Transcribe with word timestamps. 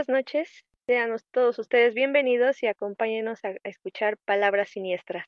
Buenas 0.00 0.24
noches. 0.24 0.64
Sean 0.86 1.14
todos 1.30 1.58
ustedes 1.58 1.92
bienvenidos 1.92 2.62
y 2.62 2.66
acompáñenos 2.68 3.44
a, 3.44 3.48
a 3.48 3.56
escuchar 3.64 4.16
Palabras 4.24 4.70
Siniestras. 4.70 5.26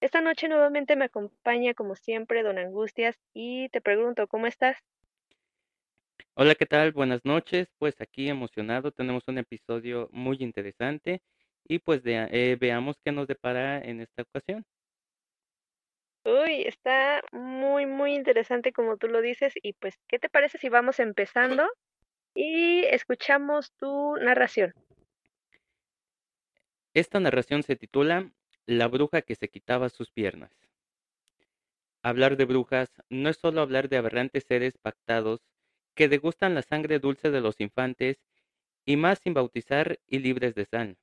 Esta 0.00 0.20
noche 0.20 0.48
nuevamente 0.48 0.94
me 0.94 1.06
acompaña, 1.06 1.74
como 1.74 1.96
siempre, 1.96 2.44
Don 2.44 2.58
Angustias 2.58 3.16
y 3.34 3.68
te 3.70 3.80
pregunto, 3.80 4.28
¿cómo 4.28 4.46
estás? 4.46 4.78
Hola, 6.34 6.54
¿qué 6.54 6.66
tal? 6.66 6.92
Buenas 6.92 7.24
noches. 7.24 7.66
Pues 7.78 8.00
aquí 8.00 8.28
emocionado, 8.28 8.92
tenemos 8.92 9.24
un 9.26 9.38
episodio 9.38 10.08
muy 10.12 10.36
interesante 10.38 11.20
y 11.64 11.80
pues 11.80 12.04
de- 12.04 12.28
eh, 12.30 12.56
veamos 12.60 12.96
qué 13.04 13.10
nos 13.10 13.26
depara 13.26 13.80
en 13.80 14.00
esta 14.02 14.22
ocasión. 14.22 14.64
Uy, 16.24 16.62
está 16.62 17.22
muy, 17.32 17.86
muy 17.86 18.14
interesante 18.14 18.72
como 18.72 18.96
tú 18.98 19.08
lo 19.08 19.20
dices 19.20 19.52
y 19.62 19.72
pues, 19.72 19.96
¿qué 20.08 20.18
te 20.20 20.28
parece 20.30 20.58
si 20.58 20.68
vamos 20.68 21.00
empezando 21.00 21.68
y 22.42 22.86
escuchamos 22.86 23.72
tu 23.72 24.16
narración? 24.16 24.72
Esta 26.94 27.20
narración 27.20 27.62
se 27.62 27.76
titula 27.76 28.32
La 28.64 28.88
bruja 28.88 29.20
que 29.20 29.34
se 29.34 29.48
quitaba 29.48 29.90
sus 29.90 30.10
piernas. 30.10 30.50
Hablar 32.02 32.38
de 32.38 32.46
brujas 32.46 32.90
no 33.10 33.28
es 33.28 33.36
solo 33.36 33.60
hablar 33.60 33.90
de 33.90 33.98
aberrantes 33.98 34.44
seres 34.48 34.78
pactados 34.78 35.42
que 35.94 36.08
degustan 36.08 36.54
la 36.54 36.62
sangre 36.62 36.98
dulce 36.98 37.30
de 37.30 37.42
los 37.42 37.60
infantes 37.60 38.16
y 38.86 38.96
más 38.96 39.18
sin 39.18 39.34
bautizar 39.34 40.00
y 40.06 40.20
libres 40.20 40.54
de 40.54 40.64
sal. 40.64 40.96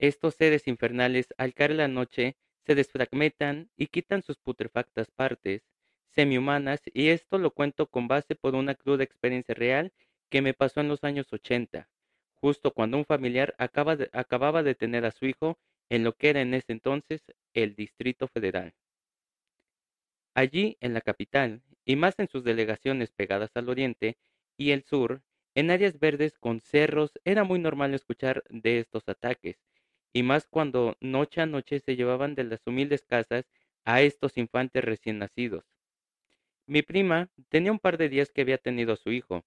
Estos 0.00 0.34
seres 0.34 0.66
infernales, 0.66 1.28
al 1.36 1.54
caer 1.54 1.76
la 1.76 1.86
noche, 1.86 2.36
se 2.66 2.74
desfragmentan 2.74 3.70
y 3.76 3.86
quitan 3.86 4.22
sus 4.24 4.38
putrefactas 4.38 5.12
partes, 5.12 5.62
semihumanas, 6.10 6.80
y 6.92 7.08
esto 7.08 7.38
lo 7.38 7.50
cuento 7.52 7.86
con 7.88 8.08
base 8.08 8.34
por 8.34 8.54
una 8.54 8.74
cruda 8.74 9.04
experiencia 9.04 9.54
real 9.54 9.92
que 10.30 10.42
me 10.42 10.54
pasó 10.54 10.80
en 10.80 10.88
los 10.88 11.04
años 11.04 11.32
80, 11.32 11.88
justo 12.34 12.72
cuando 12.72 12.96
un 12.98 13.04
familiar 13.04 13.54
acababa 13.58 14.62
de 14.62 14.74
tener 14.74 15.04
a 15.04 15.10
su 15.12 15.26
hijo 15.26 15.58
en 15.88 16.04
lo 16.04 16.14
que 16.14 16.30
era 16.30 16.40
en 16.40 16.54
ese 16.54 16.72
entonces 16.72 17.22
el 17.54 17.74
Distrito 17.74 18.28
Federal. 18.28 18.74
Allí, 20.34 20.78
en 20.80 20.94
la 20.94 21.02
capital, 21.02 21.62
y 21.84 21.96
más 21.96 22.18
en 22.18 22.28
sus 22.28 22.42
delegaciones 22.42 23.10
pegadas 23.10 23.50
al 23.54 23.68
oriente 23.68 24.16
y 24.56 24.70
el 24.70 24.82
sur, 24.84 25.22
en 25.54 25.70
áreas 25.70 25.98
verdes 25.98 26.38
con 26.38 26.60
cerros, 26.60 27.12
era 27.24 27.44
muy 27.44 27.58
normal 27.58 27.92
escuchar 27.92 28.42
de 28.48 28.78
estos 28.78 29.06
ataques, 29.08 29.58
y 30.14 30.22
más 30.22 30.46
cuando 30.46 30.96
noche 31.00 31.42
a 31.42 31.46
noche 31.46 31.80
se 31.80 31.96
llevaban 31.96 32.34
de 32.34 32.44
las 32.44 32.66
humildes 32.66 33.04
casas 33.04 33.44
a 33.84 34.00
estos 34.00 34.38
infantes 34.38 34.82
recién 34.84 35.18
nacidos. 35.18 35.64
Mi 36.68 36.82
prima 36.82 37.30
tenía 37.48 37.72
un 37.72 37.78
par 37.78 37.96
de 37.96 38.10
días 38.10 38.30
que 38.30 38.42
había 38.42 38.58
tenido 38.58 38.92
a 38.92 38.96
su 38.96 39.10
hijo, 39.10 39.42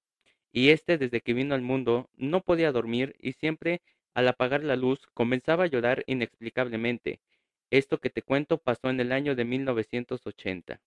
y 0.51 0.69
este 0.69 0.97
desde 0.97 1.21
que 1.21 1.33
vino 1.33 1.53
al 1.53 1.61
mundo 1.61 2.09
no 2.15 2.41
podía 2.41 2.71
dormir 2.71 3.15
y 3.19 3.33
siempre 3.33 3.83
al 4.15 4.27
apagar 4.27 4.63
la 4.63 4.75
luz 4.75 5.05
comenzaba 5.13 5.65
a 5.65 5.67
llorar 5.67 6.03
inexplicablemente. 6.07 7.21
Esto 7.69 7.99
que 7.99 8.09
te 8.09 8.23
cuento 8.23 8.57
pasó 8.57 8.89
en 8.89 8.99
el 8.99 9.11
año 9.11 9.35
de 9.35 9.45
1980. 9.45 10.81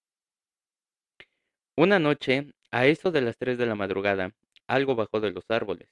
Una 1.77 2.01
noche, 2.01 2.53
a 2.73 2.87
eso 2.87 3.13
de 3.13 3.21
las 3.21 3.37
tres 3.39 3.57
de 3.57 3.67
la 3.67 3.77
madrugada, 3.77 4.35
algo 4.67 4.97
bajó 4.97 5.21
de 5.21 5.31
los 5.31 5.45
árboles 5.53 5.89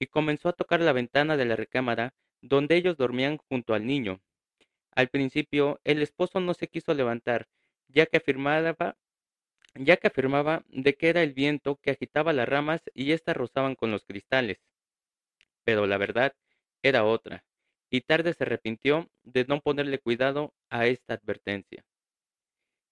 y 0.00 0.06
comenzó 0.06 0.48
a 0.48 0.52
tocar 0.52 0.80
la 0.80 0.92
ventana 0.92 1.36
de 1.36 1.44
la 1.44 1.54
recámara 1.54 2.12
donde 2.42 2.74
ellos 2.74 2.96
dormían 2.96 3.38
junto 3.48 3.72
al 3.72 3.86
niño. 3.86 4.20
Al 4.90 5.10
principio, 5.10 5.80
el 5.84 6.02
esposo 6.02 6.40
no 6.40 6.54
se 6.54 6.66
quiso 6.66 6.92
levantar, 6.92 7.46
ya 7.86 8.06
que 8.06 8.16
afirmaba, 8.16 8.96
ya 9.78 9.96
que 9.96 10.08
afirmaba 10.08 10.64
de 10.68 10.94
que 10.94 11.08
era 11.08 11.22
el 11.22 11.32
viento 11.32 11.76
que 11.76 11.90
agitaba 11.90 12.32
las 12.32 12.48
ramas 12.48 12.82
y 12.94 13.12
éstas 13.12 13.36
rozaban 13.36 13.74
con 13.74 13.90
los 13.90 14.04
cristales. 14.04 14.58
Pero 15.64 15.86
la 15.86 15.98
verdad 15.98 16.34
era 16.82 17.04
otra, 17.04 17.44
y 17.90 18.02
tarde 18.02 18.34
se 18.34 18.44
arrepintió 18.44 19.10
de 19.22 19.44
no 19.44 19.60
ponerle 19.60 19.98
cuidado 19.98 20.54
a 20.70 20.86
esta 20.86 21.14
advertencia. 21.14 21.84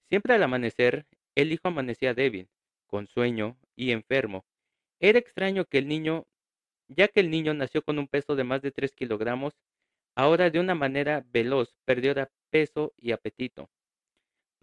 Siempre 0.08 0.34
al 0.34 0.42
amanecer, 0.42 1.06
el 1.34 1.52
hijo 1.52 1.68
amanecía 1.68 2.14
débil, 2.14 2.48
con 2.86 3.06
sueño 3.06 3.58
y 3.74 3.90
enfermo. 3.90 4.44
Era 5.00 5.18
extraño 5.18 5.64
que 5.64 5.78
el 5.78 5.88
niño, 5.88 6.26
ya 6.88 7.08
que 7.08 7.20
el 7.20 7.30
niño 7.30 7.54
nació 7.54 7.82
con 7.82 7.98
un 7.98 8.08
peso 8.08 8.36
de 8.36 8.44
más 8.44 8.62
de 8.62 8.70
tres 8.70 8.94
kilogramos, 8.94 9.54
ahora 10.14 10.50
de 10.50 10.60
una 10.60 10.74
manera 10.74 11.24
veloz 11.30 11.76
perdió 11.84 12.14
peso 12.50 12.94
y 12.96 13.12
apetito. 13.12 13.68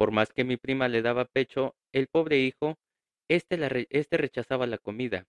Por 0.02 0.10
más 0.10 0.34
que 0.34 0.44
mi 0.44 0.58
prima 0.58 0.88
le 0.88 1.04
daba 1.04 1.26
pecho, 1.26 1.76
el 1.92 2.08
pobre 2.08 2.40
hijo, 2.40 2.80
este, 3.28 3.88
este 3.92 4.18
rechazaba 4.18 4.66
la 4.66 4.80
comida. 4.80 5.28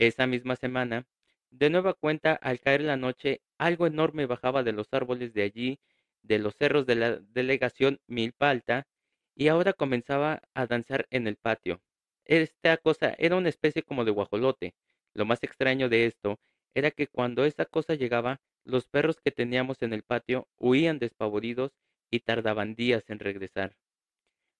Esa 0.00 0.26
misma 0.26 0.56
semana, 0.56 1.06
de 1.50 1.70
nueva 1.70 1.94
cuenta, 1.94 2.32
al 2.32 2.58
caer 2.58 2.80
la 2.80 2.96
noche, 2.96 3.42
algo 3.58 3.86
enorme 3.86 4.26
bajaba 4.26 4.64
de 4.64 4.72
los 4.72 4.88
árboles 4.90 5.34
de 5.34 5.44
allí, 5.44 5.78
de 6.22 6.40
los 6.40 6.56
cerros 6.56 6.84
de 6.84 6.96
la 6.96 7.16
delegación 7.32 8.00
Milpa 8.08 8.50
Alta, 8.50 8.88
y 9.36 9.46
ahora 9.46 9.72
comenzaba 9.72 10.42
a 10.52 10.66
danzar 10.66 11.06
en 11.10 11.28
el 11.28 11.36
patio. 11.36 11.80
Esta 12.24 12.78
cosa 12.78 13.14
era 13.18 13.36
una 13.36 13.50
especie 13.50 13.84
como 13.84 14.04
de 14.04 14.10
guajolote. 14.10 14.74
Lo 15.14 15.26
más 15.26 15.44
extraño 15.44 15.88
de 15.88 16.06
esto 16.06 16.40
era 16.74 16.90
que 16.90 17.06
cuando 17.06 17.44
esa 17.44 17.66
cosa 17.66 17.94
llegaba, 17.94 18.40
los 18.64 18.88
perros 18.88 19.20
que 19.24 19.30
teníamos 19.30 19.80
en 19.82 19.92
el 19.92 20.02
patio 20.02 20.48
huían 20.58 20.98
despavoridos 20.98 21.70
y 22.10 22.20
tardaban 22.20 22.74
días 22.74 23.04
en 23.08 23.18
regresar. 23.18 23.76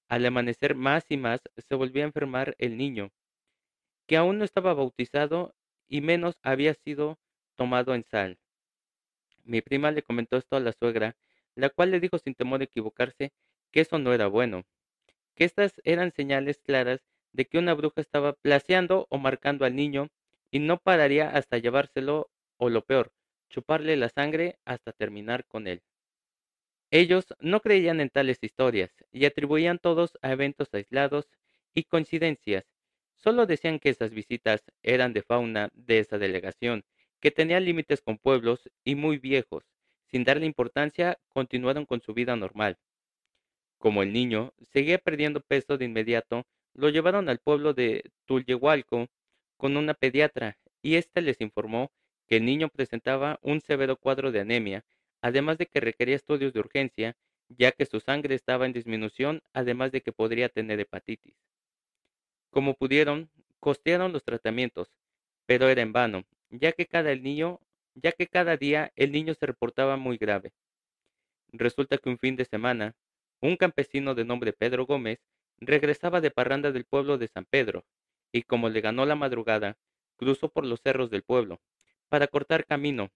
Al 0.09 0.25
amanecer 0.27 0.75
más 0.75 1.05
y 1.09 1.17
más 1.17 1.41
se 1.57 1.75
volvía 1.75 2.05
a 2.05 2.07
enfermar 2.07 2.55
el 2.59 2.77
niño, 2.77 3.13
que 4.07 4.17
aún 4.17 4.39
no 4.39 4.45
estaba 4.45 4.75
bautizado 4.75 5.55
y 5.89 6.01
menos 6.01 6.39
había 6.43 6.75
sido 6.75 7.19
tomado 7.57 7.95
en 7.95 8.05
sal. 8.05 8.39
Mi 9.45 9.63
prima 9.63 9.91
le 9.91 10.03
comentó 10.03 10.37
esto 10.37 10.57
a 10.57 10.61
la 10.61 10.73
suegra, 10.73 11.17
la 11.55 11.71
cual 11.71 11.91
le 11.91 12.01
dijo 12.01 12.19
sin 12.19 12.35
temor 12.35 12.59
de 12.59 12.67
equivocarse 12.67 13.33
que 13.71 13.81
eso 13.81 13.99
no 13.99 14.13
era 14.13 14.27
bueno, 14.27 14.65
que 15.35 15.45
estas 15.45 15.81
eran 15.85 16.13
señales 16.13 16.59
claras 16.59 17.01
de 17.33 17.47
que 17.47 17.59
una 17.59 17.75
bruja 17.75 18.01
estaba 18.01 18.33
placeando 18.33 19.07
o 19.11 19.19
marcando 19.19 19.65
al 19.65 19.77
niño 19.77 20.09
y 20.51 20.59
no 20.59 20.79
pararía 20.79 21.29
hasta 21.29 21.59
llevárselo 21.59 22.31
o 22.57 22.71
lo 22.71 22.85
peor, 22.85 23.13
chuparle 23.51 23.97
la 23.97 24.09
sangre 24.09 24.59
hasta 24.65 24.93
terminar 24.93 25.45
con 25.47 25.67
él. 25.67 25.83
Ellos 26.91 27.27
no 27.41 27.61
creían 27.61 28.01
en 28.01 28.11
tales 28.11 28.39
historias 28.43 28.91
y 29.13 29.25
atribuían 29.25 29.79
todos 29.79 30.19
a 30.23 30.33
eventos 30.33 30.73
aislados 30.73 31.29
y 31.75 31.85
coincidencias. 31.85 32.65
Solo 33.15 33.47
decían 33.47 33.79
que 33.79 33.91
esas 33.91 34.13
visitas 34.13 34.63
eran 34.83 35.13
de 35.13 35.23
fauna 35.23 35.71
de 35.75 35.99
esa 35.99 36.19
delegación, 36.19 36.85
que 37.21 37.31
tenía 37.31 37.61
límites 37.61 38.03
con 38.03 38.19
pueblos 38.19 38.71
y 38.85 38.95
muy 38.95 39.19
viejos. 39.19 39.65
Sin 40.07 40.23
darle 40.23 40.47
importancia, 40.47 41.19
continuaron 41.29 41.87
con 41.87 42.01
su 42.01 42.15
vida 42.15 42.37
normal. 42.37 42.79
Como 43.79 44.03
el 44.03 44.13
niño 44.13 44.53
seguía 44.61 44.99
perdiendo 44.99 45.41
peso 45.41 45.77
de 45.77 45.87
inmediato, 45.87 46.47
lo 46.73 46.89
llevaron 46.89 47.29
al 47.29 47.39
pueblo 47.39 47.75
de 47.75 48.11
Tulyehualco 48.27 49.09
con 49.57 49.77
una 49.77 49.95
pediatra 49.95 50.59
y 50.83 50.97
ésta 50.97 51.21
les 51.21 51.41
informó 51.41 51.91
que 52.27 52.37
el 52.37 52.45
niño 52.45 52.69
presentaba 52.69 53.39
un 53.43 53.61
severo 53.61 53.97
cuadro 53.97 54.31
de 54.31 54.41
anemia, 54.41 54.85
además 55.27 55.59
de 55.59 55.67
que 55.67 55.81
requería 55.81 56.15
estudios 56.15 56.53
de 56.53 56.61
urgencia, 56.61 57.17
ya 57.49 57.73
que 57.73 57.85
su 57.85 57.99
sangre 57.99 58.37
estaba 58.37 58.65
en 58.65 58.73
disminución, 58.73 59.43
además 59.53 59.91
de 59.91 60.01
que 60.01 60.13
podría 60.13 60.49
tener 60.49 60.79
hepatitis. 60.79 61.35
Como 62.51 62.75
pudieron, 62.75 63.29
costearon 63.59 64.13
los 64.13 64.23
tratamientos, 64.23 64.89
pero 65.45 65.69
era 65.69 65.83
en 65.83 65.93
vano, 65.93 66.23
ya 66.51 66.71
que 66.71 66.87
cada 66.87 67.11
el 67.11 67.25
niño, 67.25 67.59
ya 67.95 68.13
que 68.13 68.29
cada 68.29 68.57
día 68.57 68.93
el 68.95 69.11
niño 69.11 69.35
se 69.35 69.47
reportaba 69.47 69.97
muy 69.97 70.17
grave. 70.17 70.53
Resulta 71.51 71.99
que 71.99 72.09
un 72.09 72.19
fin 72.19 72.37
de 72.37 72.45
semana, 72.45 72.95
un 73.41 73.57
campesino 73.57 74.15
de 74.15 74.25
nombre 74.25 74.53
Pedro 74.53 74.87
Gómez 74.87 75.19
regresaba 75.59 76.21
de 76.21 76.31
parranda 76.31 76.71
del 76.71 76.85
pueblo 76.85 77.19
de 77.19 77.27
San 77.27 77.47
Pedro, 77.47 77.85
y 78.31 78.43
como 78.43 78.69
le 78.69 78.81
ganó 78.81 79.07
la 79.07 79.17
madrugada, 79.17 79.77
cruzó 80.17 80.51
por 80.51 80.65
los 80.65 80.81
cerros 80.83 81.11
del 81.11 81.25
pueblo, 81.25 81.61
para 82.09 82.29
cortar 82.29 82.65
camino. 82.65 83.11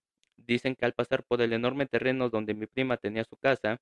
Dicen 0.46 0.74
que 0.74 0.84
al 0.84 0.94
pasar 0.94 1.24
por 1.24 1.42
el 1.42 1.52
enorme 1.52 1.86
terreno 1.86 2.30
donde 2.30 2.54
mi 2.54 2.66
prima 2.66 2.96
tenía 2.96 3.24
su 3.24 3.36
casa, 3.36 3.80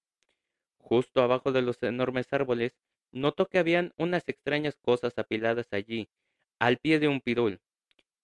justo 0.79 1.23
abajo 1.23 1.53
de 1.53 1.63
los 1.63 1.83
enormes 1.83 2.33
árboles, 2.33 2.77
notó 3.13 3.47
que 3.49 3.59
habían 3.59 3.93
unas 3.97 4.29
extrañas 4.29 4.77
cosas 4.81 5.19
apiladas 5.19 5.69
allí, 5.73 6.11
al 6.59 6.79
pie 6.79 6.99
de 6.99 7.09
un 7.09 7.21
pirul. 7.21 7.61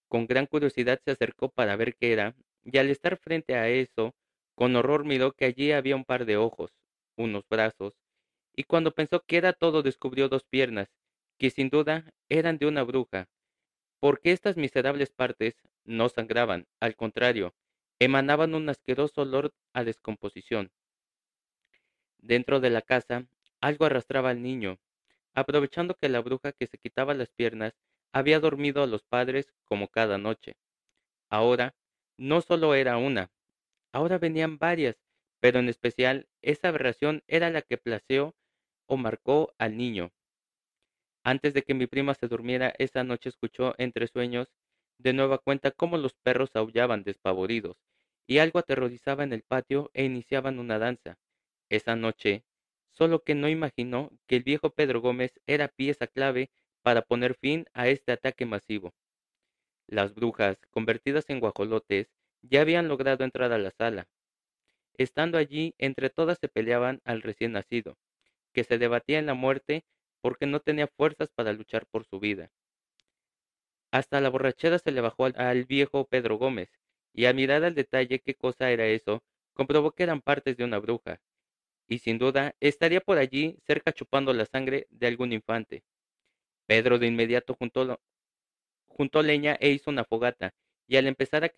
Con 0.07 0.27
gran 0.27 0.45
curiosidad 0.45 0.99
se 1.03 1.11
acercó 1.11 1.49
para 1.49 1.75
ver 1.75 1.95
qué 1.95 2.13
era, 2.13 2.35
y 2.63 2.77
al 2.77 2.89
estar 2.89 3.17
frente 3.17 3.55
a 3.55 3.69
eso, 3.69 4.15
con 4.55 4.75
horror 4.75 5.05
miró 5.05 5.33
que 5.33 5.45
allí 5.45 5.71
había 5.71 5.95
un 5.95 6.05
par 6.05 6.25
de 6.25 6.37
ojos, 6.37 6.71
unos 7.17 7.47
brazos, 7.49 7.97
y 8.55 8.63
cuando 8.63 8.93
pensó 8.93 9.23
que 9.25 9.37
era 9.37 9.53
todo 9.53 9.83
descubrió 9.83 10.29
dos 10.29 10.45
piernas, 10.45 10.89
que 11.37 11.49
sin 11.49 11.69
duda 11.69 12.13
eran 12.29 12.57
de 12.57 12.67
una 12.67 12.83
bruja, 12.83 13.29
porque 13.99 14.31
estas 14.31 14.57
miserables 14.57 15.11
partes 15.11 15.55
no 15.83 16.09
sangraban, 16.09 16.67
al 16.79 16.95
contrario, 16.95 17.53
emanaban 17.99 18.55
un 18.55 18.69
asqueroso 18.69 19.21
olor 19.21 19.53
a 19.73 19.83
descomposición. 19.83 20.71
Dentro 22.19 22.59
de 22.59 22.69
la 22.69 22.81
casa, 22.81 23.27
algo 23.61 23.85
arrastraba 23.85 24.31
al 24.31 24.41
niño. 24.41 24.79
Aprovechando 25.33 25.95
que 25.95 26.09
la 26.09 26.21
bruja 26.21 26.51
que 26.51 26.67
se 26.67 26.77
quitaba 26.77 27.13
las 27.13 27.29
piernas 27.29 27.73
había 28.11 28.39
dormido 28.39 28.83
a 28.83 28.87
los 28.87 29.03
padres 29.03 29.53
como 29.65 29.89
cada 29.89 30.17
noche. 30.17 30.57
Ahora, 31.29 31.75
no 32.17 32.41
solo 32.41 32.75
era 32.75 32.97
una, 32.97 33.31
ahora 33.91 34.17
venían 34.17 34.57
varias, 34.57 34.97
pero 35.39 35.59
en 35.59 35.69
especial 35.69 36.27
esa 36.41 36.69
aberración 36.69 37.23
era 37.27 37.49
la 37.49 37.61
que 37.61 37.77
placeó 37.77 38.35
o 38.87 38.97
marcó 38.97 39.53
al 39.57 39.77
niño. 39.77 40.11
Antes 41.23 41.53
de 41.53 41.63
que 41.63 41.73
mi 41.73 41.87
prima 41.87 42.13
se 42.13 42.27
durmiera 42.27 42.73
esa 42.77 43.03
noche 43.03 43.29
escuchó 43.29 43.73
entre 43.77 44.07
sueños 44.07 44.47
de 44.97 45.13
nueva 45.13 45.37
cuenta 45.37 45.71
cómo 45.71 45.97
los 45.97 46.13
perros 46.13 46.55
aullaban 46.55 47.03
despavoridos, 47.03 47.77
y 48.27 48.39
algo 48.39 48.59
aterrorizaba 48.59 49.23
en 49.23 49.33
el 49.33 49.43
patio 49.43 49.91
e 49.93 50.03
iniciaban 50.03 50.59
una 50.59 50.79
danza. 50.79 51.17
Esa 51.69 51.95
noche, 51.95 52.45
solo 52.91 53.23
que 53.23 53.35
no 53.35 53.49
imaginó 53.49 54.11
que 54.27 54.37
el 54.37 54.43
viejo 54.43 54.71
Pedro 54.71 55.01
Gómez 55.01 55.39
era 55.47 55.67
pieza 55.67 56.07
clave 56.07 56.49
para 56.81 57.01
poner 57.01 57.35
fin 57.35 57.65
a 57.73 57.87
este 57.87 58.11
ataque 58.11 58.45
masivo. 58.45 58.93
Las 59.87 60.15
brujas, 60.15 60.57
convertidas 60.71 61.29
en 61.29 61.39
guajolotes, 61.39 62.11
ya 62.41 62.61
habían 62.61 62.87
logrado 62.87 63.23
entrar 63.23 63.51
a 63.51 63.57
la 63.57 63.71
sala. 63.71 64.07
Estando 64.97 65.37
allí, 65.37 65.75
entre 65.77 66.09
todas 66.09 66.37
se 66.39 66.47
peleaban 66.47 67.01
al 67.03 67.21
recién 67.21 67.51
nacido, 67.51 67.97
que 68.53 68.63
se 68.63 68.77
debatía 68.77 69.19
en 69.19 69.25
la 69.25 69.33
muerte 69.33 69.85
porque 70.21 70.45
no 70.45 70.59
tenía 70.59 70.87
fuerzas 70.87 71.29
para 71.35 71.53
luchar 71.53 71.85
por 71.87 72.05
su 72.05 72.19
vida. 72.19 72.51
Hasta 73.91 74.21
la 74.21 74.29
borrachera 74.29 74.79
se 74.79 74.91
le 74.91 75.01
bajó 75.01 75.25
al, 75.25 75.65
viejo 75.65 76.05
Pedro 76.05 76.37
Gómez, 76.37 76.69
y 77.13 77.25
a 77.25 77.33
mirar 77.33 77.63
al 77.63 77.75
detalle 77.75 78.19
qué 78.19 78.35
cosa 78.35 78.71
era 78.71 78.85
eso, 78.87 79.23
comprobó 79.53 79.91
que 79.91 80.03
eran 80.03 80.21
partes 80.21 80.57
de 80.57 80.63
una 80.63 80.79
bruja, 80.79 81.21
y 81.87 81.99
sin 81.99 82.17
duda 82.17 82.55
estaría 82.59 83.01
por 83.01 83.17
allí 83.17 83.57
cerca 83.65 83.93
chupando 83.93 84.33
la 84.33 84.45
sangre 84.45 84.87
de 84.89 85.07
algún 85.07 85.33
infante. 85.33 85.83
Pedro 86.65 86.99
de 86.99 87.07
inmediato 87.07 87.53
juntó, 87.53 88.01
juntó 88.87 89.21
leña 89.21 89.55
e 89.59 89.69
hizo 89.69 89.91
una 89.91 90.03
fogata, 90.03 90.53
y 90.87 90.97
al 90.97 91.07
empezar 91.07 91.43
a, 91.43 91.51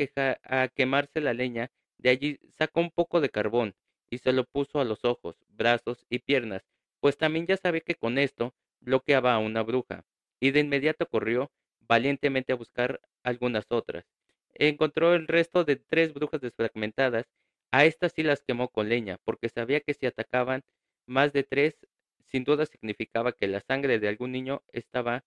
a 0.43 0.67
quemarse 0.69 1.21
la 1.21 1.33
leña, 1.33 1.71
de 1.97 2.09
allí 2.09 2.39
sacó 2.51 2.81
un 2.81 2.91
poco 2.91 3.21
de 3.21 3.29
carbón 3.29 3.75
y 4.09 4.19
se 4.19 4.31
lo 4.31 4.45
puso 4.45 4.79
a 4.79 4.85
los 4.85 5.03
ojos, 5.03 5.35
brazos 5.49 6.05
y 6.09 6.19
piernas, 6.19 6.63
pues 6.99 7.17
también 7.17 7.45
ya 7.45 7.57
sabía 7.57 7.81
que 7.81 7.95
con 7.95 8.17
esto 8.17 8.55
bloqueaba 8.79 9.33
a 9.33 9.39
una 9.39 9.63
bruja, 9.63 10.05
y 10.39 10.51
de 10.51 10.61
inmediato 10.61 11.07
corrió 11.07 11.51
valientemente 11.87 12.53
a 12.53 12.55
buscar 12.55 13.01
algunas 13.23 13.65
otras. 13.69 14.05
Encontró 14.53 15.13
el 15.13 15.27
resto 15.27 15.63
de 15.63 15.75
tres 15.77 16.13
brujas 16.13 16.41
desfragmentadas, 16.41 17.27
a 17.71 17.85
estas 17.85 18.13
sí 18.13 18.23
las 18.23 18.41
quemó 18.43 18.69
con 18.69 18.89
leña, 18.89 19.17
porque 19.23 19.49
sabía 19.49 19.81
que 19.81 19.93
si 19.93 20.05
atacaban 20.05 20.63
más 21.05 21.33
de 21.33 21.43
tres, 21.43 21.77
sin 22.25 22.43
duda 22.43 22.65
significaba 22.65 23.33
que 23.33 23.47
la 23.47 23.61
sangre 23.61 23.99
de 23.99 24.07
algún 24.09 24.31
niño 24.31 24.63
estaba 24.71 25.23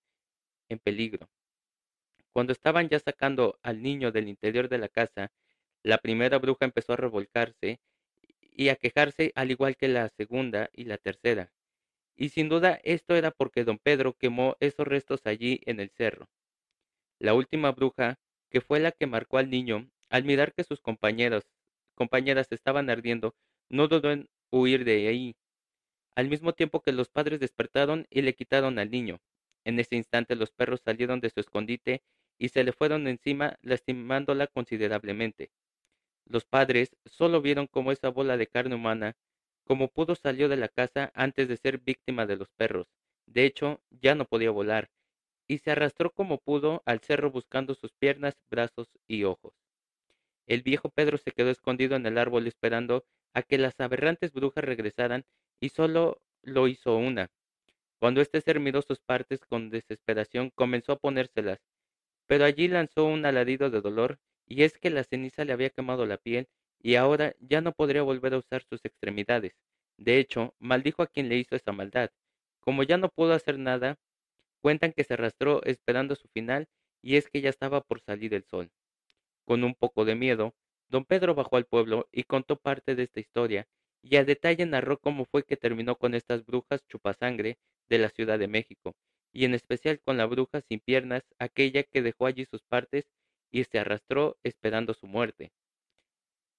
en 0.68 0.78
peligro. 0.78 1.30
Cuando 2.32 2.52
estaban 2.52 2.88
ya 2.88 2.98
sacando 2.98 3.58
al 3.62 3.82
niño 3.82 4.10
del 4.10 4.28
interior 4.28 4.68
de 4.68 4.78
la 4.78 4.88
casa, 4.88 5.32
la 5.82 5.98
primera 5.98 6.38
bruja 6.38 6.64
empezó 6.64 6.94
a 6.94 6.96
revolcarse 6.96 7.80
y 8.40 8.68
a 8.68 8.76
quejarse 8.76 9.32
al 9.34 9.50
igual 9.50 9.76
que 9.76 9.88
la 9.88 10.08
segunda 10.08 10.70
y 10.72 10.84
la 10.84 10.98
tercera. 10.98 11.52
Y 12.16 12.30
sin 12.30 12.48
duda 12.48 12.80
esto 12.84 13.16
era 13.16 13.30
porque 13.30 13.64
don 13.64 13.78
Pedro 13.78 14.16
quemó 14.16 14.56
esos 14.60 14.86
restos 14.86 15.22
allí 15.26 15.60
en 15.66 15.80
el 15.80 15.90
cerro. 15.90 16.28
La 17.20 17.34
última 17.34 17.70
bruja, 17.70 18.18
que 18.50 18.60
fue 18.60 18.80
la 18.80 18.90
que 18.90 19.06
marcó 19.06 19.38
al 19.38 19.50
niño, 19.50 19.88
al 20.08 20.24
mirar 20.24 20.52
que 20.54 20.64
sus 20.64 20.80
compañeros, 20.80 21.44
compañeras 21.94 22.48
estaban 22.50 22.90
ardiendo, 22.90 23.36
no 23.68 23.86
dudó 23.86 24.10
en 24.10 24.28
huir 24.50 24.84
de 24.84 25.06
ahí, 25.06 25.36
al 26.16 26.28
mismo 26.28 26.54
tiempo 26.54 26.80
que 26.80 26.92
los 26.92 27.08
padres 27.08 27.38
despertaron 27.38 28.06
y 28.10 28.22
le 28.22 28.34
quitaron 28.34 28.78
al 28.78 28.90
niño. 28.90 29.20
En 29.64 29.78
ese 29.78 29.96
instante 29.96 30.34
los 30.34 30.50
perros 30.50 30.80
salieron 30.84 31.20
de 31.20 31.30
su 31.30 31.40
escondite 31.40 32.02
y 32.38 32.48
se 32.48 32.64
le 32.64 32.72
fueron 32.72 33.06
encima 33.06 33.58
lastimándola 33.62 34.46
considerablemente. 34.46 35.50
Los 36.24 36.46
padres 36.46 36.96
solo 37.04 37.42
vieron 37.42 37.66
cómo 37.66 37.92
esa 37.92 38.08
bola 38.08 38.36
de 38.38 38.46
carne 38.46 38.76
humana, 38.76 39.14
como 39.64 39.88
pudo 39.88 40.14
salió 40.14 40.48
de 40.48 40.56
la 40.56 40.68
casa 40.68 41.12
antes 41.14 41.48
de 41.48 41.58
ser 41.58 41.78
víctima 41.78 42.24
de 42.24 42.36
los 42.36 42.50
perros. 42.50 42.88
De 43.26 43.44
hecho, 43.44 43.82
ya 43.90 44.14
no 44.14 44.24
podía 44.24 44.50
volar, 44.50 44.90
y 45.50 45.58
se 45.58 45.72
arrastró 45.72 46.12
como 46.12 46.38
pudo 46.38 46.80
al 46.86 47.00
cerro 47.00 47.32
buscando 47.32 47.74
sus 47.74 47.90
piernas, 47.94 48.36
brazos 48.52 48.88
y 49.08 49.24
ojos. 49.24 49.52
El 50.46 50.62
viejo 50.62 50.90
Pedro 50.90 51.18
se 51.18 51.32
quedó 51.32 51.50
escondido 51.50 51.96
en 51.96 52.06
el 52.06 52.18
árbol 52.18 52.46
esperando 52.46 53.04
a 53.34 53.42
que 53.42 53.58
las 53.58 53.80
aberrantes 53.80 54.32
brujas 54.32 54.62
regresaran 54.62 55.24
y 55.58 55.70
solo 55.70 56.22
lo 56.42 56.68
hizo 56.68 56.96
una. 56.96 57.32
Cuando 57.98 58.20
éste 58.20 58.40
ser 58.40 58.60
miró 58.60 58.80
sus 58.82 59.00
partes 59.00 59.40
con 59.40 59.70
desesperación, 59.70 60.50
comenzó 60.54 60.92
a 60.92 61.00
ponérselas, 61.00 61.58
pero 62.28 62.44
allí 62.44 62.68
lanzó 62.68 63.06
un 63.06 63.26
alarido 63.26 63.70
de 63.70 63.80
dolor, 63.80 64.20
y 64.46 64.62
es 64.62 64.78
que 64.78 64.90
la 64.90 65.02
ceniza 65.02 65.44
le 65.44 65.52
había 65.52 65.70
quemado 65.70 66.06
la 66.06 66.18
piel, 66.18 66.46
y 66.80 66.94
ahora 66.94 67.34
ya 67.40 67.60
no 67.60 67.72
podría 67.72 68.02
volver 68.02 68.34
a 68.34 68.38
usar 68.38 68.62
sus 68.62 68.84
extremidades. 68.84 69.54
De 69.96 70.18
hecho, 70.20 70.54
maldijo 70.60 71.02
a 71.02 71.08
quien 71.08 71.28
le 71.28 71.38
hizo 71.38 71.56
esa 71.56 71.72
maldad. 71.72 72.12
Como 72.60 72.84
ya 72.84 72.98
no 72.98 73.08
pudo 73.08 73.32
hacer 73.32 73.58
nada, 73.58 73.98
cuentan 74.60 74.92
que 74.92 75.04
se 75.04 75.14
arrastró 75.14 75.62
esperando 75.64 76.16
su 76.16 76.28
final, 76.28 76.68
y 77.02 77.16
es 77.16 77.28
que 77.28 77.40
ya 77.40 77.50
estaba 77.50 77.80
por 77.80 78.00
salir 78.00 78.34
el 78.34 78.44
sol. 78.44 78.70
Con 79.44 79.64
un 79.64 79.74
poco 79.74 80.04
de 80.04 80.14
miedo, 80.14 80.54
don 80.88 81.04
Pedro 81.04 81.34
bajó 81.34 81.56
al 81.56 81.66
pueblo 81.66 82.08
y 82.12 82.24
contó 82.24 82.56
parte 82.56 82.94
de 82.94 83.04
esta 83.04 83.20
historia, 83.20 83.66
y 84.02 84.16
a 84.16 84.24
detalle 84.24 84.66
narró 84.66 84.98
cómo 84.98 85.24
fue 85.24 85.44
que 85.44 85.56
terminó 85.56 85.96
con 85.96 86.14
estas 86.14 86.44
brujas 86.44 86.86
chupasangre 86.88 87.58
de 87.88 87.98
la 87.98 88.08
Ciudad 88.10 88.38
de 88.38 88.48
México, 88.48 88.94
y 89.32 89.44
en 89.44 89.54
especial 89.54 90.00
con 90.00 90.16
la 90.16 90.26
bruja 90.26 90.60
sin 90.62 90.80
piernas, 90.80 91.22
aquella 91.38 91.82
que 91.82 92.02
dejó 92.02 92.26
allí 92.26 92.44
sus 92.46 92.62
partes 92.62 93.08
y 93.50 93.64
se 93.64 93.78
arrastró 93.78 94.38
esperando 94.42 94.94
su 94.94 95.06
muerte. 95.06 95.52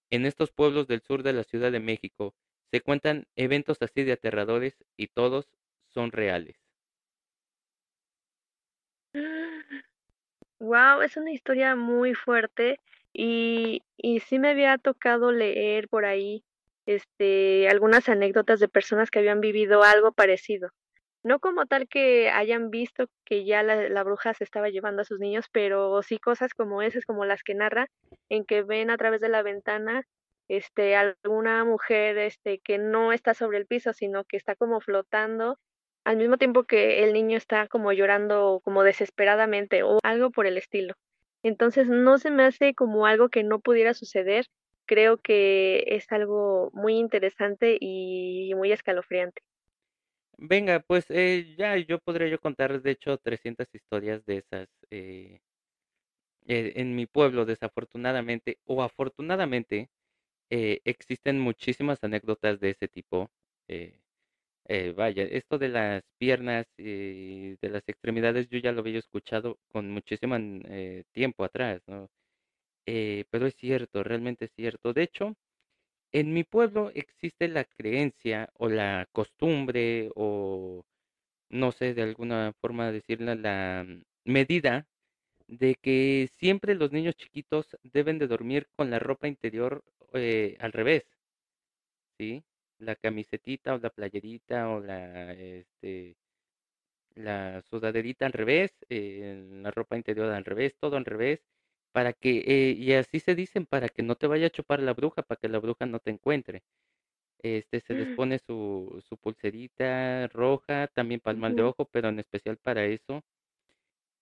En 0.09 0.25
estos 0.25 0.51
pueblos 0.51 0.87
del 0.87 1.01
sur 1.01 1.23
de 1.23 1.33
la 1.33 1.43
Ciudad 1.43 1.71
de 1.71 1.79
México 1.79 2.35
se 2.69 2.81
cuentan 2.81 3.27
eventos 3.35 3.77
así 3.81 4.03
de 4.03 4.13
aterradores 4.13 4.75
y 4.97 5.07
todos 5.07 5.49
son 5.87 6.11
reales. 6.11 6.57
Wow, 10.61 11.01
es 11.01 11.17
una 11.17 11.31
historia 11.31 11.75
muy 11.75 12.13
fuerte 12.13 12.79
y, 13.13 13.81
y 13.97 14.19
sí 14.19 14.37
me 14.37 14.51
había 14.51 14.77
tocado 14.77 15.31
leer 15.31 15.89
por 15.89 16.05
ahí 16.05 16.43
este 16.85 17.67
algunas 17.67 18.07
anécdotas 18.09 18.59
de 18.59 18.67
personas 18.67 19.09
que 19.09 19.17
habían 19.17 19.41
vivido 19.41 19.81
algo 19.81 20.11
parecido. 20.11 20.69
No 21.23 21.39
como 21.39 21.65
tal 21.65 21.87
que 21.87 22.29
hayan 22.29 22.69
visto 22.69 23.07
que 23.25 23.43
ya 23.43 23.63
la, 23.63 23.89
la, 23.89 24.03
bruja 24.03 24.35
se 24.35 24.43
estaba 24.43 24.69
llevando 24.69 25.01
a 25.01 25.05
sus 25.05 25.19
niños, 25.19 25.47
pero 25.51 25.99
sí 26.03 26.19
cosas 26.19 26.53
como 26.53 26.83
esas, 26.83 27.05
como 27.05 27.25
las 27.25 27.41
que 27.41 27.55
narra, 27.55 27.87
en 28.29 28.45
que 28.45 28.61
ven 28.61 28.91
a 28.91 28.97
través 28.97 29.19
de 29.19 29.29
la 29.29 29.41
ventana 29.41 30.03
este 30.47 30.95
alguna 30.95 31.65
mujer 31.65 32.19
este 32.19 32.59
que 32.59 32.77
no 32.77 33.13
está 33.13 33.33
sobre 33.33 33.57
el 33.57 33.65
piso, 33.65 33.93
sino 33.93 34.25
que 34.25 34.37
está 34.37 34.55
como 34.55 34.79
flotando 34.79 35.57
al 36.03 36.17
mismo 36.17 36.37
tiempo 36.37 36.63
que 36.63 37.03
el 37.03 37.13
niño 37.13 37.37
está 37.37 37.67
como 37.67 37.91
llorando 37.93 38.61
como 38.63 38.83
desesperadamente 38.83 39.83
o 39.83 39.99
algo 40.03 40.31
por 40.31 40.45
el 40.45 40.57
estilo. 40.57 40.95
Entonces 41.43 41.87
no 41.87 42.17
se 42.17 42.31
me 42.31 42.43
hace 42.43 42.73
como 42.73 43.05
algo 43.05 43.29
que 43.29 43.43
no 43.43 43.59
pudiera 43.59 43.93
suceder. 43.93 44.45
Creo 44.85 45.17
que 45.17 45.83
es 45.87 46.11
algo 46.11 46.69
muy 46.73 46.97
interesante 46.97 47.77
y 47.79 48.53
muy 48.55 48.71
escalofriante. 48.71 49.41
Venga, 50.37 50.79
pues 50.79 51.05
eh, 51.09 51.55
ya 51.57 51.77
yo 51.77 51.99
podría 51.99 52.27
yo 52.27 52.39
contar, 52.39 52.81
de 52.81 52.91
hecho, 52.91 53.17
300 53.17 53.67
historias 53.73 54.25
de 54.25 54.37
esas 54.37 54.67
eh, 54.89 55.39
eh, 56.47 56.73
en 56.75 56.95
mi 56.95 57.05
pueblo, 57.05 57.45
desafortunadamente 57.45 58.57
o 58.65 58.81
afortunadamente, 58.83 59.89
eh, 60.49 60.81
existen 60.85 61.39
muchísimas 61.39 62.03
anécdotas 62.03 62.59
de 62.59 62.71
ese 62.71 62.87
tipo. 62.87 63.31
Eh, 63.67 64.00
eh, 64.65 64.93
vaya, 64.95 65.23
esto 65.23 65.57
de 65.57 65.69
las 65.69 66.03
piernas 66.17 66.65
y 66.77 67.55
de 67.57 67.69
las 67.69 67.83
extremidades 67.87 68.49
yo 68.49 68.59
ya 68.59 68.71
lo 68.71 68.81
había 68.81 68.99
escuchado 68.99 69.59
con 69.69 69.91
muchísimo 69.91 70.37
eh, 70.39 71.03
tiempo 71.11 71.43
atrás, 71.43 71.81
¿no? 71.87 72.09
Eh, 72.85 73.25
pero 73.31 73.47
es 73.47 73.55
cierto, 73.55 74.03
realmente 74.03 74.45
es 74.45 74.53
cierto. 74.55 74.93
De 74.93 75.03
hecho, 75.03 75.35
en 76.13 76.33
mi 76.33 76.43
pueblo 76.43 76.91
existe 76.93 77.47
la 77.47 77.65
creencia 77.65 78.49
o 78.55 78.69
la 78.69 79.07
costumbre 79.11 80.11
o 80.15 80.83
no 81.49 81.71
sé, 81.71 81.93
de 81.93 82.03
alguna 82.03 82.53
forma 82.61 82.91
decirla, 82.91 83.35
la 83.35 83.85
mm, 83.87 84.03
medida 84.25 84.87
de 85.47 85.75
que 85.75 86.29
siempre 86.33 86.75
los 86.75 86.91
niños 86.93 87.15
chiquitos 87.17 87.77
deben 87.83 88.19
de 88.19 88.27
dormir 88.27 88.67
con 88.75 88.91
la 88.91 88.99
ropa 88.99 89.27
interior 89.29 89.83
eh, 90.13 90.57
al 90.61 90.73
revés, 90.73 91.05
¿sí? 92.17 92.43
La 92.81 92.95
camisetita 92.97 93.75
o 93.75 93.79
la 93.79 93.89
playerita 93.91 94.69
o 94.69 94.79
la, 94.81 95.33
este, 95.33 96.17
la 97.15 97.61
sudaderita 97.63 98.25
al 98.25 98.33
revés, 98.33 98.73
eh, 98.89 99.45
la 99.63 99.71
ropa 99.71 99.97
interior 99.97 100.31
al 100.31 100.45
revés, 100.45 100.75
todo 100.79 100.97
al 100.97 101.05
revés, 101.05 101.41
para 101.91 102.13
que, 102.13 102.39
eh, 102.47 102.71
y 102.77 102.93
así 102.93 103.19
se 103.19 103.35
dicen, 103.35 103.65
para 103.65 103.89
que 103.89 104.03
no 104.03 104.15
te 104.15 104.27
vaya 104.27 104.47
a 104.47 104.49
chupar 104.51 104.81
la 104.81 104.93
bruja, 104.93 105.23
para 105.23 105.39
que 105.39 105.49
la 105.49 105.59
bruja 105.59 105.85
no 105.85 105.99
te 105.99 106.11
encuentre. 106.11 106.63
Este, 107.39 107.81
se 107.81 107.95
les 107.95 108.09
pone 108.09 108.39
su, 108.39 109.03
su 109.07 109.17
pulserita 109.17 110.27
roja, 110.29 110.87
también 110.89 111.21
para 111.21 111.33
el 111.35 111.41
mal 111.41 111.55
de 111.55 111.63
ojo, 111.63 111.85
pero 111.91 112.09
en 112.09 112.19
especial 112.19 112.57
para 112.57 112.85
eso. 112.85 113.23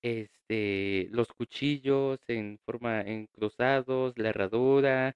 este, 0.02 1.08
los 1.12 1.28
cuchillos 1.34 2.20
en 2.28 2.60
forma 2.66 3.02
en 3.02 3.28
cruzados, 3.28 4.18
la 4.18 4.30
herradura, 4.30 5.16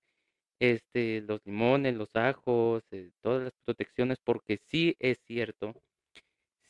este, 0.63 1.21
los 1.21 1.41
limones, 1.45 1.93
los 1.95 2.15
ajos, 2.15 2.83
eh, 2.91 3.11
todas 3.21 3.43
las 3.43 3.53
protecciones, 3.65 4.17
porque 4.23 4.59
sí 4.69 4.95
es 4.99 5.19
cierto, 5.27 5.73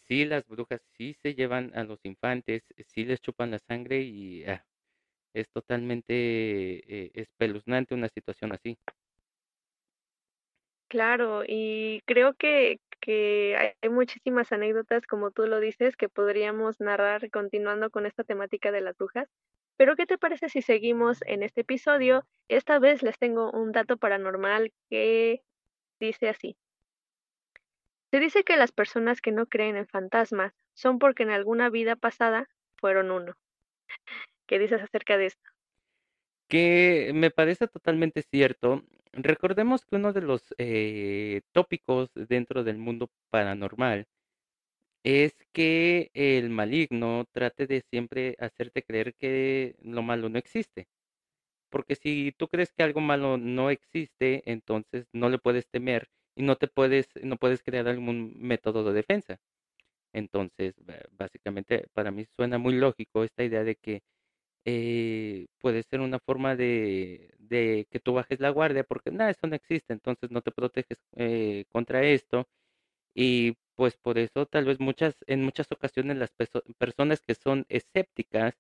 sí 0.07 0.25
las 0.25 0.47
brujas 0.47 0.81
sí 0.97 1.15
se 1.21 1.35
llevan 1.35 1.71
a 1.75 1.83
los 1.83 1.99
infantes, 2.03 2.63
sí 2.87 3.05
les 3.05 3.21
chupan 3.21 3.51
la 3.51 3.59
sangre 3.59 4.01
y 4.01 4.45
ah, 4.45 4.65
es 5.33 5.49
totalmente 5.51 6.13
eh, 6.15 7.11
espeluznante 7.15 7.95
una 7.95 8.09
situación 8.09 8.53
así. 8.53 8.77
Claro, 10.87 11.43
y 11.47 12.01
creo 12.05 12.35
que, 12.35 12.79
que 13.01 13.75
hay 13.81 13.89
muchísimas 13.89 14.51
anécdotas, 14.51 15.05
como 15.07 15.31
tú 15.31 15.47
lo 15.47 15.59
dices, 15.59 15.97
que 15.97 16.07
podríamos 16.09 16.79
narrar 16.79 17.29
continuando 17.31 17.89
con 17.89 18.05
esta 18.05 18.23
temática 18.23 18.71
de 18.71 18.81
las 18.81 18.95
brujas. 18.97 19.27
Pero, 19.77 19.95
¿qué 19.95 20.05
te 20.05 20.17
parece 20.17 20.49
si 20.49 20.61
seguimos 20.61 21.21
en 21.25 21.43
este 21.43 21.61
episodio? 21.61 22.25
Esta 22.47 22.79
vez 22.79 23.03
les 23.03 23.17
tengo 23.17 23.51
un 23.51 23.71
dato 23.71 23.97
paranormal 23.97 24.71
que 24.89 25.41
dice 25.99 26.29
así. 26.29 26.57
Se 28.11 28.19
dice 28.19 28.43
que 28.43 28.57
las 28.57 28.71
personas 28.71 29.21
que 29.21 29.31
no 29.31 29.47
creen 29.47 29.75
en 29.75 29.87
fantasmas 29.87 30.53
son 30.73 30.99
porque 30.99 31.23
en 31.23 31.31
alguna 31.31 31.69
vida 31.69 31.95
pasada 31.95 32.47
fueron 32.75 33.09
uno. 33.09 33.35
¿Qué 34.47 34.59
dices 34.59 34.81
acerca 34.81 35.17
de 35.17 35.27
esto? 35.27 35.49
Que 36.47 37.11
me 37.15 37.31
parece 37.31 37.67
totalmente 37.67 38.21
cierto. 38.21 38.83
Recordemos 39.13 39.85
que 39.85 39.95
uno 39.95 40.13
de 40.13 40.21
los 40.21 40.53
eh, 40.57 41.41
tópicos 41.51 42.11
dentro 42.13 42.63
del 42.63 42.77
mundo 42.77 43.09
paranormal 43.31 44.05
es 45.03 45.35
que 45.53 46.11
el 46.13 46.49
maligno 46.49 47.25
trate 47.31 47.67
de 47.67 47.81
siempre 47.81 48.35
hacerte 48.39 48.83
creer 48.83 49.15
que 49.15 49.75
lo 49.81 50.01
malo 50.03 50.29
no 50.29 50.37
existe. 50.39 50.87
Porque 51.69 51.95
si 51.95 52.33
tú 52.37 52.47
crees 52.47 52.71
que 52.73 52.83
algo 52.83 53.01
malo 53.01 53.37
no 53.37 53.69
existe, 53.69 54.43
entonces 54.51 55.07
no 55.13 55.29
le 55.29 55.39
puedes 55.39 55.67
temer 55.69 56.09
y 56.35 56.43
no 56.43 56.55
te 56.57 56.67
puedes, 56.67 57.09
no 57.23 57.37
puedes 57.37 57.63
crear 57.63 57.87
algún 57.87 58.35
método 58.39 58.83
de 58.85 58.93
defensa. 58.93 59.37
Entonces, 60.13 60.75
básicamente, 61.11 61.87
para 61.93 62.11
mí 62.11 62.25
suena 62.35 62.57
muy 62.59 62.75
lógico 62.75 63.23
esta 63.23 63.43
idea 63.43 63.63
de 63.63 63.75
que 63.75 64.03
eh, 64.65 65.47
puede 65.59 65.83
ser 65.83 66.01
una 66.01 66.19
forma 66.19 66.55
de, 66.55 67.33
de 67.39 67.87
que 67.91 67.99
tú 67.99 68.13
bajes 68.13 68.39
la 68.41 68.49
guardia, 68.51 68.83
porque 68.85 69.11
nada, 69.11 69.31
eso 69.31 69.47
no 69.47 69.55
existe, 69.55 69.93
entonces 69.93 70.31
no 70.31 70.41
te 70.41 70.51
proteges 70.51 70.99
eh, 71.17 71.65
contra 71.71 72.03
esto. 72.05 72.47
Y 73.15 73.57
pues 73.75 73.97
por 73.97 74.17
eso 74.17 74.45
tal 74.45 74.65
vez 74.65 74.79
muchas, 74.79 75.15
en 75.27 75.43
muchas 75.43 75.71
ocasiones 75.71 76.17
las 76.17 76.31
personas 76.77 77.21
que 77.21 77.35
son 77.35 77.65
escépticas 77.69 78.55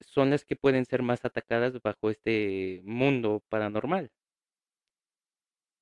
son 0.00 0.30
las 0.30 0.44
que 0.44 0.56
pueden 0.56 0.84
ser 0.84 1.02
más 1.02 1.24
atacadas 1.24 1.80
bajo 1.82 2.10
este 2.10 2.80
mundo 2.84 3.42
paranormal. 3.48 4.10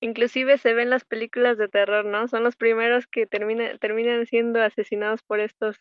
Inclusive 0.01 0.59
se 0.59 0.75
ven 0.75 0.91
las 0.91 1.05
películas 1.05 1.57
de 1.57 1.69
terror, 1.69 2.05
¿no? 2.05 2.29
Son 2.29 2.45
los 2.45 2.57
primeros 2.57 3.07
que 3.07 3.27
termina, 3.27 3.79
terminan 3.79 4.27
siendo 4.27 4.61
asesinados 4.61 5.23
por 5.23 5.41
estos 5.41 5.81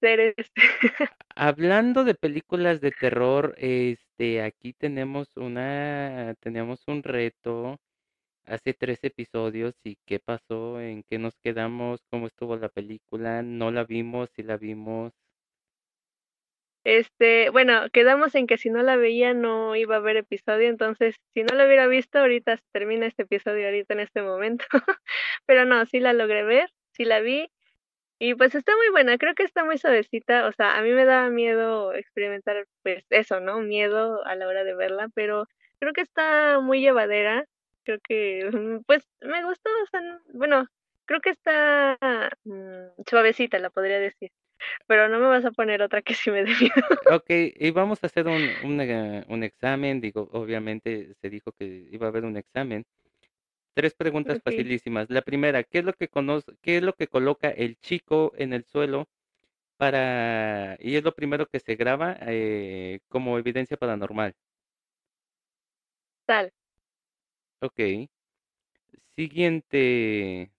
seres. 0.00 0.34
Hablando 1.36 2.04
de 2.04 2.14
películas 2.14 2.80
de 2.80 2.90
terror, 2.90 3.54
este, 3.58 4.42
aquí 4.42 4.72
tenemos 4.72 5.36
una, 5.36 6.34
tenemos 6.40 6.82
un 6.88 7.02
reto 7.02 7.78
hace 8.46 8.74
tres 8.74 8.98
episodios 9.02 9.74
y 9.84 9.96
qué 10.06 10.18
pasó, 10.20 10.80
en 10.80 11.02
qué 11.02 11.18
nos 11.18 11.34
quedamos, 11.42 12.00
cómo 12.10 12.26
estuvo 12.26 12.56
la 12.56 12.68
película, 12.68 13.42
no 13.42 13.70
la 13.70 13.84
vimos, 13.84 14.30
si 14.34 14.42
la 14.42 14.56
vimos. 14.56 15.12
Este, 16.84 17.50
bueno, 17.50 17.90
quedamos 17.92 18.34
en 18.36 18.46
que 18.46 18.58
si 18.58 18.70
no 18.70 18.82
la 18.82 18.96
veía 18.96 19.34
no 19.34 19.74
iba 19.74 19.96
a 19.96 19.98
haber 19.98 20.16
episodio, 20.16 20.68
entonces 20.68 21.16
si 21.34 21.42
no 21.42 21.56
la 21.56 21.66
hubiera 21.66 21.88
visto 21.88 22.20
ahorita 22.20 22.56
se 22.56 22.62
termina 22.72 23.06
este 23.06 23.24
episodio 23.24 23.66
ahorita 23.66 23.94
en 23.94 24.00
este 24.00 24.22
momento. 24.22 24.64
Pero 25.46 25.64
no, 25.64 25.84
sí 25.86 25.98
la 25.98 26.12
logré 26.12 26.44
ver, 26.44 26.70
sí 26.92 27.04
la 27.04 27.20
vi 27.20 27.50
y 28.18 28.34
pues 28.34 28.54
está 28.54 28.74
muy 28.76 28.88
buena, 28.90 29.18
creo 29.18 29.34
que 29.34 29.42
está 29.42 29.64
muy 29.64 29.76
suavecita, 29.78 30.46
o 30.46 30.52
sea, 30.52 30.78
a 30.78 30.82
mí 30.82 30.90
me 30.92 31.04
daba 31.04 31.28
miedo 31.28 31.92
experimentar 31.92 32.66
pues 32.82 33.04
eso, 33.10 33.40
¿no? 33.40 33.60
Miedo 33.60 34.24
a 34.24 34.34
la 34.36 34.48
hora 34.48 34.64
de 34.64 34.74
verla, 34.74 35.08
pero 35.14 35.46
creo 35.80 35.92
que 35.92 36.00
está 36.00 36.60
muy 36.60 36.80
llevadera, 36.80 37.44
creo 37.86 38.00
que 38.08 38.50
mm, 38.52 38.84
pues 38.86 39.08
me 39.22 39.42
sea, 39.90 40.00
n- 40.00 40.20
bueno, 40.34 40.66
creo 41.06 41.20
que 41.22 41.30
está 41.30 41.98
mm, 42.44 43.02
suavecita, 43.08 43.58
la 43.60 43.70
podría 43.70 44.00
decir, 44.00 44.30
pero 44.86 45.08
no 45.08 45.20
me 45.20 45.28
vas 45.28 45.44
a 45.46 45.52
poner 45.52 45.82
otra 45.82 46.02
que 46.02 46.14
sí 46.14 46.30
me 46.30 46.44
dé 46.44 46.50
miedo. 46.60 46.74
Ok, 47.08 47.26
y 47.30 47.70
vamos 47.70 48.02
a 48.02 48.06
hacer 48.06 48.26
un, 48.28 48.56
un, 48.60 48.80
eh, 48.80 49.24
un 49.28 49.42
examen, 49.44 50.00
digo, 50.00 50.28
obviamente 50.32 51.14
se 51.20 51.30
dijo 51.30 51.52
que 51.52 51.88
iba 51.90 52.06
a 52.06 52.08
haber 52.10 52.24
un 52.24 52.36
examen. 52.36 52.84
Tres 53.74 53.94
preguntas 53.94 54.38
Okay. 54.38 54.42
facilísimas. 54.42 55.10
La 55.10 55.22
primera, 55.22 55.64
¿qué 55.64 55.80
es 55.80 55.84
lo 55.84 55.94
que 55.94 56.08
conoce, 56.08 56.52
qué 56.62 56.78
es 56.78 56.82
lo 56.84 56.94
que 56.94 57.08
coloca 57.08 57.50
el 57.50 57.78
chico 57.80 58.32
en 58.36 58.52
el 58.54 58.64
suelo 58.66 59.06
para, 59.78 60.76
y 60.80 60.96
es 60.96 61.04
lo 61.04 61.14
primero 61.14 61.46
que 61.46 61.60
se 61.60 61.76
graba 61.76 62.16
eh, 62.22 63.00
como 63.08 63.38
evidencia 63.38 63.76
paranormal? 63.78 64.34
Tal. 66.26 66.50
Ok. 67.60 68.08
Siguiente. 69.16 70.50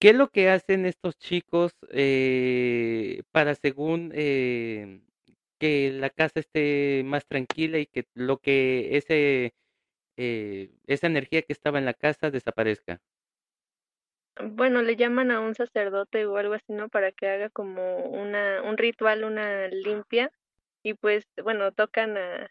¿Qué 0.00 0.10
es 0.10 0.16
lo 0.16 0.28
que 0.30 0.48
hacen 0.50 0.86
estos 0.86 1.18
chicos 1.18 1.72
eh, 1.90 3.22
para 3.32 3.54
según 3.56 4.12
eh, 4.14 5.00
que 5.58 5.90
la 5.92 6.10
casa 6.10 6.40
esté 6.40 7.02
más 7.04 7.26
tranquila 7.26 7.78
y 7.78 7.86
que 7.86 8.06
lo 8.14 8.38
que 8.38 8.96
ese 8.96 9.54
eh, 10.16 10.70
esa 10.86 11.06
energía 11.08 11.42
que 11.42 11.52
estaba 11.52 11.78
en 11.78 11.86
la 11.86 11.94
casa 11.94 12.30
desaparezca? 12.30 13.00
Bueno, 14.40 14.82
le 14.82 14.96
llaman 14.96 15.30
a 15.32 15.40
un 15.40 15.54
sacerdote 15.54 16.26
o 16.26 16.36
algo 16.36 16.54
así, 16.54 16.72
¿no? 16.72 16.88
Para 16.88 17.12
que 17.12 17.28
haga 17.28 17.50
como 17.50 17.98
una, 18.06 18.62
un 18.62 18.76
ritual, 18.78 19.24
una 19.24 19.68
limpia, 19.68 20.30
y 20.82 20.94
pues, 20.94 21.26
bueno, 21.42 21.72
tocan 21.72 22.16
a, 22.16 22.48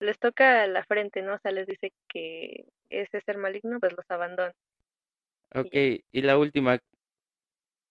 les 0.00 0.18
toca 0.18 0.66
la 0.68 0.84
frente, 0.84 1.22
¿no? 1.22 1.34
O 1.34 1.38
sea, 1.38 1.52
les 1.52 1.66
dice 1.66 1.92
que 2.08 2.66
ese 2.90 3.20
ser 3.22 3.38
maligno, 3.38 3.80
pues 3.80 3.92
los 3.96 4.10
abandona 4.10 4.54
Ok, 5.54 5.74
y 6.12 6.22
la 6.22 6.36
última, 6.38 6.78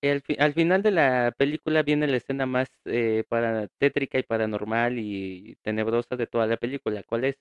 al, 0.04 0.22
fi- 0.22 0.36
al 0.40 0.54
final 0.54 0.84
de 0.84 0.92
la 0.92 1.34
película 1.38 1.82
viene 1.84 2.08
la 2.08 2.18
escena 2.18 2.46
más 2.46 2.70
eh, 2.86 3.24
para, 3.30 3.68
tétrica 3.80 4.20
y 4.20 4.24
paranormal 4.24 5.00
y 5.00 5.56
tenebrosa 5.64 6.16
de 6.16 6.28
toda 6.28 6.46
la 6.48 6.58
película. 6.58 7.04
¿Cuál 7.04 7.26
es? 7.26 7.38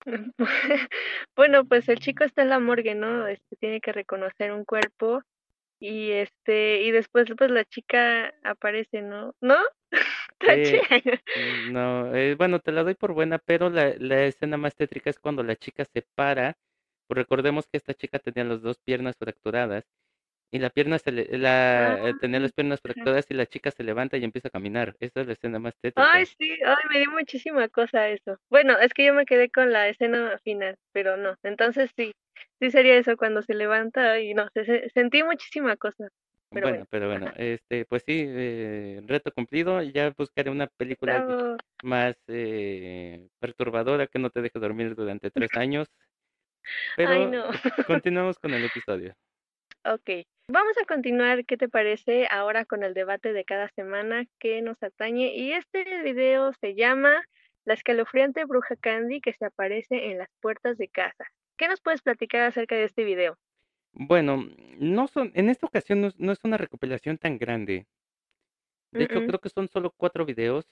Bueno, 1.36 1.64
pues 1.66 1.88
el 1.88 1.98
chico 1.98 2.24
está 2.24 2.42
en 2.42 2.50
la 2.50 2.58
morgue, 2.58 2.94
¿no? 2.94 3.26
Este 3.26 3.56
tiene 3.56 3.80
que 3.80 3.92
reconocer 3.92 4.52
un 4.52 4.64
cuerpo 4.64 5.22
y 5.80 6.12
este, 6.12 6.82
y 6.82 6.92
después 6.92 7.28
pues 7.38 7.50
la 7.50 7.64
chica 7.64 8.34
aparece, 8.44 9.02
¿no? 9.02 9.34
¿No? 9.42 9.56
Eh, 10.46 10.82
no, 11.34 12.14
eh, 12.14 12.34
bueno, 12.36 12.60
te 12.60 12.72
la 12.72 12.82
doy 12.84 12.94
por 12.94 13.12
buena, 13.14 13.38
pero 13.38 13.70
la, 13.70 13.94
la 13.98 14.24
escena 14.26 14.56
más 14.56 14.76
tétrica 14.76 15.10
es 15.10 15.18
cuando 15.18 15.42
la 15.42 15.56
chica 15.56 15.84
se 15.84 16.02
para. 16.14 16.58
Pues 17.08 17.16
recordemos 17.18 17.66
que 17.68 17.76
esta 17.78 17.94
chica 17.94 18.18
tenía 18.18 18.44
las 18.44 18.62
dos 18.62 18.78
piernas 18.78 19.16
fracturadas 19.18 19.84
y 20.52 20.58
la 20.60 20.70
pierna 20.70 20.98
se 21.00 21.12
le, 21.12 21.38
Ah, 21.38 21.38
la, 21.38 21.98
eh, 22.10 22.14
tenía 22.14 22.40
las 22.40 22.52
piernas 22.52 22.80
ajá. 22.96 23.10
fracturadas 23.10 23.26
y 23.30 23.34
la 23.34 23.46
chica 23.46 23.70
se 23.72 23.84
levanta 23.84 24.16
y 24.18 24.24
empieza 24.24 24.48
a 24.48 24.52
caminar. 24.52 24.96
Esa 25.00 25.22
es 25.22 25.26
la 25.28 25.34
escena 25.34 25.58
más 25.60 25.74
Ay, 25.96 26.24
tétrica. 26.24 26.28
sí, 26.38 26.50
ay, 26.64 26.76
me 26.90 26.98
dio 27.00 27.10
muchísima 27.10 27.68
cosa 27.68 28.08
eso. 28.08 28.36
Bueno, 28.50 28.78
es 28.78 28.92
que 28.94 29.04
yo 29.06 29.14
me 29.14 29.26
quedé 29.26 29.50
con 29.50 29.72
la 29.72 29.88
escena 29.88 30.38
final, 30.42 30.76
pero 30.92 31.16
no. 31.16 31.36
Entonces 31.42 31.90
sí, 31.96 32.12
sí 32.60 32.70
sería 32.70 32.96
eso 32.98 33.16
cuando 33.16 33.42
se 33.42 33.54
levanta 33.54 34.18
y 34.20 34.34
no, 34.34 34.48
se, 34.54 34.64
se- 34.64 34.88
sentí 34.90 35.22
muchísima 35.22 35.76
cosa, 35.76 36.08
pero 36.54 36.68
Bueno, 36.68 36.86
bueno, 36.86 36.86
pero 36.90 37.08
bueno, 37.08 37.32
este, 37.36 37.84
pues 37.86 38.02
sí, 38.06 38.24
eh, 38.26 39.02
reto 39.06 39.32
cumplido. 39.32 39.82
Ya 39.82 40.10
buscaré 40.16 40.50
una 40.50 40.66
película 40.68 41.20
Bravo. 41.24 41.56
más 41.82 42.16
eh, 42.28 43.28
perturbadora 43.40 44.06
que 44.06 44.18
no 44.18 44.30
te 44.30 44.42
deje 44.42 44.58
dormir 44.58 44.94
durante 44.94 45.30
tres 45.30 45.50
años. 45.56 45.88
Ay, 46.96 46.96
Pero 46.96 47.28
no. 47.28 47.50
eh, 47.52 47.52
continuamos 47.86 48.38
con 48.38 48.54
el 48.54 48.64
episodio. 48.64 49.14
Ok, 49.84 50.10
vamos 50.48 50.76
a 50.82 50.86
continuar, 50.86 51.44
¿qué 51.44 51.56
te 51.56 51.68
parece? 51.68 52.26
Ahora 52.30 52.64
con 52.64 52.82
el 52.84 52.94
debate 52.94 53.32
de 53.32 53.44
cada 53.44 53.68
semana 53.70 54.24
que 54.38 54.62
nos 54.62 54.82
atañe 54.82 55.34
y 55.34 55.52
este 55.52 56.02
video 56.02 56.52
se 56.54 56.74
llama 56.74 57.22
La 57.66 57.74
escalofriante 57.74 58.44
bruja 58.46 58.76
Candy 58.76 59.20
que 59.20 59.32
se 59.34 59.44
aparece 59.44 60.10
en 60.10 60.18
las 60.18 60.28
puertas 60.40 60.78
de 60.78 60.88
casa. 60.88 61.24
¿Qué 61.58 61.68
nos 61.68 61.80
puedes 61.82 62.02
platicar 62.02 62.42
acerca 62.42 62.76
de 62.76 62.84
este 62.84 63.04
video? 63.04 63.36
Bueno, 63.94 64.48
no 64.78 65.06
son, 65.08 65.30
en 65.34 65.48
esta 65.48 65.66
ocasión 65.66 66.00
no 66.00 66.08
es, 66.08 66.18
no 66.18 66.32
es 66.32 66.40
una 66.44 66.56
recopilación 66.56 67.16
tan 67.18 67.38
grande. 67.38 67.86
De 68.92 69.04
hecho, 69.04 69.20
mm. 69.20 69.26
creo 69.26 69.40
que 69.40 69.48
son 69.48 69.68
solo 69.68 69.92
cuatro 69.96 70.24
videos. 70.24 70.66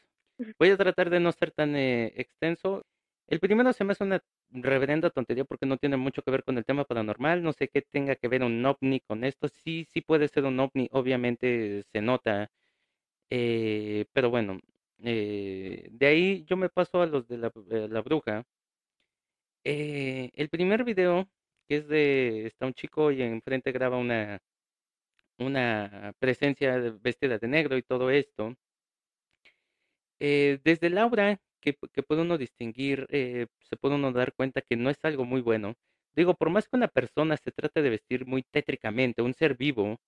Voy 0.58 0.70
a 0.70 0.76
tratar 0.76 1.10
de 1.10 1.20
no 1.20 1.32
ser 1.32 1.52
tan 1.52 1.76
eh, 1.76 2.12
extenso. 2.16 2.84
El 3.26 3.40
primero 3.40 3.72
se 3.72 3.84
me 3.84 3.92
hace 3.92 4.04
una 4.04 4.22
reverenda 4.50 5.10
tontería 5.10 5.44
porque 5.44 5.66
no 5.66 5.76
tiene 5.78 5.96
mucho 5.96 6.22
que 6.22 6.30
ver 6.30 6.44
con 6.44 6.58
el 6.58 6.64
tema 6.64 6.84
paranormal. 6.84 7.42
No 7.42 7.52
sé 7.52 7.68
qué 7.68 7.82
tenga 7.82 8.16
que 8.16 8.28
ver 8.28 8.42
un 8.42 8.64
ovni 8.64 9.00
con 9.00 9.24
esto. 9.24 9.48
Sí, 9.48 9.86
sí 9.90 10.00
puede 10.00 10.28
ser 10.28 10.44
un 10.44 10.58
ovni. 10.60 10.88
Obviamente 10.92 11.82
se 11.92 12.02
nota. 12.02 12.50
Eh, 13.30 14.06
pero 14.12 14.30
bueno, 14.30 14.60
eh, 15.02 15.88
de 15.92 16.06
ahí 16.06 16.44
yo 16.46 16.56
me 16.56 16.68
paso 16.68 17.02
a 17.02 17.06
los 17.06 17.26
de 17.28 17.38
la, 17.38 17.52
eh, 17.70 17.88
la 17.90 18.02
bruja. 18.02 18.44
El 19.64 20.48
primer 20.50 20.84
video, 20.84 21.28
que 21.68 21.76
es 21.78 21.88
de, 21.88 22.46
está 22.46 22.66
un 22.66 22.74
chico 22.74 23.10
y 23.12 23.22
enfrente 23.22 23.72
graba 23.72 23.98
una, 23.98 24.38
una 25.38 26.14
presencia 26.18 26.78
vestida 27.02 27.38
de 27.38 27.48
negro 27.48 27.76
y 27.76 27.82
todo 27.82 28.10
esto. 28.10 28.54
Eh, 30.20 30.60
desde 30.64 30.90
Laura, 30.90 31.38
que, 31.60 31.72
p- 31.74 31.88
que 31.92 32.02
puede 32.02 32.22
uno 32.22 32.38
distinguir, 32.38 33.06
eh, 33.10 33.46
se 33.60 33.76
puede 33.76 33.96
uno 33.96 34.12
dar 34.12 34.32
cuenta 34.34 34.62
que 34.62 34.76
no 34.76 34.90
es 34.90 34.98
algo 35.04 35.24
muy 35.24 35.40
bueno. 35.40 35.74
Digo, 36.14 36.34
por 36.34 36.50
más 36.50 36.68
que 36.68 36.76
una 36.76 36.88
persona 36.88 37.36
se 37.36 37.52
trate 37.52 37.82
de 37.82 37.90
vestir 37.90 38.26
muy 38.26 38.42
tétricamente, 38.42 39.22
un 39.22 39.34
ser 39.34 39.56
vivo, 39.56 39.98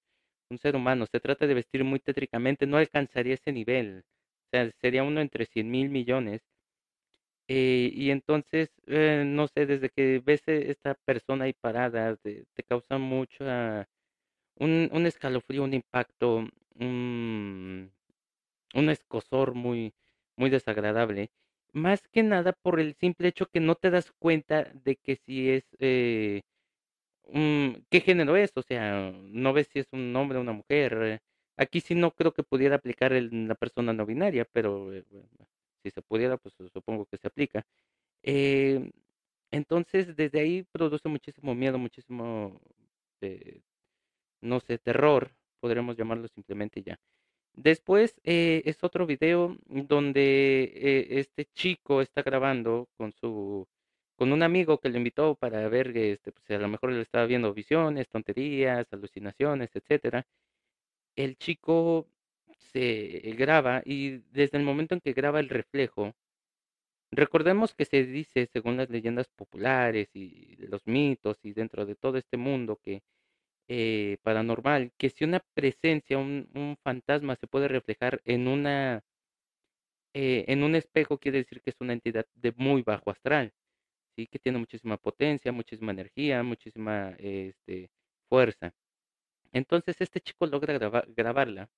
un 0.50 0.58
ser 0.58 0.76
humano, 0.76 1.06
se 1.10 1.20
trata 1.20 1.46
de 1.48 1.54
vestir 1.54 1.84
muy 1.84 2.00
tétricamente, 2.00 2.66
no 2.66 2.78
alcanzaría 2.78 3.34
ese 3.34 3.52
nivel. 3.52 4.04
O 4.48 4.50
sea, 4.52 4.70
sería 4.80 5.04
uno 5.04 5.20
entre 5.22 5.46
cien 5.46 5.70
mil 5.70 5.90
millones. 5.90 6.42
Eh, 7.48 7.90
y 7.94 8.10
entonces, 8.10 8.70
eh, 8.86 9.24
no 9.26 9.48
sé, 9.48 9.66
desde 9.66 9.90
que 9.90 10.20
ves 10.24 10.42
e- 10.48 10.70
esta 10.70 10.94
persona 10.94 11.44
ahí 11.44 11.52
parada, 11.52 12.16
te, 12.16 12.46
causa 12.68 12.96
mucha, 12.98 13.86
un, 14.56 14.88
escalofrío, 15.06 15.64
un 15.64 15.74
impacto, 15.74 16.46
un, 16.76 17.92
escosor 18.90 19.54
muy, 19.54 19.94
muy 20.36 20.50
desagradable. 20.50 21.30
Más 21.72 22.08
que 22.08 22.22
nada 22.22 22.52
por 22.52 22.80
el 22.80 22.94
simple 22.94 23.28
hecho 23.28 23.46
que 23.46 23.60
no 23.60 23.74
te 23.76 23.90
das 23.90 24.12
cuenta 24.18 24.64
de 24.84 24.96
que 24.96 25.16
si 25.16 25.50
es, 25.50 25.64
eh, 25.80 26.42
qué 27.90 28.00
género 28.00 28.36
es, 28.36 28.52
o 28.56 28.62
sea, 28.62 29.12
no 29.12 29.52
ves 29.52 29.68
si 29.72 29.80
es 29.80 29.88
un 29.92 30.14
hombre 30.16 30.38
o 30.38 30.40
una 30.42 30.52
mujer. 30.52 30.92
eh. 31.02 31.18
Aquí 31.56 31.80
sí 31.80 31.94
no 31.94 32.10
creo 32.12 32.32
que 32.32 32.42
pudiera 32.42 32.76
aplicar 32.76 33.12
el- 33.12 33.48
la 33.48 33.54
persona 33.54 33.92
no 33.92 34.06
binaria, 34.06 34.44
pero 34.52 34.92
eh, 34.92 35.04
si 35.84 35.90
se 35.92 36.02
pudiera, 36.02 36.38
pues 36.38 36.54
supongo 36.72 37.06
que 37.06 37.18
se 37.18 37.28
aplica. 37.28 37.64
Eh, 38.24 38.90
entonces, 39.52 40.16
desde 40.16 40.40
ahí 40.40 40.64
produce 40.72 41.08
muchísimo 41.08 41.54
miedo, 41.54 41.78
muchísimo, 41.78 42.60
eh, 43.20 43.62
no 44.42 44.60
sé, 44.60 44.78
terror, 44.78 45.36
podríamos 45.60 45.96
llamarlo 45.96 46.28
simplemente 46.28 46.82
ya. 46.82 46.98
Después 47.54 48.20
eh, 48.24 48.62
es 48.66 48.82
otro 48.84 49.06
video 49.06 49.56
donde 49.66 50.64
eh, 50.74 51.20
este 51.20 51.46
chico 51.54 52.02
está 52.02 52.22
grabando 52.22 52.88
con 52.96 53.12
su, 53.12 53.68
con 54.16 54.32
un 54.32 54.42
amigo 54.42 54.80
que 54.80 54.88
lo 54.88 54.98
invitó 54.98 55.36
para 55.36 55.68
ver, 55.68 55.96
este, 55.96 56.32
pues 56.32 56.50
a 56.50 56.58
lo 56.58 56.68
mejor 56.68 56.92
le 56.92 57.02
estaba 57.02 57.26
viendo 57.26 57.54
visiones, 57.54 58.08
tonterías, 58.08 58.86
alucinaciones, 58.92 59.70
etcétera. 59.74 60.26
El 61.16 61.36
chico 61.38 62.08
se 62.72 63.20
graba 63.38 63.82
y 63.84 64.18
desde 64.32 64.58
el 64.58 64.64
momento 64.64 64.94
en 64.94 65.00
que 65.00 65.12
graba 65.12 65.40
el 65.40 65.48
reflejo, 65.48 66.14
recordemos 67.10 67.74
que 67.74 67.84
se 67.86 68.04
dice, 68.04 68.46
según 68.52 68.76
las 68.76 68.90
leyendas 68.90 69.28
populares 69.28 70.08
y 70.14 70.56
los 70.58 70.86
mitos 70.86 71.38
y 71.42 71.52
dentro 71.52 71.86
de 71.86 71.96
todo 71.96 72.18
este 72.18 72.36
mundo 72.36 72.78
que 72.82 73.02
eh, 73.68 74.18
paranormal, 74.22 74.92
que 74.98 75.10
si 75.10 75.24
una 75.24 75.40
presencia, 75.54 76.18
un, 76.18 76.48
un 76.54 76.76
fantasma 76.84 77.36
se 77.36 77.48
puede 77.48 77.68
reflejar 77.68 78.22
en 78.26 78.48
una 78.48 79.02
eh, 80.14 80.44
en 80.48 80.62
un 80.62 80.74
espejo, 80.74 81.18
quiere 81.18 81.38
decir 81.38 81.60
que 81.60 81.70
es 81.70 81.76
una 81.80 81.92
entidad 81.92 82.26
de 82.34 82.52
muy 82.56 82.82
bajo 82.82 83.10
astral, 83.10 83.52
sí, 84.16 84.26
que 84.26 84.38
tiene 84.38 84.58
muchísima 84.58 84.96
potencia, 84.98 85.52
muchísima 85.52 85.92
energía, 85.92 86.42
muchísima 86.42 87.10
este, 87.18 87.90
fuerza. 88.28 88.72
Entonces 89.52 90.00
este 90.00 90.20
chico 90.20 90.46
logra 90.46 90.74
graba- 90.74 91.04
grabarla. 91.08 91.68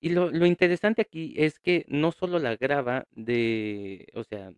Y 0.00 0.10
lo, 0.10 0.30
lo 0.30 0.46
interesante 0.46 1.02
aquí 1.02 1.34
es 1.36 1.58
que 1.58 1.84
no 1.88 2.12
solo 2.12 2.38
la 2.38 2.56
graba 2.56 3.06
de, 3.12 4.06
o 4.14 4.24
sea, 4.24 4.52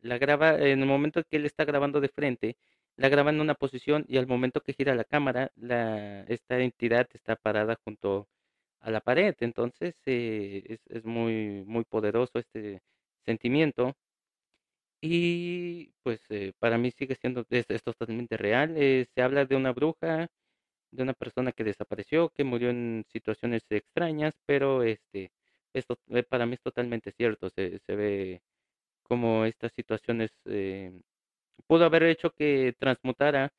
la 0.00 0.18
graba 0.18 0.56
en 0.58 0.80
el 0.80 0.86
momento 0.86 1.22
que 1.24 1.36
él 1.36 1.46
está 1.46 1.64
grabando 1.64 2.00
de 2.00 2.08
frente, 2.08 2.56
la 2.96 3.08
graba 3.08 3.30
en 3.30 3.40
una 3.40 3.54
posición 3.54 4.04
y 4.08 4.18
al 4.18 4.26
momento 4.26 4.60
que 4.62 4.74
gira 4.74 4.94
la 4.94 5.04
cámara, 5.04 5.52
la, 5.56 6.22
esta 6.24 6.58
entidad 6.60 7.08
está 7.14 7.36
parada 7.36 7.76
junto 7.84 8.28
a 8.80 8.90
la 8.90 9.00
pared. 9.00 9.34
Entonces 9.40 9.94
eh, 10.06 10.78
es, 10.86 11.04
muy, 11.04 11.64
muy 11.66 11.84
poderoso 11.84 12.38
este 12.38 12.82
sentimiento 13.24 13.94
y 15.00 15.92
pues 16.02 16.20
eh, 16.30 16.52
para 16.58 16.78
mí 16.78 16.90
sigue 16.90 17.14
siendo, 17.16 17.44
es, 17.50 17.66
es 17.68 17.82
totalmente 17.82 18.36
real. 18.36 18.74
Eh, 18.76 19.06
se 19.14 19.22
habla 19.22 19.44
de 19.46 19.56
una 19.56 19.72
bruja, 19.72 20.28
de 20.90 21.02
una 21.02 21.14
persona 21.14 21.52
que 21.52 21.64
desapareció, 21.64 22.30
que 22.30 22.44
murió 22.44 22.70
en 22.70 23.04
situaciones 23.12 23.62
extrañas, 23.70 24.34
pero 24.46 24.82
este, 24.82 25.32
esto 25.74 25.98
eh, 26.10 26.22
para 26.24 26.46
mí 26.46 26.54
es 26.54 26.62
totalmente 26.62 27.12
cierto. 27.12 27.50
Se, 27.50 27.78
se 27.80 27.96
ve 27.96 28.42
como 29.02 29.44
estas 29.44 29.72
situaciones 29.74 30.30
eh, 30.46 30.92
pudo 31.66 31.84
haber 31.86 32.04
hecho 32.04 32.30
que 32.32 32.74
transmutara 32.78 33.52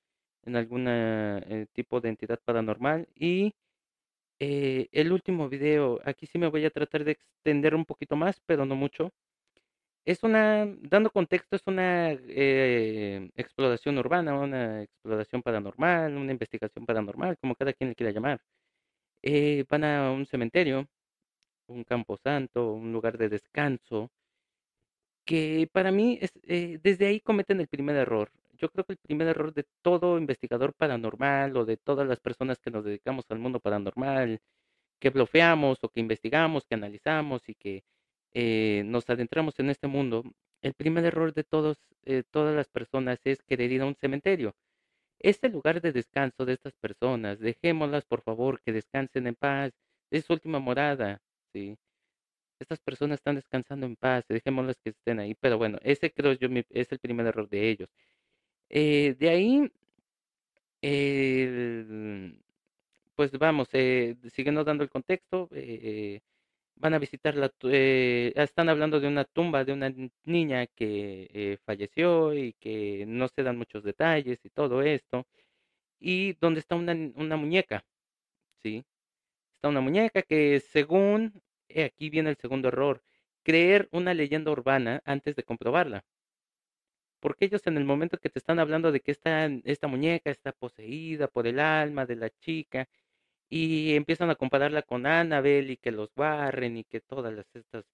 en 0.44 0.56
algún 0.56 0.86
tipo 1.74 2.02
de 2.02 2.10
entidad 2.10 2.40
paranormal. 2.46 3.08
Y 3.16 3.54
eh, 4.44 4.90
el 4.92 5.12
último 5.12 5.50
video, 5.50 6.00
aquí 6.04 6.26
sí 6.26 6.40
me 6.40 6.48
voy 6.50 6.66
a 6.66 6.72
tratar 6.72 7.04
de 7.04 7.12
extender 7.12 7.76
un 7.76 7.86
poquito 7.86 8.16
más, 8.16 8.42
pero 8.48 8.66
no 8.66 8.76
mucho. 8.76 9.12
Es 10.06 10.24
una, 10.24 10.66
dando 10.82 11.12
contexto, 11.12 11.56
es 11.56 11.62
una 11.68 12.12
eh, 12.12 13.30
exploración 13.36 13.98
urbana, 14.00 14.34
una 14.34 14.82
exploración 14.84 15.42
paranormal, 15.44 16.16
una 16.18 16.32
investigación 16.32 16.86
paranormal, 16.86 17.38
como 17.38 17.56
cada 17.56 17.74
quien 17.74 17.90
le 17.90 17.96
quiera 17.96 18.12
llamar. 18.12 18.42
Eh, 19.24 19.66
van 19.70 19.84
a 19.84 20.12
un 20.12 20.26
cementerio, 20.26 20.88
un 21.68 21.84
camposanto, 21.86 22.74
un 22.74 22.94
lugar 22.94 23.18
de 23.18 23.30
descanso, 23.30 24.12
que 25.26 25.70
para 25.72 25.92
mí 25.92 26.18
es, 26.22 26.32
eh, 26.44 26.80
desde 26.84 27.08
ahí 27.08 27.20
cometen 27.22 27.60
el 27.62 27.68
primer 27.68 27.96
error. 27.96 28.32
Yo 28.54 28.70
creo 28.70 28.86
que 28.86 28.94
el 28.94 29.00
primer 29.00 29.28
error 29.28 29.54
de 29.54 29.66
todo 29.82 30.18
investigador 30.18 30.74
paranormal 30.74 31.56
o 31.58 31.66
de 31.66 31.78
todas 31.78 32.08
las 32.08 32.20
personas 32.20 32.60
que 32.60 32.72
nos 32.72 32.84
dedicamos 32.86 33.26
al 33.30 33.40
mundo 33.40 33.60
paranormal, 33.60 34.40
que 35.00 35.10
bloqueamos 35.12 35.80
o 35.84 35.90
que 35.90 36.00
investigamos, 36.02 36.66
que 36.66 36.76
analizamos 36.76 37.48
y 37.50 37.56
que 37.56 37.84
eh, 38.34 38.84
nos 38.86 39.10
adentramos 39.10 39.60
en 39.60 39.70
este 39.70 39.88
mundo, 39.88 40.24
el 40.62 40.74
primer 40.74 41.06
error 41.06 41.34
de 41.34 41.44
todos, 41.44 41.78
eh, 42.06 42.24
todas 42.32 42.56
las 42.56 42.70
personas 42.70 43.20
es 43.26 43.42
querer 43.44 43.72
ir 43.72 43.82
a 43.82 43.86
un 43.86 43.96
cementerio. 43.96 44.56
Este 45.20 45.50
lugar 45.50 45.82
de 45.82 45.92
descanso 45.94 46.46
de 46.46 46.54
estas 46.54 46.74
personas, 46.76 47.40
dejémoslas 47.40 48.06
por 48.06 48.22
favor 48.24 48.62
que 48.62 48.74
descansen 48.74 49.28
en 49.28 49.36
paz, 49.36 49.72
es 50.12 50.26
su 50.26 50.34
última 50.34 50.60
morada, 50.60 51.22
¿sí? 51.54 51.78
Estas 52.60 52.80
personas 52.82 53.20
están 53.20 53.36
descansando 53.36 53.86
en 53.88 53.96
paz, 53.96 54.26
dejémoslas 54.30 54.78
que 54.84 54.92
estén 54.92 55.20
ahí, 55.20 55.36
pero 55.36 55.58
bueno, 55.58 55.80
ese 55.84 56.12
creo 56.14 56.34
yo 56.34 56.48
es 56.70 56.92
el 56.92 57.00
primer 57.00 57.28
error 57.28 57.50
de 57.50 57.70
ellos. 57.70 57.90
Eh, 58.70 59.16
de 59.20 59.30
ahí, 59.30 59.72
pues 63.16 63.32
vamos, 63.34 63.70
eh, 63.74 64.16
siguiendo 64.32 64.64
dando 64.64 64.84
el 64.84 64.90
contexto, 64.90 65.50
eh, 65.52 66.22
van 66.82 66.94
a 66.96 67.00
visitar 67.00 67.36
la, 67.36 67.52
eh, 67.64 68.34
están 68.36 68.70
hablando 68.70 69.00
de 69.00 69.08
una 69.08 69.26
tumba 69.26 69.64
de 69.64 69.74
una 69.74 69.94
niña 70.24 70.68
que 70.68 71.30
eh, 71.34 71.58
falleció 71.66 72.34
y 72.34 72.54
que 72.54 73.06
no 73.08 73.28
se 73.28 73.44
dan 73.44 73.58
muchos 73.58 73.84
detalles 73.84 74.40
y 74.44 74.50
todo 74.50 74.82
esto, 74.82 75.28
y 76.00 76.34
donde 76.42 76.62
está 76.62 76.76
una, 76.76 76.94
una 77.16 77.38
muñeca, 77.38 77.86
¿sí? 78.64 78.86
Está 79.56 79.70
una 79.70 79.82
muñeca 79.82 80.24
que 80.24 80.60
según, 80.62 81.42
eh, 81.70 81.86
aquí 81.86 82.10
viene 82.10 82.32
el 82.32 82.38
segundo 82.38 82.70
error, 82.70 83.04
creer 83.44 83.90
una 83.92 84.14
leyenda 84.14 84.52
urbana 84.52 85.02
antes 85.06 85.36
de 85.36 85.44
comprobarla. 85.44 86.06
Porque 87.22 87.46
ellos 87.46 87.66
en 87.68 87.78
el 87.78 87.86
momento 87.86 88.18
que 88.18 88.30
te 88.30 88.40
están 88.40 88.60
hablando 88.60 88.92
de 88.92 89.00
que 89.02 89.12
esta, 89.12 89.46
esta 89.64 89.88
muñeca 89.88 90.32
está 90.32 90.52
poseída 90.52 91.28
por 91.28 91.48
el 91.48 91.60
alma 91.60 92.06
de 92.06 92.16
la 92.16 92.30
chica 92.32 92.90
y 93.52 93.96
empiezan 93.96 94.32
a 94.32 94.36
compararla 94.38 94.84
con 94.84 95.08
Annabelle 95.08 95.74
y 95.74 95.78
que 95.78 95.92
los 95.94 96.14
barren 96.16 96.78
y 96.78 96.86
que 96.86 97.02
todas 97.02 97.34
las, 97.36 97.48
estas 97.56 97.86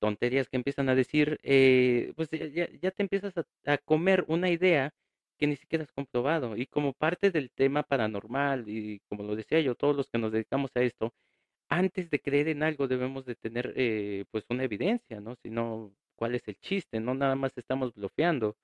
tonterías 0.00 0.48
que 0.48 0.56
empiezan 0.56 0.88
a 0.88 0.94
decir, 0.94 1.38
eh, 1.42 2.12
pues 2.16 2.30
ya, 2.30 2.68
ya- 2.70 2.90
te 2.90 3.02
empiezas 3.02 3.34
a, 3.38 3.44
a 3.66 3.78
comer 3.78 4.24
una 4.28 4.50
idea 4.50 4.92
que 5.38 5.46
ni 5.46 5.56
siquiera 5.56 5.84
has 5.84 5.92
comprobado. 5.92 6.56
Y 6.56 6.66
como 6.66 6.92
parte 6.94 7.30
del 7.30 7.50
tema 7.52 7.82
paranormal, 7.82 8.68
y 8.68 9.00
como 9.08 9.22
lo 9.24 9.36
decía 9.36 9.60
yo, 9.60 9.74
todos 9.74 9.96
los 9.96 10.08
que 10.10 10.18
nos 10.18 10.32
dedicamos 10.32 10.70
a 10.74 10.82
esto, 10.82 11.14
antes 11.68 12.10
de 12.10 12.20
creer 12.20 12.48
en 12.48 12.62
algo 12.62 12.88
debemos 12.88 13.26
de 13.26 13.36
tener 13.36 13.72
eh, 13.76 14.24
pues 14.30 14.44
una 14.50 14.64
evidencia, 14.64 15.20
¿no? 15.20 15.36
Si 15.42 15.50
no, 15.50 15.94
¿cuál 16.16 16.34
es 16.34 16.46
el 16.48 16.56
chiste? 16.60 17.00
No 17.00 17.14
nada 17.14 17.36
más 17.36 17.52
estamos 17.58 17.94
bloqueando. 17.94 18.56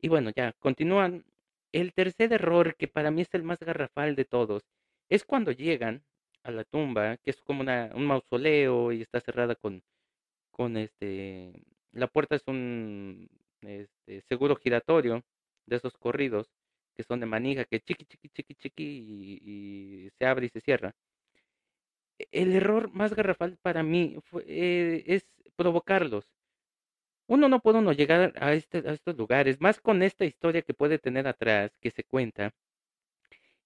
Y 0.00 0.08
bueno, 0.08 0.30
ya, 0.34 0.52
continúan. 0.58 1.24
El 1.72 1.94
tercer 1.94 2.32
error, 2.32 2.76
que 2.76 2.88
para 2.88 3.10
mí 3.10 3.22
es 3.22 3.32
el 3.34 3.42
más 3.42 3.58
garrafal 3.60 4.14
de 4.16 4.24
todos, 4.26 4.62
es 5.14 5.24
cuando 5.24 5.52
llegan 5.52 6.02
a 6.42 6.50
la 6.50 6.64
tumba, 6.64 7.18
que 7.18 7.30
es 7.30 7.40
como 7.42 7.62
un 7.62 8.06
mausoleo 8.06 8.92
y 8.92 9.02
está 9.02 9.20
cerrada 9.20 9.54
con, 9.54 9.82
con 10.50 10.76
este, 10.78 11.52
la 11.92 12.06
puerta 12.08 12.36
es 12.36 12.44
un 12.46 13.28
este, 13.60 14.22
seguro 14.22 14.56
giratorio 14.56 15.22
de 15.66 15.76
esos 15.76 15.98
corridos 15.98 16.50
que 16.94 17.02
son 17.04 17.20
de 17.20 17.26
manija, 17.26 17.64
que 17.66 17.80
chiqui, 17.80 18.06
chiqui, 18.06 18.28
chiqui, 18.30 18.54
chiqui 18.54 18.84
y, 18.84 20.10
se 20.18 20.26
abre 20.26 20.46
y 20.46 20.48
se 20.50 20.60
cierra. 20.62 20.94
el 22.30 22.52
error 22.54 22.90
más 22.92 23.14
garrafal 23.14 23.58
para 23.62 23.82
mí 23.82 24.16
eh, 24.46 25.04
es 25.06 25.26
provocarlos. 25.56 26.26
Uno 27.26 27.48
no 27.48 27.60
puede 27.60 27.80
llegar 27.94 28.32
este, 28.52 28.78
a 28.88 28.92
estos 28.92 29.16
lugares, 29.16 29.60
más 29.60 29.80
con 29.80 30.02
esta 30.02 30.24
historia 30.24 30.62
que 30.62 30.74
puede 30.74 30.98
tener 30.98 31.26
atrás, 31.26 31.76
que 31.80 31.90
se 31.90 32.04
cuenta, 32.04 32.52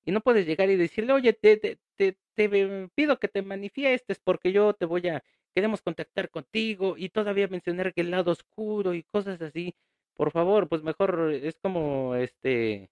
y 0.06 0.12
no 0.12 0.20
puedes 0.22 0.46
llegar 0.46 0.70
y 0.70 0.76
decirle, 0.76 1.12
oye, 1.12 1.32
te, 1.34 1.58
te, 1.58 1.78
te, 1.96 2.16
te 2.34 2.88
pido 2.94 3.18
que 3.18 3.28
te 3.28 3.42
manifiestes 3.42 4.20
porque 4.20 4.52
yo 4.52 4.72
te 4.74 4.86
voy 4.86 5.08
a, 5.08 5.22
queremos 5.54 5.82
contactar 5.82 6.30
contigo 6.30 6.96
y 6.96 7.10
todavía 7.10 7.48
mencionar 7.48 7.92
que 7.92 8.02
el 8.02 8.12
lado 8.12 8.32
oscuro 8.32 8.94
y 8.94 9.02
cosas 9.04 9.42
así. 9.42 9.74
Por 10.14 10.30
favor, 10.32 10.68
pues 10.68 10.82
mejor 10.82 11.32
es 11.32 11.58
como, 11.58 12.14
este, 12.14 12.90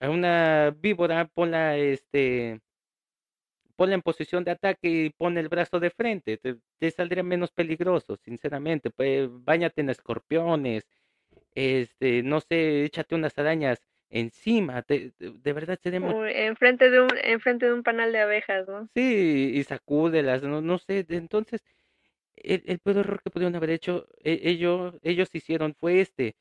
a 0.00 0.10
una 0.10 0.70
víbora, 0.70 1.26
ponla, 1.34 1.76
este, 1.76 2.60
ponla 3.76 3.94
en 3.94 4.02
posición 4.02 4.44
de 4.44 4.52
ataque 4.52 4.88
y 4.88 5.10
pon 5.10 5.36
el 5.38 5.48
brazo 5.48 5.78
de 5.80 5.90
frente, 5.90 6.38
te, 6.38 6.90
saldría 6.90 7.22
menos 7.22 7.50
peligroso, 7.52 8.16
sinceramente. 8.16 8.90
Pues 8.90 9.28
bañate 9.30 9.82
en 9.82 9.90
escorpiones, 9.90 10.84
este, 11.54 12.22
no 12.22 12.40
sé, 12.40 12.84
échate 12.84 13.14
unas 13.14 13.38
arañas 13.38 13.80
encima, 14.10 14.82
te, 14.82 15.12
te- 15.12 15.30
de 15.32 15.52
verdad. 15.52 15.78
Uy, 16.00 16.30
enfrente 16.34 16.88
de 16.88 17.00
un, 17.00 17.08
enfrente 17.22 17.66
de 17.66 17.72
un 17.74 17.82
panal 17.82 18.12
de 18.12 18.20
abejas, 18.20 18.66
¿no? 18.66 18.88
Sí, 18.94 19.52
y 19.54 19.62
sacúdelas, 19.64 20.42
no, 20.42 20.62
no 20.62 20.78
sé, 20.78 21.04
entonces 21.10 21.62
el, 22.36 22.62
el 22.66 22.80
peor 22.80 22.98
error 22.98 23.22
que 23.22 23.30
pudieron 23.30 23.56
haber 23.56 23.70
hecho 23.70 24.08
e- 24.24 24.40
ellos, 24.44 24.94
ellos 25.02 25.30
hicieron 25.34 25.74
fue 25.78 26.00
este, 26.00 26.36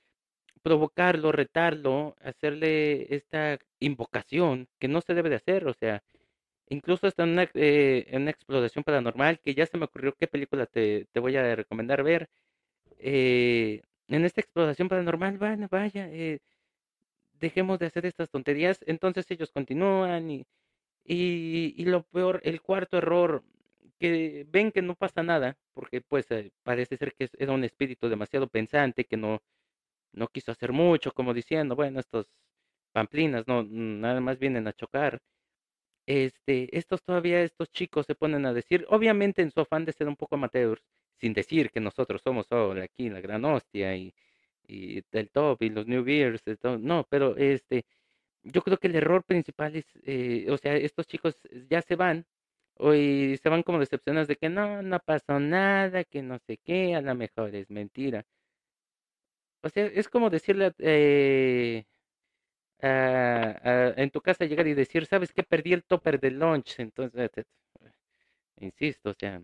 provocarlo, 0.63 1.32
retarlo, 1.32 2.15
hacerle 2.21 3.13
esta 3.15 3.60
invocación 3.80 4.67
que 4.80 4.88
no 4.89 5.01
se 5.01 5.13
debe 5.15 5.30
de 5.30 5.38
hacer, 5.38 5.67
o 5.67 5.73
sea, 5.73 6.04
Incluso 6.69 7.08
hasta 7.08 7.23
en 7.23 7.32
una, 7.32 7.43
eh, 7.56 8.06
en 8.10 8.23
una 8.23 8.32
exploración 8.32 8.84
paranormal, 8.84 9.39
que 9.41 9.56
ya 9.56 9.65
se 9.67 9.78
me 9.78 9.86
ocurrió 9.86 10.13
qué 10.15 10.28
película 10.28 10.65
te, 10.67 11.08
te 11.12 11.19
voy 11.19 11.36
a 11.38 11.56
recomendar 11.56 12.04
ver. 12.04 12.30
eh, 12.99 13.82
en 14.08 14.25
esta 14.25 14.41
exploración 14.41 14.88
paranormal, 14.89 15.38
van, 15.38 15.67
vaya, 15.71 16.08
eh, 16.12 16.39
dejemos 17.47 17.79
de 17.79 17.88
hacer 17.88 18.05
estas 18.05 18.29
tonterías. 18.29 18.79
Entonces 18.88 19.25
ellos 19.31 19.51
continúan 19.51 20.29
y, 20.31 20.45
y, 21.05 21.73
y 21.77 21.86
lo 21.86 22.03
peor, 22.03 22.41
el 22.43 22.62
cuarto 22.62 22.97
error, 22.97 23.43
que 23.99 24.45
ven 24.49 24.71
que 24.71 24.81
no 24.81 24.95
pasa 24.95 25.23
nada, 25.23 25.58
porque 25.73 26.01
pues 26.01 26.29
eh, 26.31 26.51
parece 26.63 26.97
ser 26.97 27.13
que 27.15 27.29
era 27.38 27.53
un 27.53 27.63
espíritu 27.63 28.10
demasiado 28.10 28.47
pensante, 28.49 29.05
que 29.05 29.17
no, 29.17 29.41
no 30.13 30.27
quiso 30.29 30.51
hacer 30.51 30.71
mucho, 30.73 31.12
como 31.13 31.34
diciendo, 31.34 31.75
bueno, 31.75 31.99
estos 31.99 32.27
pamplinas 32.93 33.47
no, 33.47 33.63
nada 33.63 34.21
más 34.21 34.39
vienen 34.39 34.67
a 34.67 34.73
chocar 34.73 35.21
este, 36.08 36.75
estos 36.77 37.03
todavía, 37.03 37.41
estos 37.41 37.71
chicos 37.71 38.05
se 38.05 38.15
ponen 38.15 38.45
a 38.45 38.53
decir, 38.53 38.86
obviamente 38.89 39.41
en 39.41 39.51
su 39.51 39.62
afán 39.62 39.86
de 39.86 39.93
ser 39.93 40.08
un 40.08 40.15
poco 40.15 40.36
amateurs, 40.36 40.81
sin 41.19 41.34
decir 41.34 41.71
que 41.71 41.79
nosotros 41.79 42.21
somos 42.23 42.47
solo 42.47 42.81
aquí 42.84 43.10
la 43.10 43.21
gran 43.21 43.43
hostia 43.45 43.95
y, 43.95 44.13
y 44.67 45.01
del 45.12 45.30
top 45.32 45.62
y 45.63 45.69
los 45.69 45.88
New 45.88 46.04
Beers, 46.04 46.41
no, 46.80 47.06
pero 47.10 47.38
este, 47.38 47.86
yo 48.43 48.62
creo 48.63 48.78
que 48.80 48.88
el 48.88 48.95
error 48.97 49.23
principal 49.25 49.75
es, 49.75 49.86
eh, 50.06 50.47
o 50.51 50.58
sea, 50.58 50.75
estos 50.78 51.08
chicos 51.08 51.38
ya 51.69 51.82
se 51.82 51.95
van, 51.97 52.25
o 52.75 52.93
y 52.95 53.38
se 53.38 53.49
van 53.49 53.63
como 53.63 53.80
decepcionados 53.80 54.28
de 54.30 54.38
que 54.38 54.49
no, 54.49 54.82
no 54.84 54.99
pasó 54.99 55.39
nada, 55.39 56.04
que 56.06 56.21
no 56.23 56.39
sé 56.47 56.58
qué, 56.60 56.95
a 56.95 57.01
lo 57.01 57.15
mejor 57.15 57.56
es 57.56 57.69
mentira. 57.71 58.25
O 59.63 59.69
sea, 59.69 59.86
es 59.88 60.08
como 60.10 60.30
decirle, 60.30 60.73
eh, 60.80 61.86
a- 62.82 63.60
a- 63.63 63.93
en 64.01 64.10
tu 64.12 64.21
casa 64.21 64.45
llegar 64.45 64.67
y 64.67 64.73
decir, 64.73 65.06
¿sabes 65.06 65.34
qué? 65.34 65.43
Perdí 65.43 65.73
el 65.73 65.84
topper 65.86 66.19
del 66.19 66.39
lunch. 66.39 66.80
Entonces, 66.80 67.32
insisto, 68.58 69.10
o 69.12 69.13
sea, 69.13 69.41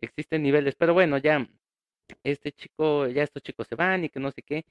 existen 0.00 0.42
niveles, 0.44 0.76
pero 0.76 0.94
bueno, 0.94 1.18
ya 1.18 1.46
este 2.24 2.52
chico, 2.52 3.06
ya 3.08 3.22
estos 3.24 3.42
chicos 3.42 3.66
se 3.68 3.76
van 3.76 4.04
y 4.04 4.08
que 4.10 4.20
no 4.20 4.30
sé 4.32 4.42
qué. 4.42 4.64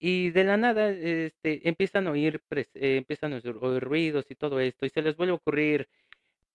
Y 0.00 0.30
de 0.30 0.44
la 0.44 0.56
nada, 0.58 0.90
este, 0.90 1.68
empiezan 1.68 2.06
a 2.08 2.12
oír, 2.12 2.42
eh, 2.74 2.96
empiezan 2.98 3.34
a 3.34 3.36
oír 3.38 3.82
ruidos 3.82 4.26
y 4.30 4.34
todo 4.36 4.60
esto, 4.60 4.86
y 4.86 4.90
se 4.90 5.02
les 5.02 5.16
vuelve 5.16 5.32
a 5.32 5.36
ocurrir, 5.36 5.88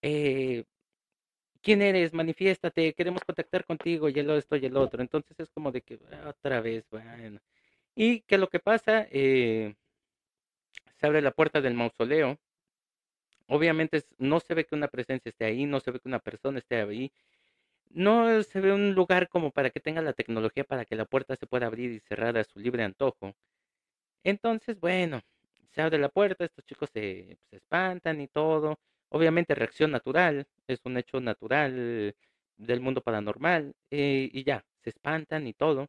eh, 0.03 0.65
¿quién 1.61 1.81
eres? 1.81 2.13
Manifiéstate, 2.13 2.93
queremos 2.93 3.23
contactar 3.25 3.65
contigo, 3.65 4.09
y 4.09 4.19
el 4.19 4.29
esto 4.31 4.55
y 4.57 4.65
el 4.65 4.77
otro. 4.77 5.01
Entonces 5.01 5.39
es 5.39 5.49
como 5.51 5.71
de 5.71 5.81
que 5.81 5.99
"Ah, 6.13 6.29
otra 6.29 6.61
vez, 6.61 6.85
bueno. 6.91 7.39
Y 7.95 8.21
que 8.21 8.37
lo 8.39 8.49
que 8.49 8.59
pasa, 8.59 9.07
eh, 9.11 9.75
se 10.99 11.05
abre 11.07 11.21
la 11.21 11.31
puerta 11.31 11.61
del 11.61 11.73
mausoleo 11.75 12.37
Obviamente 13.49 14.03
no 14.17 14.39
se 14.41 14.53
ve 14.53 14.65
que 14.65 14.75
una 14.75 14.89
presencia 14.89 15.29
esté 15.29 15.45
ahí, 15.45 15.65
no 15.65 15.79
se 15.79 15.91
ve 15.91 15.99
que 15.99 16.07
una 16.09 16.19
persona 16.19 16.59
esté 16.59 16.81
ahí, 16.81 17.11
no 17.91 18.43
se 18.43 18.60
ve 18.62 18.73
un 18.73 18.93
lugar 18.95 19.30
como 19.30 19.52
para 19.52 19.69
que 19.71 19.80
tenga 19.80 20.02
la 20.02 20.13
tecnología 20.13 20.63
para 20.63 20.86
que 20.86 20.95
la 20.95 21.06
puerta 21.06 21.36
se 21.36 21.47
pueda 21.47 21.67
abrir 21.67 21.91
y 21.91 22.00
cerrar 22.02 22.38
a 22.38 22.43
su 22.43 22.60
libre 22.60 22.84
antojo. 22.84 23.34
Entonces, 24.23 24.80
bueno, 24.80 25.21
se 25.71 25.82
abre 25.82 25.97
la 26.00 26.10
puerta, 26.10 26.45
estos 26.45 26.65
chicos 26.65 26.89
se, 26.93 27.38
se 27.50 27.58
espantan 27.58 28.21
y 28.21 28.28
todo. 28.28 28.80
Obviamente 29.10 29.56
reacción 29.56 29.91
natural, 29.91 30.47
es 30.67 30.82
un 30.86 30.97
hecho 30.97 31.19
natural 31.21 32.15
del 32.58 32.82
mundo 32.82 33.02
paranormal 33.02 33.73
eh, 33.91 34.30
y 34.34 34.43
ya, 34.43 34.65
se 34.84 34.89
espantan 34.91 35.47
y 35.47 35.54
todo. 35.54 35.88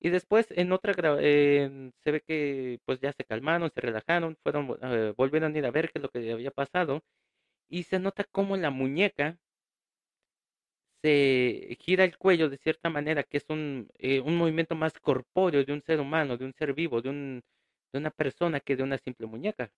Y 0.00 0.10
después 0.10 0.46
en 0.50 0.72
otra 0.72 0.94
en- 1.20 1.92
se 2.04 2.12
ve 2.12 2.20
que 2.22 2.80
pues 2.84 3.00
ya 3.00 3.12
se 3.12 3.24
calmaron, 3.24 3.70
se 3.74 3.80
relajaron, 3.80 4.36
fueron, 4.42 4.76
eh, 4.82 5.14
volvieron 5.16 5.54
a 5.54 5.58
ir 5.58 5.66
a 5.66 5.70
ver 5.70 5.86
qué 5.90 5.98
es 5.98 6.02
lo 6.02 6.10
que 6.10 6.32
había 6.32 6.50
pasado 6.50 7.02
y 7.68 7.84
se 7.84 7.98
nota 8.00 8.24
como 8.24 8.56
la 8.56 8.70
muñeca 8.70 9.38
se 11.02 11.76
gira 11.80 12.04
el 12.04 12.16
cuello 12.18 12.48
de 12.50 12.58
cierta 12.58 12.90
manera, 12.90 13.22
que 13.22 13.38
es 13.38 13.46
un, 13.48 13.88
eh, 13.98 14.20
un 14.20 14.36
movimiento 14.36 14.74
más 14.74 14.92
corpóreo 15.00 15.64
de 15.64 15.72
un 15.72 15.82
ser 15.82 16.00
humano, 16.00 16.36
de 16.36 16.44
un 16.44 16.54
ser 16.54 16.74
vivo, 16.74 17.02
de, 17.02 17.10
un, 17.10 17.42
de 17.92 17.98
una 17.98 18.10
persona 18.10 18.60
que 18.60 18.76
de 18.76 18.82
una 18.82 18.98
simple 18.98 19.26
muñeca. 19.26 19.70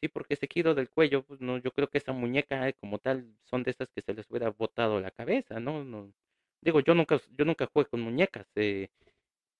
Sí, 0.00 0.08
porque 0.08 0.34
ese 0.34 0.46
giro 0.52 0.74
del 0.74 0.90
cuello, 0.90 1.24
pues 1.24 1.40
no, 1.40 1.58
yo 1.58 1.72
creo 1.72 1.88
que 1.88 1.98
esa 1.98 2.12
muñeca 2.12 2.72
como 2.74 2.98
tal 2.98 3.26
son 3.44 3.64
de 3.64 3.72
esas 3.72 3.88
que 3.94 4.02
se 4.02 4.14
les 4.14 4.30
hubiera 4.30 4.50
botado 4.50 5.00
la 5.00 5.10
cabeza, 5.10 5.58
¿no? 5.60 5.84
no 5.84 6.12
digo, 6.60 6.80
yo 6.80 6.94
nunca, 6.94 7.20
yo 7.36 7.44
nunca 7.44 7.66
jugué 7.72 7.86
con 7.86 8.00
muñecas, 8.00 8.46
eh, 8.56 8.88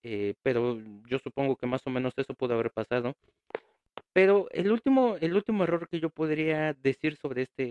eh, 0.03 0.35
pero 0.43 0.79
yo 1.09 1.19
supongo 1.19 1.57
que 1.57 1.67
más 1.67 1.87
o 1.87 1.91
menos 1.91 2.15
eso 2.17 2.35
pudo 2.35 2.55
haber 2.55 2.71
pasado. 2.73 3.15
Pero 4.13 4.49
el 4.51 4.71
último, 4.73 5.17
el 5.21 5.35
último 5.35 5.65
error 5.65 5.89
que 5.89 6.01
yo 6.01 6.11
podría 6.11 6.75
decir 6.75 7.17
sobre 7.17 7.43
este 7.43 7.65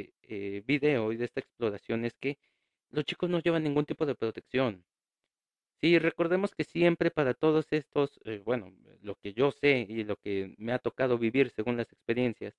eh, 0.00 0.12
eh, 0.22 0.62
video 0.66 1.12
y 1.12 1.16
de 1.16 1.24
esta 1.26 1.40
exploración 1.40 2.04
es 2.04 2.14
que 2.18 2.38
los 2.90 3.04
chicos 3.04 3.30
no 3.30 3.40
llevan 3.40 3.64
ningún 3.64 3.86
tipo 3.86 4.06
de 4.06 4.14
protección. 4.14 4.84
Sí, 5.80 5.98
recordemos 5.98 6.54
que 6.54 6.64
siempre 6.64 7.10
para 7.10 7.34
todos 7.34 7.66
estos, 7.72 8.18
eh, 8.24 8.40
bueno, 8.44 8.72
lo 9.02 9.16
que 9.16 9.34
yo 9.34 9.52
sé 9.52 9.86
y 9.88 10.04
lo 10.04 10.16
que 10.16 10.54
me 10.58 10.72
ha 10.72 10.78
tocado 10.78 11.18
vivir 11.18 11.50
según 11.50 11.76
las 11.76 11.92
experiencias, 11.92 12.54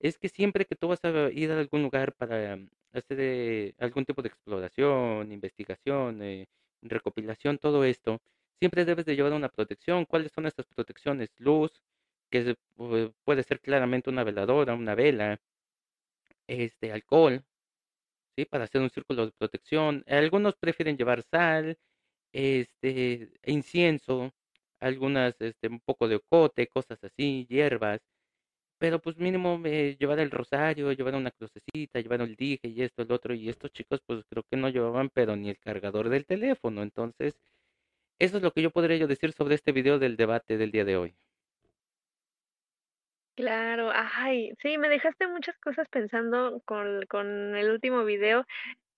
es 0.00 0.18
que 0.18 0.28
siempre 0.28 0.66
que 0.66 0.76
tú 0.76 0.88
vas 0.88 1.04
a 1.04 1.30
ir 1.32 1.50
a 1.52 1.60
algún 1.60 1.82
lugar 1.82 2.14
para 2.14 2.58
hacer 2.92 3.18
eh, 3.20 3.74
algún 3.78 4.04
tipo 4.06 4.22
de 4.22 4.28
exploración, 4.28 5.32
investigación, 5.32 6.20
recopilación, 6.82 7.58
todo 7.58 7.84
esto, 7.84 8.20
siempre 8.58 8.84
debes 8.84 9.06
de 9.06 9.16
llevar 9.16 9.32
una 9.32 9.48
protección. 9.48 10.04
¿Cuáles 10.06 10.32
son 10.32 10.46
estas 10.46 10.66
protecciones? 10.66 11.30
Luz, 11.38 11.72
que 12.30 12.56
puede 13.24 13.42
ser 13.44 13.60
claramente 13.60 14.10
una 14.10 14.24
veladora, 14.24 14.74
una 14.74 14.94
vela, 14.94 15.38
este, 16.46 16.92
alcohol, 16.92 17.44
¿sí? 18.36 18.44
Para 18.46 18.64
hacer 18.64 18.80
un 18.82 18.90
círculo 18.90 19.26
de 19.26 19.32
protección. 19.32 20.04
Algunos 20.08 20.56
prefieren 20.56 20.96
llevar 20.96 21.22
sal, 21.22 21.78
este, 22.32 23.32
incienso, 23.46 24.32
algunas, 24.80 25.36
este, 25.40 25.68
un 25.68 25.80
poco 25.80 26.08
de 26.08 26.16
ocote, 26.16 26.68
cosas 26.68 27.02
así, 27.04 27.46
hierbas, 27.50 28.00
pero 28.78 29.00
pues 29.00 29.18
mínimo 29.18 29.60
eh, 29.66 29.96
llevar 30.00 30.20
el 30.20 30.30
rosario, 30.30 30.92
llevar 30.92 31.14
una 31.16 31.30
crucecita, 31.32 32.00
llevar 32.00 32.22
el 32.22 32.36
dije 32.36 32.68
y 32.68 32.82
esto, 32.82 33.02
el 33.02 33.12
otro, 33.12 33.34
y 33.34 33.48
estos 33.50 33.72
chicos 33.72 34.00
pues 34.06 34.24
creo 34.30 34.44
que 34.50 34.56
no 34.56 34.68
llevaban 34.70 35.10
pero 35.10 35.36
ni 35.36 35.50
el 35.50 35.58
cargador 35.58 36.08
del 36.10 36.26
teléfono, 36.26 36.82
entonces 36.82 37.34
eso 38.20 38.38
es 38.38 38.42
lo 38.42 38.52
que 38.52 38.62
yo 38.62 38.70
podría 38.70 39.06
decir 39.06 39.32
sobre 39.32 39.56
este 39.56 39.72
video 39.72 39.98
del 39.98 40.16
debate 40.16 40.58
del 40.58 40.72
día 40.72 40.84
de 40.84 40.96
hoy. 40.96 41.16
Claro, 43.36 43.90
ay, 43.94 44.50
sí, 44.60 44.76
me 44.76 44.88
dejaste 44.88 45.26
muchas 45.26 45.56
cosas 45.58 45.88
pensando 45.88 46.60
con, 46.66 47.02
con 47.08 47.56
el 47.56 47.70
último 47.70 48.04
video. 48.04 48.44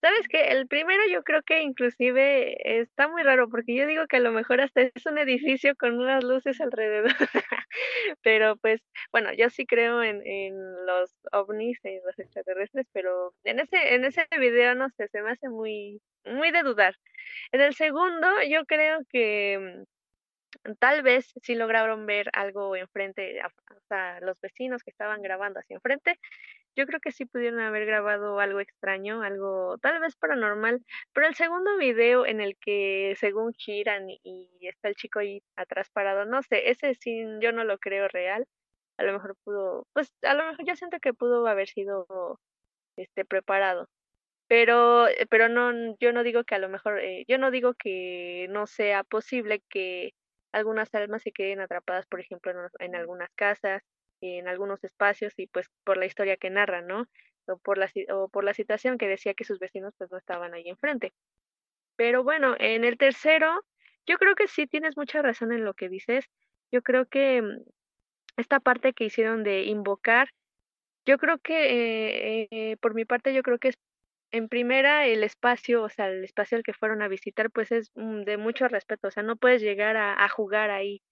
¿Sabes 0.02 0.28
qué? 0.28 0.48
El 0.52 0.68
primero 0.68 1.02
yo 1.10 1.24
creo 1.24 1.42
que 1.42 1.62
inclusive 1.62 2.80
está 2.80 3.08
muy 3.08 3.22
raro 3.24 3.48
porque 3.50 3.74
yo 3.76 3.86
digo 3.86 4.06
que 4.08 4.18
a 4.18 4.20
lo 4.20 4.32
mejor 4.32 4.60
hasta 4.62 4.82
es 4.82 5.06
un 5.06 5.18
edificio 5.18 5.74
con 5.76 5.98
unas 6.00 6.24
luces 6.24 6.60
alrededor. 6.60 7.12
Pero 8.22 8.56
pues, 8.58 8.80
bueno, 9.12 9.32
yo 9.34 9.50
sí 9.50 9.66
creo 9.66 10.02
en, 10.02 10.22
en 10.26 10.54
los 10.86 11.14
ovnis, 11.32 11.78
en 11.84 12.00
los 12.06 12.18
extraterrestres, 12.18 12.86
pero 12.92 13.34
en 13.44 13.60
ese, 13.60 13.94
en 13.94 14.04
ese 14.04 14.26
video 14.38 14.74
no 14.76 14.88
sé, 14.90 15.08
se 15.08 15.22
me 15.22 15.32
hace 15.32 15.48
muy, 15.50 16.00
muy 16.24 16.50
de 16.52 16.62
dudar. 16.62 16.96
En 17.52 17.60
el 17.62 17.74
segundo, 17.74 18.28
yo 18.48 18.64
creo 18.66 19.00
que 19.10 19.84
tal 20.78 21.02
vez 21.02 21.32
sí 21.42 21.54
lograron 21.54 22.06
ver 22.06 22.30
algo 22.32 22.76
enfrente, 22.76 23.40
o 23.44 23.80
sea, 23.88 24.20
los 24.20 24.40
vecinos 24.40 24.82
que 24.82 24.90
estaban 24.90 25.22
grabando 25.22 25.60
hacia 25.60 25.76
enfrente, 25.76 26.18
yo 26.76 26.86
creo 26.86 27.00
que 27.00 27.12
sí 27.12 27.26
pudieron 27.26 27.60
haber 27.60 27.86
grabado 27.86 28.40
algo 28.40 28.60
extraño, 28.60 29.22
algo 29.22 29.78
tal 29.78 30.00
vez 30.00 30.16
paranormal, 30.16 30.84
pero 31.12 31.26
el 31.26 31.34
segundo 31.34 31.76
video 31.76 32.26
en 32.26 32.40
el 32.40 32.56
que 32.58 33.14
según 33.18 33.52
giran 33.54 34.08
y 34.08 34.48
está 34.62 34.88
el 34.88 34.94
chico 34.94 35.18
ahí 35.18 35.42
atrás 35.56 35.90
parado, 35.90 36.24
no 36.24 36.42
sé, 36.42 36.70
ese 36.70 36.94
sí 36.94 37.24
yo 37.40 37.52
no 37.52 37.64
lo 37.64 37.78
creo 37.78 38.08
real. 38.08 38.46
A 38.98 39.04
lo 39.04 39.12
mejor 39.14 39.36
pudo, 39.44 39.86
pues 39.94 40.12
a 40.22 40.34
lo 40.34 40.46
mejor 40.46 40.64
yo 40.66 40.76
siento 40.76 40.98
que 41.00 41.14
pudo 41.14 41.46
haber 41.46 41.68
sido 41.68 42.38
este 42.96 43.24
preparado. 43.24 43.88
Pero 44.48 45.06
pero 45.30 45.48
no 45.48 45.96
yo 45.98 46.12
no 46.12 46.22
digo 46.22 46.44
que 46.44 46.54
a 46.54 46.58
lo 46.58 46.68
mejor 46.68 47.00
eh, 47.00 47.24
yo 47.28 47.38
no 47.38 47.50
digo 47.50 47.74
que 47.74 48.46
no 48.50 48.66
sea 48.66 49.04
posible 49.04 49.62
que 49.70 50.14
algunas 50.52 50.94
almas 50.94 51.22
se 51.22 51.32
queden 51.32 51.60
atrapadas, 51.60 52.06
por 52.06 52.20
ejemplo, 52.20 52.52
en, 52.52 52.58
en 52.78 52.96
algunas 52.96 53.30
casas 53.34 53.82
en 54.22 54.48
algunos 54.48 54.82
espacios 54.84 55.34
y 55.36 55.46
pues 55.48 55.68
por 55.84 55.96
la 55.96 56.06
historia 56.06 56.36
que 56.36 56.50
narra, 56.50 56.80
¿no? 56.80 57.06
O 57.46 57.58
por 57.58 57.76
la, 57.76 57.90
o 58.14 58.28
por 58.28 58.44
la 58.44 58.54
situación 58.54 58.98
que 58.98 59.08
decía 59.08 59.34
que 59.34 59.44
sus 59.44 59.58
vecinos 59.58 59.94
pues 59.98 60.10
no 60.10 60.18
estaban 60.18 60.54
ahí 60.54 60.68
enfrente. 60.68 61.12
Pero 61.96 62.22
bueno, 62.22 62.54
en 62.58 62.84
el 62.84 62.96
tercero, 62.98 63.64
yo 64.06 64.16
creo 64.18 64.34
que 64.34 64.48
sí 64.48 64.66
tienes 64.66 64.96
mucha 64.96 65.22
razón 65.22 65.52
en 65.52 65.64
lo 65.64 65.74
que 65.74 65.88
dices. 65.88 66.26
Yo 66.70 66.82
creo 66.82 67.06
que 67.06 67.42
mm, 67.42 67.62
esta 68.36 68.60
parte 68.60 68.92
que 68.92 69.04
hicieron 69.04 69.42
de 69.42 69.64
invocar, 69.64 70.28
yo 71.04 71.18
creo 71.18 71.38
que 71.38 72.42
eh, 72.42 72.48
eh, 72.50 72.76
por 72.78 72.94
mi 72.94 73.04
parte 73.04 73.34
yo 73.34 73.42
creo 73.42 73.58
que 73.58 73.68
es 73.68 73.78
en 74.32 74.48
primera 74.48 75.06
el 75.06 75.24
espacio, 75.24 75.82
o 75.84 75.88
sea, 75.90 76.08
el 76.08 76.24
espacio 76.24 76.56
al 76.56 76.64
que 76.64 76.72
fueron 76.74 77.02
a 77.02 77.08
visitar, 77.08 77.50
pues 77.50 77.72
es 77.72 77.92
mm, 77.94 78.22
de 78.24 78.38
mucho 78.38 78.68
respeto, 78.68 79.08
o 79.08 79.10
sea, 79.10 79.22
no 79.22 79.36
puedes 79.36 79.62
llegar 79.62 79.96
a, 79.96 80.28
jugar 80.30 80.70
ahí, 80.70 81.02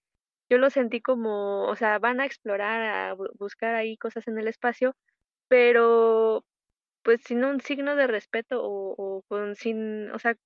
yo 0.50 0.58
lo 0.58 0.70
sentí 0.70 1.00
como, 1.02 1.66
o 1.66 1.76
sea, 1.76 1.98
van 1.98 2.20
a 2.20 2.26
explorar, 2.26 2.82
a 3.12 3.16
buscar 3.38 3.74
ahí 3.76 3.96
cosas 3.98 4.28
en 4.28 4.38
el 4.38 4.48
espacio, 4.48 4.96
pero 5.48 6.44
pues 7.02 7.22
sin 7.24 7.44
un 7.44 7.60
signo 7.60 7.96
de 7.96 8.06
respeto 8.06 8.62
o, 8.62 8.94
o 8.98 9.22
con 9.28 9.56
sin, 9.56 10.10
o 10.12 10.18
sea, 10.18 10.36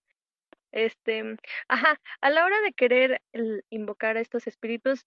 este, 0.72 1.36
ajá, 1.68 2.00
a 2.20 2.30
la 2.30 2.44
hora 2.44 2.60
de 2.62 2.72
querer 2.72 3.22
invocar 3.70 4.16
a 4.16 4.20
estos 4.20 4.46
espíritus, 4.46 5.06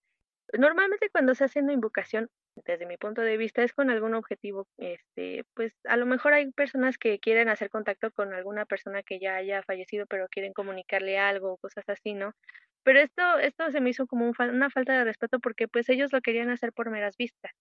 normalmente 0.54 1.10
cuando 1.12 1.36
se 1.36 1.46
hace 1.46 1.60
una 1.62 1.74
invocación, 1.74 2.30
desde 2.66 2.86
mi 2.86 2.98
punto 2.98 3.22
de 3.22 3.38
vista, 3.38 3.64
es 3.64 3.74
con 3.74 3.90
algún 3.90 4.14
objetivo, 4.14 4.68
este, 4.78 5.44
pues 5.54 5.74
a 5.86 5.98
lo 5.98 6.06
mejor 6.06 6.34
hay 6.34 6.52
personas 6.52 6.98
que 6.98 7.20
quieren 7.20 7.50
hacer 7.50 7.70
contacto 7.70 8.12
con 8.12 8.34
alguna 8.34 8.66
persona 8.66 9.04
que 9.04 9.20
ya 9.20 9.36
haya 9.36 9.64
fallecido, 9.64 10.06
pero 10.08 10.28
quieren 10.30 10.54
comunicarle 10.54 11.18
algo, 11.20 11.58
cosas 11.58 11.88
así, 11.90 12.14
¿no? 12.14 12.34
Pero 12.84 13.00
esto, 13.00 13.38
esto 13.40 13.72
se 13.72 13.82
me 13.82 13.90
hizo 13.90 14.08
como 14.08 14.32
una 14.40 14.70
falta 14.70 14.98
de 14.98 15.04
respeto 15.04 15.40
porque 15.40 15.68
pues 15.68 15.90
ellos 15.90 16.14
lo 16.14 16.22
querían 16.22 16.50
hacer 16.50 16.72
por 16.74 16.90
meras 16.90 17.18
vistas. 17.18 17.52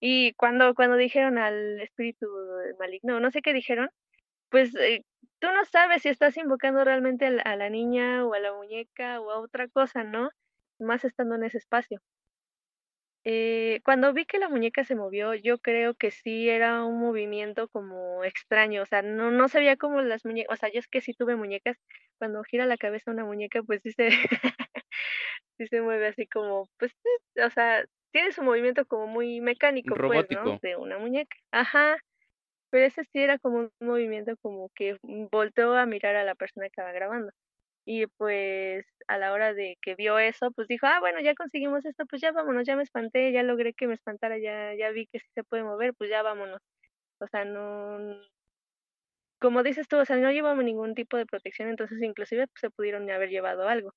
Y 0.00 0.34
cuando, 0.34 0.74
cuando 0.74 0.96
dijeron 0.96 1.38
al 1.38 1.80
espíritu 1.80 2.26
maligno, 2.78 3.20
no 3.20 3.30
sé 3.30 3.42
qué 3.42 3.52
dijeron, 3.52 3.90
pues 4.50 4.74
eh, 4.76 5.04
tú 5.38 5.48
no 5.52 5.64
sabes 5.64 6.02
si 6.02 6.08
estás 6.08 6.36
invocando 6.36 6.84
realmente 6.84 7.26
a 7.26 7.56
la, 7.56 7.70
niña 7.70 8.24
o 8.24 8.34
a 8.34 8.38
la 8.40 8.52
muñeca 8.52 9.20
o 9.20 9.30
a 9.30 9.40
otra 9.40 9.68
cosa, 9.68 10.04
¿no? 10.04 10.30
Más 10.78 11.04
estando 11.04 11.34
en 11.34 11.44
ese 11.44 11.58
espacio. 11.58 12.00
Eh, 13.26 13.80
cuando 13.84 14.12
vi 14.12 14.26
que 14.26 14.38
la 14.38 14.50
muñeca 14.50 14.84
se 14.84 14.94
movió, 14.94 15.34
yo 15.34 15.58
creo 15.58 15.94
que 15.94 16.10
sí 16.10 16.48
era 16.50 16.84
un 16.84 17.00
movimiento 17.00 17.68
como 17.68 18.22
extraño, 18.22 18.82
o 18.82 18.86
sea, 18.86 19.00
no, 19.00 19.30
no 19.30 19.48
sabía 19.48 19.76
cómo 19.76 20.02
las 20.02 20.26
muñecas, 20.26 20.52
o 20.52 20.56
sea, 20.60 20.70
yo 20.70 20.78
es 20.78 20.88
que 20.88 21.00
sí 21.00 21.14
tuve 21.14 21.34
muñecas, 21.34 21.78
cuando 22.18 22.44
gira 22.44 22.66
la 22.66 22.76
cabeza 22.76 23.10
una 23.10 23.24
muñeca, 23.24 23.62
pues 23.62 23.80
sí 23.82 23.92
se, 23.92 24.08
sí 25.58 25.66
se 25.68 25.80
mueve 25.80 26.08
así 26.08 26.26
como, 26.26 26.68
pues, 26.78 26.92
o 27.42 27.50
sea, 27.50 27.84
tiene 28.12 28.32
su 28.32 28.42
movimiento 28.42 28.86
como 28.86 29.06
muy 29.06 29.40
mecánico, 29.40 29.94
pues, 29.96 30.26
¿no? 30.30 30.58
De 30.62 30.76
una 30.76 30.98
muñeca. 30.98 31.36
Ajá. 31.50 31.96
Pero 32.70 32.86
ese 32.86 33.04
sí 33.04 33.20
era 33.20 33.38
como 33.38 33.58
un 33.58 33.70
movimiento 33.80 34.36
como 34.40 34.68
que 34.74 34.96
volteó 35.30 35.74
a 35.74 35.86
mirar 35.86 36.16
a 36.16 36.24
la 36.24 36.34
persona 36.34 36.66
que 36.66 36.72
estaba 36.72 36.92
grabando. 36.92 37.30
Y 37.86 38.06
pues 38.06 38.86
a 39.08 39.18
la 39.18 39.32
hora 39.32 39.52
de 39.52 39.76
que 39.82 39.94
vio 39.94 40.18
eso, 40.18 40.50
pues 40.52 40.68
dijo, 40.68 40.86
ah, 40.86 41.00
bueno, 41.00 41.20
ya 41.20 41.34
conseguimos 41.34 41.84
esto, 41.84 42.06
pues 42.06 42.22
ya 42.22 42.32
vámonos, 42.32 42.66
ya 42.66 42.76
me 42.76 42.82
espanté, 42.82 43.32
ya 43.32 43.42
logré 43.42 43.74
que 43.74 43.86
me 43.86 43.94
espantara, 43.94 44.38
ya, 44.38 44.74
ya 44.74 44.90
vi 44.90 45.06
que 45.06 45.18
sí 45.20 45.26
se 45.34 45.44
puede 45.44 45.64
mover, 45.64 45.94
pues 45.94 46.10
ya 46.10 46.22
vámonos. 46.22 46.60
O 47.18 47.26
sea, 47.28 47.44
no, 47.44 47.98
como 49.38 49.62
dices 49.62 49.86
tú, 49.88 49.98
o 49.98 50.04
sea, 50.06 50.16
no 50.16 50.32
llevamos 50.32 50.64
ningún 50.64 50.94
tipo 50.94 51.18
de 51.18 51.26
protección, 51.26 51.68
entonces 51.68 52.00
inclusive 52.02 52.46
pues, 52.46 52.60
se 52.60 52.70
pudieron 52.70 53.10
haber 53.10 53.28
llevado 53.28 53.68
algo. 53.68 53.92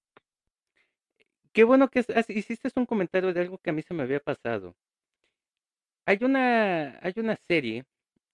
Qué 1.54 1.63
bueno 1.63 1.88
que 1.88 2.04
hiciste 2.28 2.69
un 2.76 2.86
comentario 2.86 3.34
de 3.34 3.39
algo 3.39 3.58
que 3.58 3.69
a 3.69 3.73
mí 3.73 3.82
se 3.82 3.93
me 3.93 4.04
había 4.04 4.19
pasado. 4.19 4.76
Hay 6.06 6.19
una, 6.21 7.00
hay 7.02 7.13
una 7.15 7.38
serie 7.38 7.86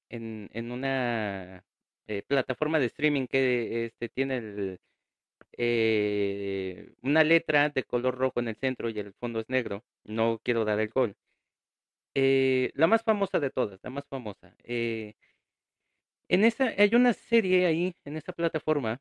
en, 0.09 0.49
en 0.53 0.71
una 0.71 1.63
eh, 2.07 2.23
plataforma 2.27 2.79
de 2.79 2.87
streaming 2.87 3.27
que 3.27 3.85
este, 3.85 4.09
tiene 4.09 4.37
el, 4.37 4.79
eh, 5.57 6.93
una 7.01 7.23
letra 7.23 7.69
de 7.69 7.83
color 7.83 8.15
rojo 8.17 8.39
en 8.39 8.49
el 8.49 8.55
centro 8.57 8.89
y 8.89 8.99
el 8.99 9.13
fondo 9.15 9.39
es 9.39 9.49
negro. 9.49 9.83
No 10.03 10.39
quiero 10.43 10.65
dar 10.65 10.79
el 10.79 10.89
gol. 10.89 11.15
Eh, 12.15 12.71
la 12.75 12.87
más 12.87 13.03
famosa 13.03 13.39
de 13.39 13.49
todas, 13.49 13.79
la 13.83 13.89
más 13.89 14.05
famosa. 14.07 14.55
Eh, 14.63 15.13
en 16.27 16.43
esa, 16.45 16.65
hay 16.77 16.95
una 16.95 17.13
serie 17.13 17.65
ahí, 17.65 17.95
en 18.05 18.17
esa 18.17 18.33
plataforma, 18.33 18.99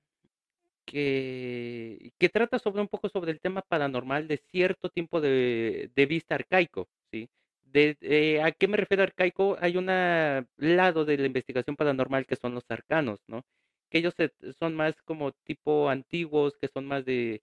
que, 0.86 2.12
que 2.18 2.28
trata 2.28 2.58
sobre 2.58 2.82
un 2.82 2.88
poco 2.88 3.08
sobre 3.08 3.32
el 3.32 3.40
tema 3.40 3.62
paranormal 3.62 4.28
de 4.28 4.38
cierto 4.38 4.90
tiempo 4.90 5.20
de, 5.20 5.90
de 5.94 6.06
vista 6.06 6.34
arcaico, 6.36 6.88
¿sí? 7.12 7.30
De, 7.62 8.40
¿A 8.44 8.52
qué 8.52 8.68
me 8.68 8.76
refiero 8.76 9.02
arcaico? 9.02 9.56
Hay 9.60 9.76
un 9.78 9.86
lado 9.86 11.04
de 11.06 11.18
la 11.18 11.26
investigación 11.26 11.76
paranormal 11.76 12.26
que 12.26 12.36
son 12.36 12.54
los 12.54 12.64
arcanos, 12.70 13.20
¿no? 13.28 13.44
Que 13.92 13.98
ellos 13.98 14.14
son 14.58 14.74
más 14.74 14.94
como 15.02 15.32
tipo 15.44 15.90
antiguos, 15.90 16.56
que 16.58 16.68
son 16.68 16.86
más 16.86 17.04
de, 17.04 17.42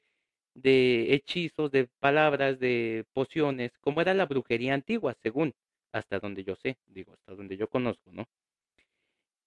de 0.55 1.13
hechizos, 1.13 1.69
de 1.71 1.88
palabras, 1.99 2.59
de 2.59 3.05
pociones, 3.13 3.71
como 3.81 4.01
era 4.01 4.15
la 4.15 4.25
brujería 4.25 4.73
antigua, 4.73 5.15
según, 5.21 5.53
hasta 5.91 6.19
donde 6.19 6.43
yo 6.43 6.55
sé, 6.55 6.79
digo, 6.88 7.13
hasta 7.13 7.35
donde 7.35 7.55
yo 7.55 7.69
conozco, 7.69 8.12
¿no? 8.12 8.25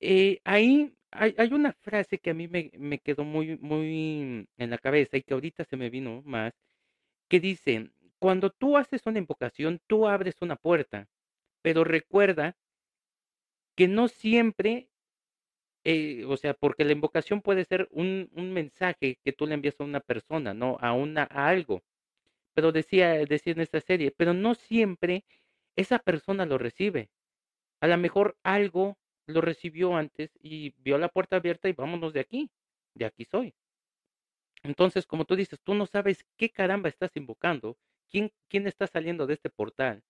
Eh, 0.00 0.40
ahí 0.44 0.94
hay, 1.10 1.34
hay, 1.38 1.52
una 1.52 1.72
frase 1.72 2.18
que 2.18 2.30
a 2.30 2.34
mí 2.34 2.46
me, 2.48 2.70
me, 2.78 2.98
quedó 2.98 3.24
muy, 3.24 3.58
muy 3.58 4.46
en 4.56 4.70
la 4.70 4.78
cabeza 4.78 5.16
y 5.16 5.22
que 5.22 5.34
ahorita 5.34 5.64
se 5.64 5.76
me 5.76 5.90
vino 5.90 6.22
más, 6.24 6.52
que 7.28 7.40
dice, 7.40 7.90
cuando 8.20 8.50
tú 8.50 8.76
haces 8.76 9.02
una 9.06 9.18
invocación, 9.18 9.80
tú 9.88 10.06
abres 10.08 10.36
una 10.40 10.56
puerta, 10.56 11.08
pero 11.62 11.84
recuerda 11.84 12.56
que 13.76 13.88
no 13.88 14.08
siempre, 14.08 14.88
eh, 15.85 16.25
o 16.27 16.37
sea, 16.37 16.55
porque 16.55 16.85
la 16.85 16.92
invocación 16.92 17.42
puede 17.42 17.64
ser 17.64 17.88
un, 17.90 18.31
un, 18.35 18.53
mensaje 18.53 19.18
que 19.25 19.33
tú 19.33 19.47
le 19.47 19.55
envías 19.55 19.81
a 19.81 19.85
una 19.85 20.01
persona, 20.01 20.55
¿no? 20.55 20.79
A, 20.81 20.92
una, 20.92 21.25
a 21.31 21.49
algo. 21.49 21.83
Pero 22.55 22.73
decía, 22.73 23.14
decía 23.27 23.53
en 23.55 23.61
esta 23.61 23.81
serie, 23.81 24.12
pero 24.16 24.35
no 24.35 24.55
siempre 24.55 25.25
esa 25.77 25.99
persona 25.99 26.47
lo 26.47 26.59
recibe. 26.59 27.11
A 27.81 27.88
lo 27.88 27.99
mejor 27.99 28.37
algo 28.45 28.99
lo 29.27 29.40
recibió 29.40 29.97
antes 29.97 30.31
y 30.40 30.75
vio 30.79 30.99
la 30.99 31.09
puerta 31.09 31.37
abierta 31.37 31.68
y 31.68 31.73
vámonos 31.73 32.12
de 32.12 32.21
aquí, 32.21 32.51
de 32.95 33.07
aquí 33.07 33.25
soy. 33.25 33.55
Entonces, 34.62 35.07
como 35.07 35.25
tú 35.25 35.37
dices, 35.37 35.61
tú 35.62 35.75
no 35.75 35.87
sabes 35.87 36.25
qué 36.37 36.51
caramba 36.51 36.88
estás 36.88 37.16
invocando, 37.16 37.77
quién, 38.11 38.33
quién 38.49 38.66
está 38.66 38.87
saliendo 38.87 39.27
de 39.27 39.35
este 39.35 39.51
portal. 39.51 40.03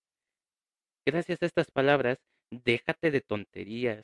Gracias 1.07 1.43
a 1.43 1.47
estas 1.47 1.71
palabras, 1.71 2.19
déjate 2.51 3.11
de 3.11 3.21
tonterías. 3.23 4.01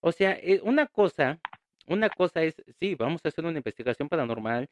O 0.00 0.12
sea, 0.12 0.32
eh, 0.42 0.60
una 0.64 0.86
cosa, 0.86 1.40
una 1.86 2.10
cosa 2.10 2.42
es, 2.42 2.56
sí, 2.80 2.94
vamos 2.94 3.20
a 3.24 3.28
hacer 3.28 3.44
una 3.44 3.58
investigación 3.58 4.08
paranormal, 4.08 4.68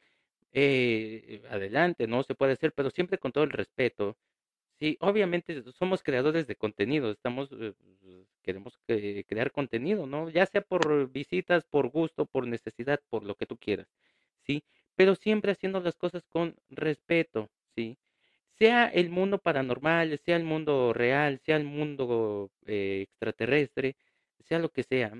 eh, 0.53 1.43
adelante, 1.49 2.07
no 2.07 2.23
se 2.23 2.35
puede 2.35 2.53
hacer, 2.53 2.73
pero 2.73 2.89
siempre 2.91 3.17
con 3.19 3.31
todo 3.31 3.43
el 3.43 3.51
respeto, 3.51 4.17
Sí, 4.79 4.95
obviamente 5.01 5.63
somos 5.73 6.03
creadores 6.03 6.45
de 6.47 6.55
contenido, 6.55 7.09
estamos, 7.11 7.49
eh, 7.51 7.73
queremos 8.43 8.77
crear 8.85 9.51
contenido, 9.51 10.05
¿no? 10.05 10.29
Ya 10.29 10.45
sea 10.45 10.61
por 10.61 11.09
visitas, 11.11 11.65
por 11.65 11.89
gusto, 11.89 12.25
por 12.27 12.45
necesidad, 12.47 12.99
por 13.09 13.23
lo 13.23 13.35
que 13.35 13.47
tú 13.47 13.57
quieras, 13.57 13.87
¿sí? 14.45 14.63
Pero 14.95 15.15
siempre 15.15 15.51
haciendo 15.51 15.79
las 15.79 15.95
cosas 15.97 16.23
con 16.29 16.55
respeto, 16.69 17.49
¿sí? 17.75 17.97
Sea 18.59 18.87
el 18.87 19.09
mundo 19.09 19.39
paranormal, 19.39 20.17
sea 20.19 20.37
el 20.37 20.43
mundo 20.43 20.93
real, 20.93 21.39
sea 21.39 21.57
el 21.57 21.65
mundo 21.65 22.51
eh, 22.65 23.01
extraterrestre, 23.09 23.95
sea 24.47 24.59
lo 24.59 24.69
que 24.71 24.83
sea, 24.83 25.13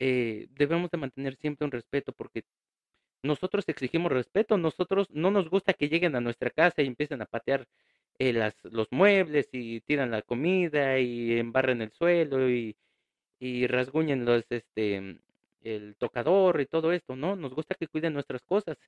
eh, 0.00 0.48
debemos 0.52 0.90
de 0.90 0.98
mantener 0.98 1.36
siempre 1.36 1.64
un 1.66 1.72
respeto 1.72 2.12
porque 2.12 2.44
nosotros 3.22 3.64
exigimos 3.68 4.12
respeto, 4.12 4.56
nosotros 4.58 5.08
no 5.10 5.30
nos 5.30 5.48
gusta 5.50 5.74
que 5.74 5.88
lleguen 5.88 6.16
a 6.16 6.20
nuestra 6.20 6.50
casa 6.50 6.82
y 6.82 6.86
empiecen 6.86 7.22
a 7.22 7.26
patear 7.26 7.66
eh, 8.18 8.32
las, 8.32 8.54
los 8.64 8.88
muebles 8.92 9.48
y 9.52 9.80
tiran 9.82 10.10
la 10.10 10.22
comida 10.22 10.98
y 11.00 11.38
embarran 11.38 11.82
el 11.82 11.92
suelo 11.92 12.50
y, 12.50 12.76
y 13.40 13.66
rasguñen 13.66 14.24
los, 14.26 14.44
este, 14.50 15.18
el 15.62 15.96
tocador 15.98 16.60
y 16.60 16.66
todo 16.66 16.92
esto, 16.92 17.16
¿no? 17.16 17.36
Nos 17.36 17.54
gusta 17.54 17.74
que 17.76 17.88
cuiden 17.88 18.14
nuestras 18.14 18.42
cosas. 18.44 18.78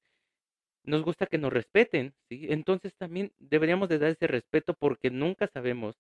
nos 0.85 1.03
gusta 1.03 1.27
que 1.27 1.39
nos 1.39 1.53
respeten, 1.53 2.15
¿sí? 2.29 2.47
Entonces 2.51 2.95
también 2.97 3.33
deberíamos 3.39 3.89
de 3.89 3.99
dar 3.99 4.11
ese 4.11 4.27
respeto 4.27 4.75
porque 4.75 5.11
nunca 5.11 5.47
sabemos 5.49 5.97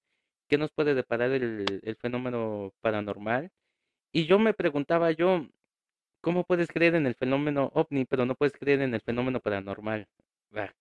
qué 0.48 0.58
nos 0.58 0.72
puede 0.72 0.94
deparar 0.94 1.30
el, 1.32 1.64
el 1.82 1.96
fenómeno 1.96 2.72
paranormal. 2.80 3.50
Y 4.12 4.26
yo 4.26 4.38
me 4.38 4.54
preguntaba 4.54 5.10
yo, 5.12 5.46
¿cómo 6.20 6.44
puedes 6.44 6.68
creer 6.68 6.94
en 6.94 7.06
el 7.06 7.14
fenómeno 7.14 7.70
ovni, 7.74 8.04
pero 8.04 8.26
no 8.26 8.34
puedes 8.34 8.54
creer 8.56 8.82
en 8.82 8.94
el 8.94 9.00
fenómeno 9.00 9.40
paranormal? 9.40 10.08
Bah, 10.50 10.72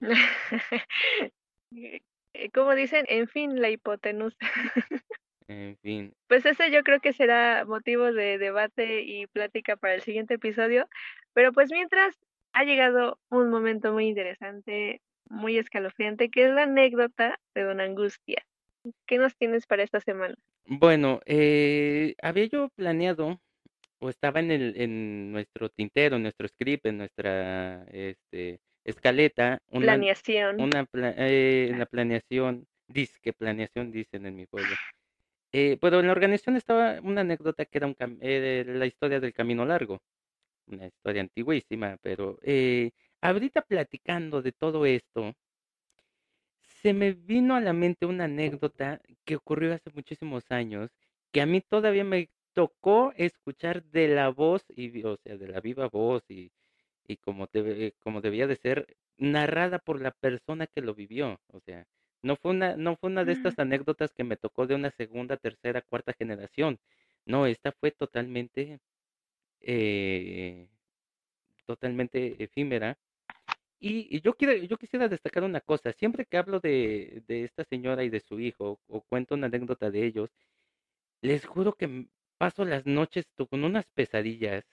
Eh, 1.72 2.00
eh, 2.32 2.50
como 2.52 2.74
dicen, 2.74 3.06
en 3.08 3.26
fin, 3.28 3.60
la 3.60 3.70
hipotenusa. 3.70 4.38
en 5.48 5.76
fin. 5.78 6.12
Pues 6.28 6.46
ese 6.46 6.70
yo 6.70 6.82
creo 6.84 7.00
que 7.00 7.12
será 7.12 7.64
motivo 7.66 8.12
de 8.12 8.38
debate 8.38 9.02
y 9.02 9.26
plática 9.26 9.76
para 9.76 9.94
el 9.94 10.02
siguiente 10.02 10.34
episodio. 10.34 10.88
Pero 11.34 11.52
pues 11.52 11.70
mientras 11.72 12.16
ha 12.52 12.64
llegado 12.64 13.18
un 13.30 13.50
momento 13.50 13.92
muy 13.92 14.06
interesante, 14.06 15.02
muy 15.28 15.58
escalofriante, 15.58 16.30
que 16.30 16.44
es 16.44 16.52
la 16.52 16.62
anécdota 16.62 17.38
de 17.54 17.62
Don 17.64 17.80
Angustia. 17.80 18.46
¿Qué 19.06 19.18
nos 19.18 19.36
tienes 19.36 19.66
para 19.66 19.82
esta 19.82 20.00
semana? 20.00 20.34
Bueno, 20.66 21.20
eh, 21.26 22.14
había 22.22 22.46
yo 22.46 22.68
planeado, 22.70 23.40
o 24.00 24.10
estaba 24.10 24.40
en 24.40 24.50
el, 24.50 24.74
en 24.80 25.32
nuestro 25.32 25.68
tintero, 25.68 26.16
en 26.16 26.22
nuestro 26.22 26.48
script, 26.48 26.86
en 26.86 26.98
nuestra 26.98 27.84
este, 27.90 28.60
escaleta, 28.84 29.60
una, 29.70 29.84
Planeación. 29.86 30.60
una 30.60 30.84
pla- 30.84 31.14
eh, 31.16 31.68
en 31.70 31.78
la 31.78 31.86
planeación, 31.86 32.66
disque 32.88 33.32
planeación 33.32 33.92
dicen 33.92 34.26
en 34.26 34.36
mi 34.36 34.46
pueblo. 34.46 34.74
Eh, 35.52 35.78
pero 35.80 36.00
en 36.00 36.06
la 36.06 36.12
organización 36.12 36.56
estaba 36.56 37.00
una 37.02 37.22
anécdota 37.22 37.64
que 37.64 37.78
era 37.78 37.86
un 37.86 37.94
cam- 37.94 38.18
eh, 38.20 38.64
la 38.66 38.86
historia 38.86 39.20
del 39.20 39.32
camino 39.32 39.64
largo, 39.64 40.00
una 40.66 40.86
historia 40.86 41.22
antiguísima, 41.22 41.96
pero 42.02 42.38
eh, 42.42 42.90
ahorita 43.20 43.62
platicando 43.62 44.42
de 44.42 44.52
todo 44.52 44.84
esto, 44.86 45.32
se 46.86 46.92
me 46.94 47.14
vino 47.14 47.56
a 47.56 47.60
la 47.60 47.72
mente 47.72 48.06
una 48.06 48.26
anécdota 48.26 49.00
que 49.24 49.34
ocurrió 49.34 49.74
hace 49.74 49.90
muchísimos 49.92 50.44
años, 50.52 50.88
que 51.32 51.40
a 51.40 51.46
mí 51.46 51.60
todavía 51.60 52.04
me 52.04 52.30
tocó 52.52 53.12
escuchar 53.16 53.82
de 53.86 54.06
la 54.06 54.28
voz, 54.28 54.62
y, 54.68 55.02
o 55.02 55.16
sea, 55.16 55.36
de 55.36 55.48
la 55.48 55.60
viva 55.60 55.88
voz 55.88 56.22
y, 56.30 56.52
y 57.08 57.16
como, 57.16 57.48
debe- 57.48 57.94
como 58.04 58.20
debía 58.20 58.46
de 58.46 58.54
ser, 58.54 58.96
narrada 59.16 59.80
por 59.80 60.00
la 60.00 60.12
persona 60.12 60.68
que 60.68 60.80
lo 60.80 60.94
vivió. 60.94 61.40
O 61.48 61.58
sea, 61.58 61.88
no 62.22 62.36
fue 62.36 62.52
una, 62.52 62.76
no 62.76 62.94
fue 62.96 63.10
una 63.10 63.24
de 63.24 63.32
estas 63.32 63.58
anécdotas 63.58 64.12
que 64.12 64.22
me 64.22 64.36
tocó 64.36 64.68
de 64.68 64.76
una 64.76 64.92
segunda, 64.92 65.36
tercera, 65.36 65.82
cuarta 65.82 66.12
generación. 66.12 66.78
No, 67.24 67.46
esta 67.46 67.72
fue 67.72 67.90
totalmente, 67.90 68.78
eh, 69.60 70.68
totalmente 71.66 72.42
efímera 72.42 72.96
y, 73.80 74.16
y 74.16 74.20
yo 74.22 74.34
quiero, 74.34 74.54
yo 74.56 74.76
quisiera 74.78 75.08
destacar 75.08 75.44
una 75.44 75.60
cosa, 75.60 75.92
siempre 75.92 76.26
que 76.26 76.36
hablo 76.38 76.60
de, 76.60 77.22
de 77.28 77.44
esta 77.44 77.64
señora 77.64 78.04
y 78.04 78.10
de 78.10 78.20
su 78.20 78.40
hijo, 78.40 78.80
o 78.88 79.00
cuento 79.02 79.34
una 79.34 79.46
anécdota 79.46 79.90
de 79.90 80.04
ellos, 80.06 80.30
les 81.22 81.46
juro 81.46 81.74
que 81.74 82.08
paso 82.38 82.64
las 82.64 82.86
noches 82.86 83.26
con 83.50 83.64
unas 83.64 83.86
pesadillas, 83.94 84.64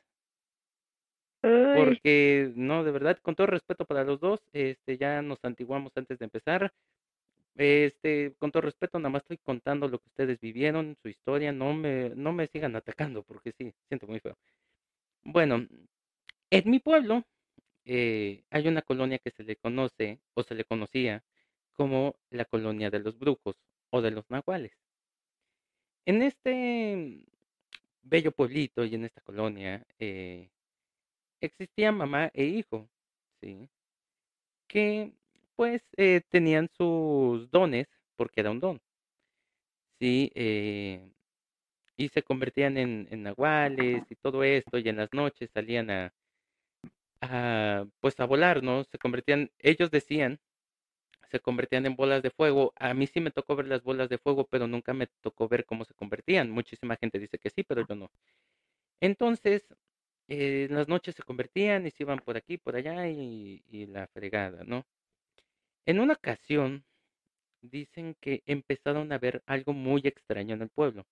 Uy, 1.43 2.01
porque 2.01 2.51
no, 2.55 2.83
de 2.83 2.91
verdad, 2.91 3.17
con 3.21 3.35
todo 3.35 3.47
respeto 3.47 3.85
para 3.85 4.03
los 4.03 4.19
dos, 4.19 4.39
este, 4.53 4.97
ya 4.97 5.21
nos 5.21 5.39
santiguamos 5.39 5.91
antes 5.95 6.19
de 6.19 6.25
empezar, 6.25 6.71
este, 7.55 8.35
con 8.39 8.51
todo 8.51 8.61
respeto, 8.63 8.99
nada 8.99 9.09
más 9.11 9.23
estoy 9.23 9.37
contando 9.39 9.87
lo 9.87 9.99
que 9.99 10.09
ustedes 10.09 10.39
vivieron, 10.39 10.97
su 11.01 11.09
historia, 11.09 11.51
no 11.51 11.73
me, 11.73 12.11
no 12.15 12.33
me 12.33 12.47
sigan 12.47 12.75
atacando, 12.75 13.23
porque 13.23 13.53
sí, 13.57 13.73
siento 13.87 14.07
muy 14.07 14.19
feo. 14.19 14.35
Bueno, 15.23 15.67
en 16.51 16.71
mi 16.71 16.79
pueblo, 16.79 17.23
eh, 17.85 18.43
hay 18.49 18.67
una 18.67 18.81
colonia 18.81 19.19
que 19.19 19.31
se 19.31 19.43
le 19.43 19.55
conoce 19.57 20.19
o 20.33 20.43
se 20.43 20.55
le 20.55 20.65
conocía 20.65 21.23
como 21.73 22.15
la 22.29 22.45
colonia 22.45 22.89
de 22.89 22.99
los 22.99 23.17
brujos 23.19 23.57
o 23.91 24.01
de 24.01 24.11
los 24.11 24.29
nahuales. 24.29 24.73
En 26.05 26.21
este 26.21 27.25
bello 28.03 28.31
pueblito 28.31 28.83
y 28.85 28.95
en 28.95 29.05
esta 29.05 29.21
colonia 29.21 29.85
eh, 29.99 30.49
existían 31.41 31.97
mamá 31.97 32.29
e 32.33 32.45
hijo, 32.45 32.89
¿sí? 33.41 33.69
Que 34.67 35.13
pues 35.55 35.81
eh, 35.97 36.21
tenían 36.29 36.69
sus 36.77 37.49
dones, 37.51 37.87
porque 38.15 38.41
era 38.41 38.51
un 38.51 38.59
don, 38.59 38.81
¿sí? 39.99 40.31
Eh, 40.35 41.09
y 41.97 42.09
se 42.09 42.23
convertían 42.23 42.77
en, 42.77 43.07
en 43.11 43.23
nahuales 43.23 44.03
y 44.09 44.15
todo 44.15 44.43
esto, 44.43 44.77
y 44.79 44.89
en 44.89 44.97
las 44.97 45.13
noches 45.13 45.49
salían 45.53 45.89
a, 45.89 46.13
a, 47.31 47.85
pues 48.01 48.19
a 48.19 48.25
volar, 48.25 48.63
¿no? 48.63 48.83
Se 48.85 48.97
convertían, 48.99 49.51
ellos 49.59 49.91
decían 49.91 50.39
se 51.31 51.39
convertían 51.39 51.85
en 51.85 51.95
bolas 51.95 52.21
de 52.23 52.29
fuego. 52.31 52.73
A 52.77 52.93
mí 52.93 53.07
sí 53.07 53.19
me 53.19 53.31
tocó 53.31 53.55
ver 53.55 53.67
las 53.67 53.83
bolas 53.83 54.09
de 54.09 54.19
fuego, 54.19 54.47
pero 54.47 54.67
nunca 54.67 54.93
me 54.93 55.07
tocó 55.21 55.47
ver 55.47 55.65
cómo 55.65 55.83
se 55.85 55.93
convertían. 55.95 56.51
Muchísima 56.51 56.95
gente 56.97 57.19
dice 57.19 57.39
que 57.39 57.49
sí, 57.49 57.63
pero 57.63 57.85
yo 57.87 57.95
no. 57.95 58.11
Entonces, 59.01 59.65
eh, 60.29 60.67
en 60.69 60.75
las 60.75 60.87
noches 60.87 61.15
se 61.15 61.23
convertían 61.23 61.87
y 61.87 61.91
se 61.91 62.03
iban 62.03 62.19
por 62.19 62.37
aquí, 62.37 62.57
por 62.57 62.75
allá 62.75 63.09
y, 63.09 63.63
y 63.69 63.87
la 63.87 64.07
fregada, 64.07 64.63
¿no? 64.65 64.85
En 65.85 66.01
una 66.01 66.15
ocasión, 66.15 66.83
dicen 67.61 68.15
que 68.21 68.43
empezaron 68.45 69.11
a 69.13 69.19
ver 69.19 69.43
algo 69.47 69.73
muy 69.73 70.01
extraño 70.05 70.55
en 70.55 70.63
el 70.63 70.69
pueblo. 70.69 71.05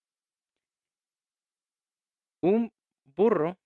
Un 2.44 2.72
burro 3.16 3.58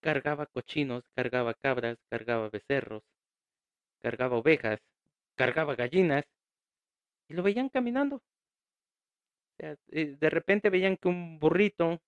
cargaba 0.00 0.46
cochinos, 0.46 1.04
cargaba 1.14 1.54
cabras, 1.54 1.98
cargaba 2.08 2.48
becerros, 2.50 3.02
cargaba 4.00 4.36
ovejas, 4.36 4.80
cargaba 5.36 5.74
gallinas 5.76 6.24
y 7.28 7.34
lo 7.34 7.42
veían 7.42 7.68
caminando. 7.68 8.22
Eh, 9.58 10.16
de 10.18 10.30
repente 10.30 10.70
veían 10.70 10.96
que 10.96 11.08
un 11.08 11.38
burrito 11.38 12.00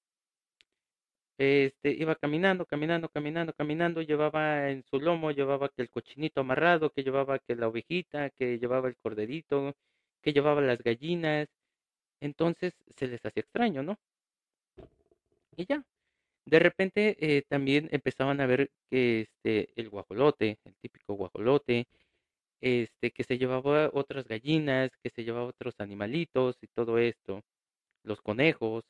este, 1.39 1.91
iba 1.93 2.15
caminando, 2.17 2.67
caminando, 2.67 3.09
caminando, 3.09 3.53
caminando, 3.53 4.03
llevaba 4.03 4.71
en 4.71 4.85
su 4.85 5.01
lomo, 5.01 5.33
llevaba 5.33 5.69
que 5.71 5.83
el 5.83 5.91
cochinito 5.91 6.41
amarrado, 6.41 6.91
que 6.91 7.03
llevaba 7.03 7.39
que 7.41 7.57
la 7.57 7.69
ovejita, 7.69 8.31
que 8.31 8.59
llevaba 8.59 8.89
el 8.89 8.97
corderito, 8.97 9.75
que 10.23 10.33
llevaba 10.33 10.61
las 10.61 10.79
gallinas. 10.83 11.49
Entonces 12.21 12.75
se 12.97 13.09
les 13.09 13.25
hacía 13.27 13.43
extraño, 13.43 13.83
¿no? 13.83 13.99
Y 15.57 15.65
ya. 15.67 15.83
De 16.47 16.59
repente 16.59 17.17
eh, 17.21 17.43
también 17.49 17.89
empezaban 17.93 18.41
a 18.41 18.47
ver 18.47 18.71
que 18.91 19.23
este, 19.23 19.73
el 19.77 19.89
guajolote, 19.91 20.59
el 20.65 20.75
típico 20.81 21.15
guajolote, 21.15 21.87
este, 22.61 23.11
que 23.13 23.25
se 23.25 23.39
llevaba 23.39 23.91
otras 23.93 24.27
gallinas, 24.29 24.91
que 25.03 25.11
se 25.11 25.25
llevaba 25.25 25.47
otros 25.47 25.75
animalitos 25.81 26.57
y 26.63 26.69
todo 26.69 26.99
esto, 26.99 27.43
los 28.05 28.21
conejos, 28.23 28.85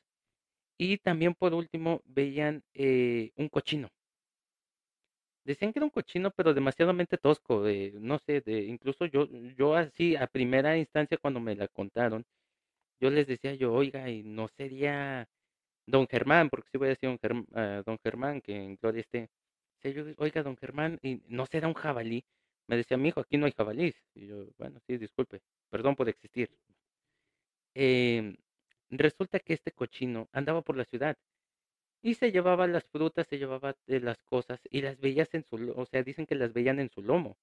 y 0.78 0.98
también 0.98 1.34
por 1.34 1.54
último 1.54 2.02
veían 2.06 2.62
eh, 2.74 3.32
un 3.36 3.48
cochino. 3.48 3.88
Decían 5.44 5.72
que 5.72 5.78
era 5.80 5.86
un 5.86 5.90
cochino, 5.90 6.30
pero 6.30 6.54
demasiadamente 6.54 7.18
tosco, 7.18 7.66
eh, 7.66 7.92
no 7.96 8.18
sé, 8.20 8.40
de, 8.42 8.64
incluso 8.64 9.06
yo, 9.06 9.26
yo 9.56 9.74
así 9.74 10.14
a 10.16 10.26
primera 10.28 10.78
instancia 10.78 11.18
cuando 11.18 11.40
me 11.40 11.56
la 11.56 11.66
contaron, 11.68 12.24
yo 13.00 13.10
les 13.10 13.26
decía 13.26 13.54
yo, 13.54 13.72
oiga, 13.74 14.10
y 14.10 14.22
no 14.24 14.48
sería 14.56 15.28
don 15.86 16.06
Germán, 16.08 16.50
porque 16.50 16.68
sí 16.70 16.78
voy 16.78 16.88
a 16.88 16.90
decir 16.90 17.08
don, 17.08 17.46
ah, 17.54 17.82
don 17.84 17.98
Germán, 18.02 18.40
que 18.40 18.56
en 18.56 18.76
gloria 18.76 19.00
esté. 19.00 19.30
Oiga, 20.18 20.42
don 20.42 20.56
Germán, 20.56 20.98
y 21.02 21.22
no 21.28 21.46
será 21.46 21.68
un 21.68 21.74
jabalí. 21.74 22.24
Me 22.68 22.76
decía, 22.76 22.96
mi 22.96 23.08
hijo, 23.08 23.20
aquí 23.20 23.36
no 23.38 23.46
hay 23.46 23.52
jabalís. 23.52 23.94
Y 24.14 24.26
yo, 24.28 24.46
bueno, 24.58 24.80
sí, 24.86 24.96
disculpe, 24.96 25.42
perdón 25.70 25.96
por 25.96 26.08
existir. 26.08 26.50
Em, 27.74 28.36
resulta 28.90 29.40
que 29.40 29.54
este 29.54 29.72
cochino 29.72 30.28
andaba 30.32 30.62
por 30.62 30.76
la 30.76 30.84
ciudad 30.84 31.16
y 32.02 32.14
se 32.14 32.32
llevaba 32.32 32.66
las 32.66 32.84
frutas, 32.84 33.26
se 33.28 33.38
llevaba 33.38 33.76
eh, 33.86 34.00
las 34.00 34.22
cosas 34.24 34.60
y 34.70 34.82
las 34.82 34.98
veías 35.00 35.32
en 35.34 35.44
su, 35.44 35.72
o 35.76 35.86
sea, 35.86 36.02
dicen 36.02 36.26
que 36.26 36.34
las 36.34 36.52
veían 36.52 36.80
en 36.80 36.90
su 36.90 37.02
lomo. 37.02 37.38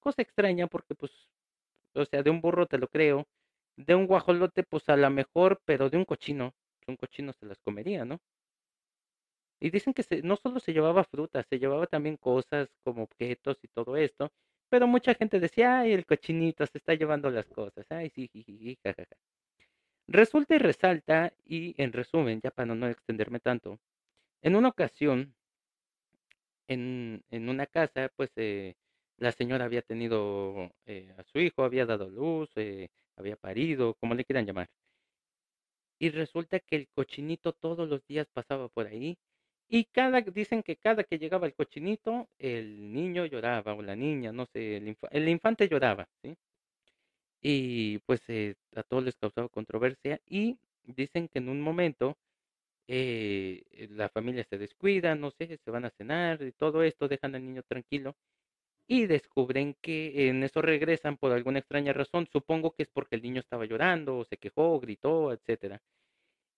Cosa 0.00 0.22
extraña 0.22 0.66
porque, 0.68 0.94
pues, 0.94 1.12
o 1.94 2.04
sea, 2.06 2.22
de 2.22 2.30
un 2.30 2.40
burro 2.40 2.66
te 2.66 2.78
lo 2.78 2.88
creo, 2.88 3.26
de 3.76 3.94
un 3.94 4.06
guajolote, 4.06 4.62
pues 4.64 4.88
a 4.88 4.96
lo 4.96 5.10
mejor, 5.10 5.60
pero 5.64 5.90
de 5.90 5.98
un 5.98 6.04
cochino, 6.04 6.54
que 6.82 6.90
un 6.90 6.96
cochino 6.98 7.32
se 7.32 7.46
las 7.46 7.58
comería, 7.60 8.04
¿no? 8.04 8.20
Y 9.60 9.70
dicen 9.70 9.94
que 9.94 10.02
se, 10.02 10.22
no 10.22 10.36
solo 10.36 10.60
se 10.60 10.72
llevaba 10.72 11.04
frutas, 11.04 11.46
se 11.48 11.58
llevaba 11.58 11.86
también 11.86 12.16
cosas 12.16 12.68
como 12.84 13.04
objetos 13.04 13.58
y 13.62 13.68
todo 13.68 13.96
esto, 13.96 14.30
pero 14.68 14.86
mucha 14.86 15.14
gente 15.14 15.38
decía, 15.40 15.80
ay, 15.80 15.92
el 15.92 16.06
cochinito 16.06 16.66
se 16.66 16.78
está 16.78 16.94
llevando 16.94 17.30
las 17.30 17.46
cosas, 17.46 17.86
ay, 17.90 18.10
sí, 18.10 18.28
jajaja. 18.82 19.16
Resulta 20.08 20.54
y 20.56 20.58
resalta, 20.58 21.32
y 21.44 21.74
en 21.82 21.92
resumen, 21.92 22.40
ya 22.42 22.50
para 22.50 22.74
no 22.74 22.88
extenderme 22.88 23.40
tanto, 23.40 23.78
en 24.42 24.56
una 24.56 24.68
ocasión, 24.70 25.34
en, 26.68 27.22
en 27.30 27.48
una 27.48 27.66
casa, 27.66 28.10
pues 28.16 28.30
eh, 28.36 28.74
la 29.18 29.32
señora 29.32 29.64
había 29.66 29.82
tenido 29.82 30.72
eh, 30.86 31.14
a 31.18 31.22
su 31.24 31.38
hijo, 31.38 31.64
había 31.64 31.86
dado 31.86 32.10
luz, 32.10 32.50
eh, 32.56 32.88
había 33.16 33.36
parido, 33.36 33.94
como 33.94 34.14
le 34.14 34.24
quieran 34.24 34.46
llamar. 34.46 34.68
Y 36.02 36.10
resulta 36.10 36.58
que 36.58 36.74
el 36.74 36.88
cochinito 36.88 37.52
todos 37.52 37.88
los 37.88 38.04
días 38.08 38.26
pasaba 38.32 38.68
por 38.68 38.88
ahí 38.88 39.16
Y 39.68 39.84
cada, 39.84 40.20
dicen 40.20 40.64
que 40.64 40.76
cada 40.76 41.04
que 41.04 41.18
llegaba 41.18 41.46
el 41.46 41.54
cochinito, 41.54 42.28
el 42.38 42.92
niño 42.92 43.24
lloraba 43.26 43.74
o 43.74 43.82
la 43.82 43.94
niña, 43.94 44.32
no 44.32 44.46
sé, 44.46 44.78
el, 44.78 45.28
infante 45.28 45.68
lloraba. 45.68 46.08
Y 47.40 47.98
pues 48.00 48.20
eh, 48.28 48.56
a 48.74 48.82
todos 48.82 49.04
les 49.04 49.16
causaba 49.16 49.48
controversia 49.48 50.20
y 50.26 50.58
dicen 50.84 51.28
que 51.28 51.38
en 51.38 51.48
un 51.48 51.60
momento 51.60 52.16
eh, 52.88 53.64
la 53.90 54.08
familia 54.08 54.44
se 54.50 54.58
descuida, 54.58 55.14
no 55.14 55.30
sé, 55.30 55.58
se 55.64 55.70
van 55.70 55.84
a 55.84 55.90
cenar 55.90 56.42
y 56.42 56.52
todo 56.52 56.82
esto, 56.82 57.08
dejan 57.08 57.36
al 57.36 57.44
niño 57.44 57.62
tranquilo 57.62 58.16
y 58.86 59.06
descubren 59.06 59.74
que 59.80 60.28
en 60.28 60.42
eso 60.42 60.60
regresan 60.62 61.16
por 61.16 61.32
alguna 61.32 61.60
extraña 61.60 61.92
razón, 61.92 62.28
supongo 62.32 62.72
que 62.72 62.84
es 62.84 62.88
porque 62.92 63.16
el 63.16 63.22
niño 63.22 63.40
estaba 63.40 63.64
llorando 63.66 64.18
o 64.18 64.24
se 64.24 64.36
quejó, 64.38 64.78
gritó, 64.80 65.32
etcétera. 65.32 65.80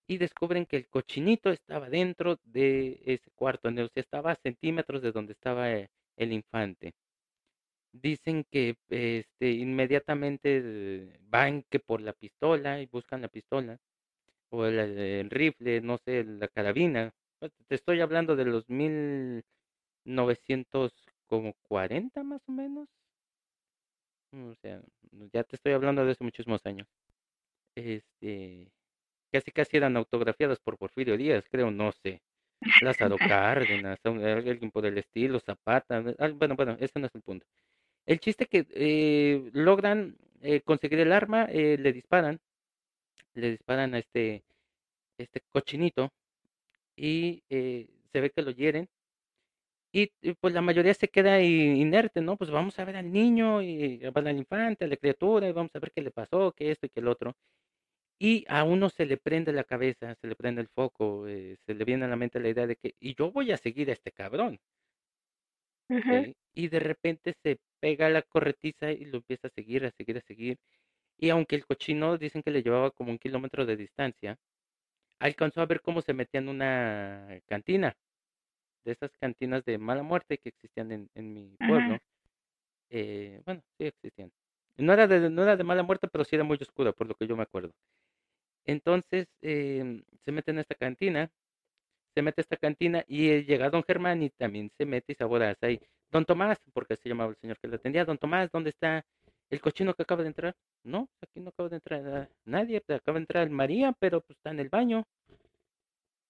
Y 0.07 0.18
descubren 0.18 0.66
que 0.66 0.77
el 0.77 0.89
cochinito 0.89 1.51
estaba 1.51 1.89
dentro 1.91 2.39
de 2.45 3.01
ese 3.07 3.31
cuarto, 3.35 3.68
el, 3.68 3.81
o 3.81 3.91
estaba 3.95 4.33
a 4.33 4.37
centímetros 4.37 5.03
de 5.03 5.12
donde 5.12 5.33
estaba 5.33 5.72
eh, 5.72 5.91
el 6.16 6.33
infante. 6.33 6.95
Dicen 7.93 8.45
que 8.51 8.77
este 8.89 9.51
inmediatamente 9.53 11.18
van 11.22 11.62
que 11.70 11.79
por 11.79 12.01
la 12.01 12.12
pistola 12.12 12.81
y 12.81 12.87
buscan 12.87 13.22
la 13.22 13.29
pistola 13.29 13.79
o 14.51 14.66
el, 14.66 15.31
rifle, 15.31 15.81
no 15.81 15.99
sé, 15.99 16.25
la 16.25 16.49
carabina. 16.49 17.12
Te 17.68 17.75
estoy 17.77 18.01
hablando 18.01 18.37
de 18.37 18.45
los 18.47 18.68
1940 21.31 22.22
más 22.22 22.43
o 22.49 22.53
menos. 22.53 22.89
O 24.33 24.55
sea, 24.57 24.83
ya 25.33 25.45
te 25.45 25.57
estoy 25.57 25.72
hablando 25.72 26.05
de 26.05 26.12
hace 26.12 26.25
muchísimos 26.25 26.64
años. 26.66 26.89
Este, 27.77 28.70
casi 29.33 29.51
casi 29.53 29.77
eran 29.77 29.97
autografiadas 29.97 30.59
por 30.61 30.77
Porfirio 30.77 31.16
Díaz, 31.16 31.45
creo, 31.51 31.70
no 31.70 31.93
sé. 31.93 32.20
Lázaro 32.83 33.16
Cárdenas, 33.18 33.99
alguien 34.05 34.70
por 34.70 34.87
el 34.87 34.99
estilo, 34.99 35.41
Zapata. 35.41 36.01
Bueno, 36.35 36.57
bueno, 36.57 36.77
ese 36.81 36.99
no 36.99 37.07
es 37.07 37.14
el 37.14 37.22
punto. 37.22 37.47
El 38.07 38.20
chiste 38.20 38.47
que 38.47 38.66
eh, 38.70 39.51
logran 39.53 40.16
eh, 40.43 40.61
conseguir 40.61 41.01
el 41.01 41.12
arma, 41.12 41.47
eh, 41.51 41.79
le 41.79 41.93
disparan, 41.93 42.39
le 43.35 43.53
disparan 43.53 43.95
a 43.95 43.99
este, 43.99 44.45
este 45.18 45.41
cochinito 45.51 46.12
y 46.97 47.43
se 47.49 48.20
ve 48.20 48.31
que 48.31 48.43
lo 48.43 48.51
hieren. 48.51 48.89
Y, 49.97 50.11
pues 50.40 50.53
la 50.53 50.61
mayoría 50.61 50.92
se 50.92 51.09
queda 51.09 51.40
inerte, 51.40 52.20
¿no? 52.20 52.36
Pues 52.36 52.51
vamos 52.51 52.76
a 52.80 52.84
ver 52.84 52.97
al 52.97 53.12
niño, 53.12 53.62
y 53.62 54.01
al 54.05 54.36
infante, 54.36 54.84
a 54.84 54.88
la 54.88 54.97
criatura, 54.97 55.49
y 55.49 55.53
vamos 55.53 55.70
a 55.74 55.78
ver 55.78 55.92
qué 55.92 56.03
le 56.03 56.11
pasó, 56.11 56.53
qué 56.53 56.72
esto 56.72 56.86
y 56.86 56.88
qué 56.90 56.99
el 57.01 57.07
otro. 57.09 57.34
Y 58.18 58.45
a 58.49 58.64
uno 58.64 58.90
se 58.90 59.07
le 59.07 59.16
prende 59.18 59.53
la 59.53 59.64
cabeza, 59.64 60.14
se 60.20 60.26
le 60.28 60.36
prende 60.36 60.62
el 60.62 60.68
foco, 60.68 61.26
se 61.26 61.74
le 61.74 61.84
viene 61.84 62.07
a 62.07 62.09
la 62.09 62.16
mente 62.16 62.40
la 62.40 62.49
idea 62.49 62.66
de 62.66 62.76
que, 62.76 62.95
y 63.01 63.14
yo 63.14 63.30
voy 63.30 63.53
a 63.53 63.57
seguir 63.57 63.90
a 63.90 63.92
este 63.92 64.12
cabrón. 64.12 64.59
Y 66.55 66.68
de 66.68 66.80
repente 66.80 67.34
se 67.42 67.59
pega 67.80 68.09
la 68.11 68.22
corretiza 68.22 68.90
y 68.92 69.05
lo 69.05 69.18
empieza 69.18 69.49
a 69.49 69.51
seguir, 69.51 69.84
a 69.84 69.90
seguir, 69.92 70.16
a 70.18 70.20
seguir. 70.22 70.59
Y 71.18 71.30
aunque 71.30 71.57
el 71.57 71.66
cochino 71.66 72.18
dicen 72.18 72.42
que 72.42 72.51
le 72.51 72.62
llevaba 72.62 72.90
como 72.90 73.11
un 73.12 73.18
kilómetro 73.18 73.66
de 73.66 73.76
distancia, 73.76 74.36
alcanzó 75.20 75.61
a 75.62 75.66
ver 75.66 75.80
cómo 75.82 76.03
se 76.03 76.14
metía 76.14 76.40
en 76.40 76.49
una 76.49 77.40
cantina, 77.47 77.97
de 78.85 78.93
esas 78.93 79.11
cantinas 79.18 79.64
de 79.64 79.78
mala 79.78 80.03
muerte 80.03 80.39
que 80.39 80.51
existían 80.51 80.93
en, 80.93 81.11
en 81.14 81.32
mi 81.32 81.57
pueblo. 81.59 81.99
Eh, 82.91 83.41
bueno, 83.45 83.62
sí 83.78 83.87
existían. 83.87 84.30
No 84.76 84.93
era, 84.93 85.07
de, 85.07 85.30
no 85.30 85.43
era 85.43 85.57
de 85.57 85.64
mala 85.64 85.82
muerte, 85.82 86.09
pero 86.09 86.24
sí 86.24 86.37
era 86.37 86.45
muy 86.45 86.59
oscura, 86.61 86.93
por 86.93 87.07
lo 87.09 87.14
que 87.14 87.26
yo 87.26 87.37
me 87.37 87.45
acuerdo. 87.45 87.72
Entonces 88.66 89.28
em, 89.43 90.03
se 90.24 90.32
mete 90.32 90.51
en 90.51 90.59
esta 90.59 90.74
cantina 90.74 91.30
se 92.14 92.22
mete 92.22 92.41
a 92.41 92.43
esta 92.43 92.57
cantina 92.57 93.05
y 93.09 93.43
llega 93.43 93.70
don 93.70 93.82
Germán 93.82 94.22
y 94.22 94.30
también 94.30 94.70
se 94.78 94.87
mete 94.87 95.12
y 95.12 95.16
saboras 95.16 95.57
ahí. 95.62 95.80
Don 96.11 96.24
Tomás, 96.24 96.59
porque 96.72 96.97
se 96.97 97.09
llamaba 97.09 97.30
el 97.30 97.37
señor 97.37 97.59
que 97.59 97.68
lo 97.68 97.76
atendía, 97.76 98.05
don 98.05 98.18
Tomás, 98.18 98.51
¿dónde 98.53 98.70
está 98.70 99.05
el 99.51 99.61
cochino 99.61 99.95
que 99.95 100.03
acaba 100.03 100.22
de 100.22 100.28
entrar? 100.28 100.55
No, 100.85 101.09
aquí 101.20 101.41
no 101.41 101.49
acaba 101.49 101.68
de 101.68 101.76
entrar 101.76 102.30
nadie, 102.45 102.82
acaba 102.89 103.18
de 103.18 103.22
entrar 103.22 103.51
María, 103.51 103.93
pero 103.99 104.20
pues 104.20 104.39
está 104.39 104.51
en 104.51 104.61
el 104.61 104.68
baño. 104.68 105.05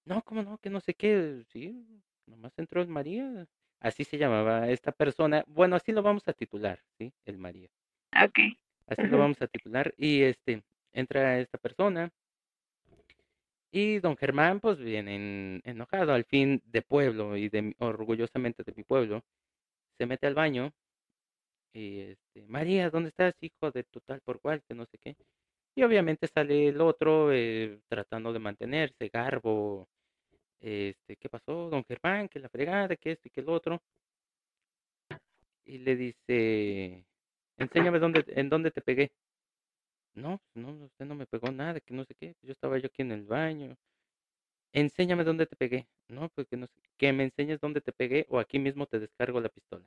No, 0.05 0.21
¿cómo 0.23 0.43
no? 0.43 0.57
Que 0.57 0.69
no 0.69 0.79
sé 0.79 0.93
qué, 0.93 1.43
sí, 1.49 1.85
nomás 2.27 2.53
entró 2.57 2.81
el 2.81 2.87
María. 2.87 3.47
Así 3.79 4.03
se 4.03 4.17
llamaba 4.17 4.69
esta 4.69 4.91
persona. 4.91 5.43
Bueno, 5.47 5.75
así 5.75 5.91
lo 5.91 6.01
vamos 6.01 6.27
a 6.27 6.33
titular, 6.33 6.79
¿sí? 6.97 7.13
El 7.25 7.37
María. 7.37 7.69
Ok. 8.23 8.39
Así 8.87 9.03
lo 9.03 9.17
vamos 9.17 9.41
a 9.41 9.47
titular. 9.47 9.93
Y 9.97 10.21
este, 10.21 10.63
entra 10.93 11.39
esta 11.39 11.57
persona, 11.57 12.11
y 13.75 13.99
don 13.99 14.15
Germán, 14.15 14.61
pues 14.61 14.79
viene 14.79 15.59
enojado 15.65 16.13
al 16.13 16.23
fin 16.23 16.61
de 16.65 16.81
pueblo 16.81 17.35
y 17.35 17.49
de, 17.49 17.75
orgullosamente 17.79 18.63
de 18.63 18.73
mi 18.73 18.83
pueblo, 18.83 19.21
se 19.97 20.05
mete 20.05 20.27
al 20.27 20.33
baño 20.33 20.71
y 21.73 21.99
este, 21.99 22.43
María, 22.47 22.89
¿dónde 22.89 23.09
estás, 23.09 23.35
hijo 23.41 23.71
de 23.71 23.83
total 23.83 24.21
por 24.21 24.39
cual, 24.39 24.63
que 24.63 24.73
no 24.73 24.85
sé 24.85 24.97
qué? 24.97 25.17
Y 25.75 25.83
obviamente 25.83 26.25
sale 26.27 26.69
el 26.69 26.79
otro 26.79 27.33
eh, 27.33 27.81
tratando 27.89 28.31
de 28.31 28.39
mantenerse, 28.39 29.09
garbo, 29.09 29.89
este, 30.65 31.15
¿qué 31.17 31.29
pasó, 31.29 31.69
don 31.69 31.83
Germán? 31.85 32.27
Que 32.27 32.39
la 32.39 32.49
fregada, 32.49 32.95
que 32.95 33.11
esto 33.11 33.27
y 33.27 33.31
que 33.31 33.41
el 33.41 33.49
otro. 33.49 33.81
Y 35.65 35.77
le 35.79 35.95
dice, 35.95 37.05
enséñame 37.57 37.99
dónde, 37.99 38.23
en 38.27 38.49
dónde 38.49 38.71
te 38.71 38.81
pegué. 38.81 39.11
No, 40.15 40.39
pues, 40.53 40.65
no, 40.65 40.85
usted 40.85 41.05
no 41.05 41.15
me 41.15 41.27
pegó 41.27 41.51
nada, 41.51 41.79
que 41.79 41.93
no 41.93 42.03
sé 42.05 42.15
qué. 42.15 42.35
Yo 42.41 42.51
estaba 42.51 42.77
yo 42.79 42.87
aquí 42.87 43.01
en 43.03 43.11
el 43.11 43.23
baño. 43.25 43.75
Enséñame 44.73 45.23
dónde 45.23 45.45
te 45.45 45.55
pegué. 45.55 45.87
No, 46.07 46.29
pues 46.29 46.47
que 46.47 46.57
no 46.57 46.67
sé. 46.67 46.81
Que 46.97 47.13
me 47.13 47.25
enseñes 47.25 47.59
dónde 47.61 47.81
te 47.81 47.91
pegué 47.91 48.25
o 48.29 48.39
aquí 48.39 48.59
mismo 48.59 48.87
te 48.87 48.99
descargo 48.99 49.39
la 49.41 49.49
pistola. 49.49 49.85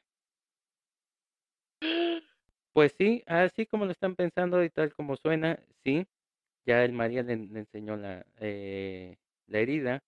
Pues 2.73 2.95
sí, 2.97 3.25
así 3.27 3.67
como 3.67 3.87
lo 3.87 3.93
están 3.93 4.15
pensando 4.15 4.63
y 4.63 4.71
tal 4.71 4.93
como 4.95 5.17
suena, 5.17 5.59
sí. 5.85 6.07
Ya 6.67 6.85
el 6.85 6.93
María 6.93 7.23
le, 7.23 7.33
enseñó 7.35 7.97
la, 7.97 8.25
eh, 8.41 9.17
la 9.49 9.59
herida. 9.61 10.03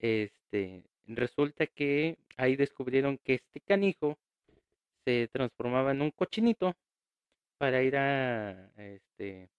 Este, 0.00 0.82
resulta 1.06 1.66
que 1.66 2.18
ahí 2.36 2.56
descubrieron 2.56 3.18
que 3.18 3.34
este 3.34 3.60
canijo 3.60 4.18
se 5.04 5.28
transformaba 5.32 5.92
en 5.92 6.02
un 6.02 6.10
cochinito 6.10 6.74
para 7.58 7.82
ir 7.82 7.96
a, 7.96 8.70
este, 8.76 9.50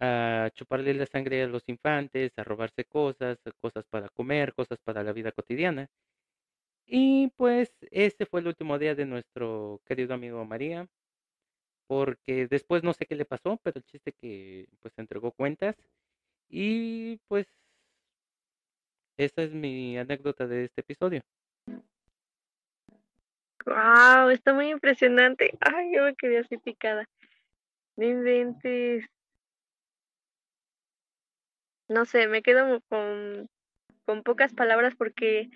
a 0.00 0.50
chuparle 0.54 0.94
la 0.94 1.06
sangre 1.06 1.42
a 1.42 1.46
los 1.46 1.62
infantes, 1.68 2.32
a 2.36 2.44
robarse 2.44 2.84
cosas, 2.84 3.38
cosas 3.60 3.84
para 3.88 4.08
comer, 4.10 4.54
cosas 4.54 4.78
para 4.84 5.02
la 5.02 5.12
vida 5.12 5.32
cotidiana. 5.32 5.88
Y 6.86 7.28
pues 7.36 7.72
ese 7.90 8.26
fue 8.26 8.40
el 8.40 8.48
último 8.48 8.78
día 8.78 8.94
de 8.94 9.06
nuestro 9.06 9.80
querido 9.86 10.14
amigo 10.14 10.44
María, 10.44 10.86
porque 11.86 12.46
después 12.48 12.82
no 12.82 12.92
sé 12.92 13.06
qué 13.06 13.14
le 13.14 13.24
pasó, 13.24 13.58
pero 13.62 13.78
el 13.78 13.84
chiste 13.84 14.12
que 14.12 14.68
pues 14.80 14.92
entregó 14.98 15.32
cuentas 15.32 15.76
y 16.48 17.18
pues 17.28 17.46
esa 19.16 19.42
es 19.42 19.52
mi 19.52 19.98
anécdota 19.98 20.46
de 20.46 20.64
este 20.64 20.80
episodio. 20.80 21.22
Wow, 23.66 24.28
está 24.28 24.52
muy 24.52 24.70
impresionante. 24.70 25.56
Ay, 25.60 25.94
yo 25.94 26.04
me 26.04 26.14
quedé 26.14 26.38
así 26.38 26.58
picada. 26.58 27.08
No 27.96 28.04
inventes. 28.04 29.06
No 31.88 32.04
sé, 32.04 32.28
me 32.28 32.42
quedo 32.42 32.80
con, 32.88 33.48
con 34.04 34.22
pocas 34.22 34.52
palabras 34.54 34.94
porque, 34.96 35.50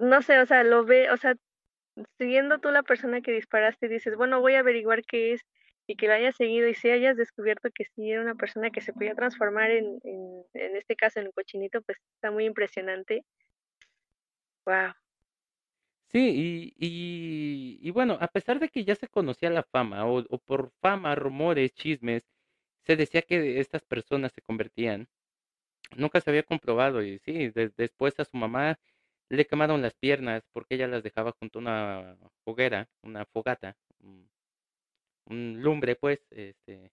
no 0.00 0.22
sé, 0.22 0.38
o 0.38 0.46
sea, 0.46 0.64
lo 0.64 0.84
ve, 0.84 1.10
o 1.10 1.16
sea, 1.16 1.34
siguiendo 2.18 2.58
tú 2.58 2.70
la 2.70 2.82
persona 2.82 3.20
que 3.20 3.32
disparaste, 3.32 3.88
dices, 3.88 4.16
bueno, 4.16 4.40
voy 4.40 4.54
a 4.54 4.60
averiguar 4.60 5.04
qué 5.04 5.34
es 5.34 5.42
y 5.86 5.96
que 5.96 6.06
lo 6.06 6.14
hayas 6.14 6.36
seguido 6.36 6.68
y 6.68 6.74
si 6.74 6.90
hayas 6.90 7.16
descubierto 7.16 7.70
que 7.74 7.84
sí 7.84 8.10
era 8.10 8.22
una 8.22 8.34
persona 8.34 8.70
que 8.70 8.80
se 8.80 8.92
podía 8.92 9.14
transformar 9.14 9.70
en, 9.70 9.98
en, 10.04 10.44
en 10.54 10.76
este 10.76 10.96
caso 10.96 11.20
en 11.20 11.26
un 11.26 11.32
cochinito, 11.32 11.82
pues 11.82 11.98
está 12.14 12.30
muy 12.30 12.44
impresionante. 12.46 13.24
Wow. 14.66 14.92
Sí, 16.12 16.74
y, 16.78 17.78
y, 17.80 17.90
bueno, 17.90 18.18
a 18.20 18.28
pesar 18.28 18.60
de 18.60 18.68
que 18.68 18.84
ya 18.84 18.94
se 18.94 19.08
conocía 19.08 19.48
la 19.48 19.62
fama, 19.62 20.06
o, 20.06 20.22
por 20.40 20.72
fama, 20.82 21.14
rumores, 21.14 21.72
chismes, 21.72 22.28
se 22.84 22.96
decía 22.96 23.22
que 23.22 23.60
estas 23.60 23.82
personas 23.84 24.32
se 24.34 24.42
convertían, 24.42 25.08
nunca 25.96 26.20
se 26.20 26.30
había 26.30 26.44
comprobado, 26.44 27.02
y 27.02 27.18
sí, 27.20 27.50
después 27.76 28.18
a 28.20 28.26
su 28.26 28.36
mamá 28.36 28.78
le 29.30 29.46
quemaron 29.46 29.82
las 29.82 29.94
piernas 29.94 30.44
porque 30.52 30.76
ella 30.76 30.88
las 30.88 31.04
dejaba 31.04 31.32
junto 31.40 31.60
a 31.60 31.62
una 31.62 32.18
hoguera, 32.44 32.90
una 33.02 33.26
fogata, 33.26 33.76
un, 34.00 34.31
un 35.26 35.62
lumbre, 35.62 35.96
pues, 35.96 36.20
este, 36.30 36.90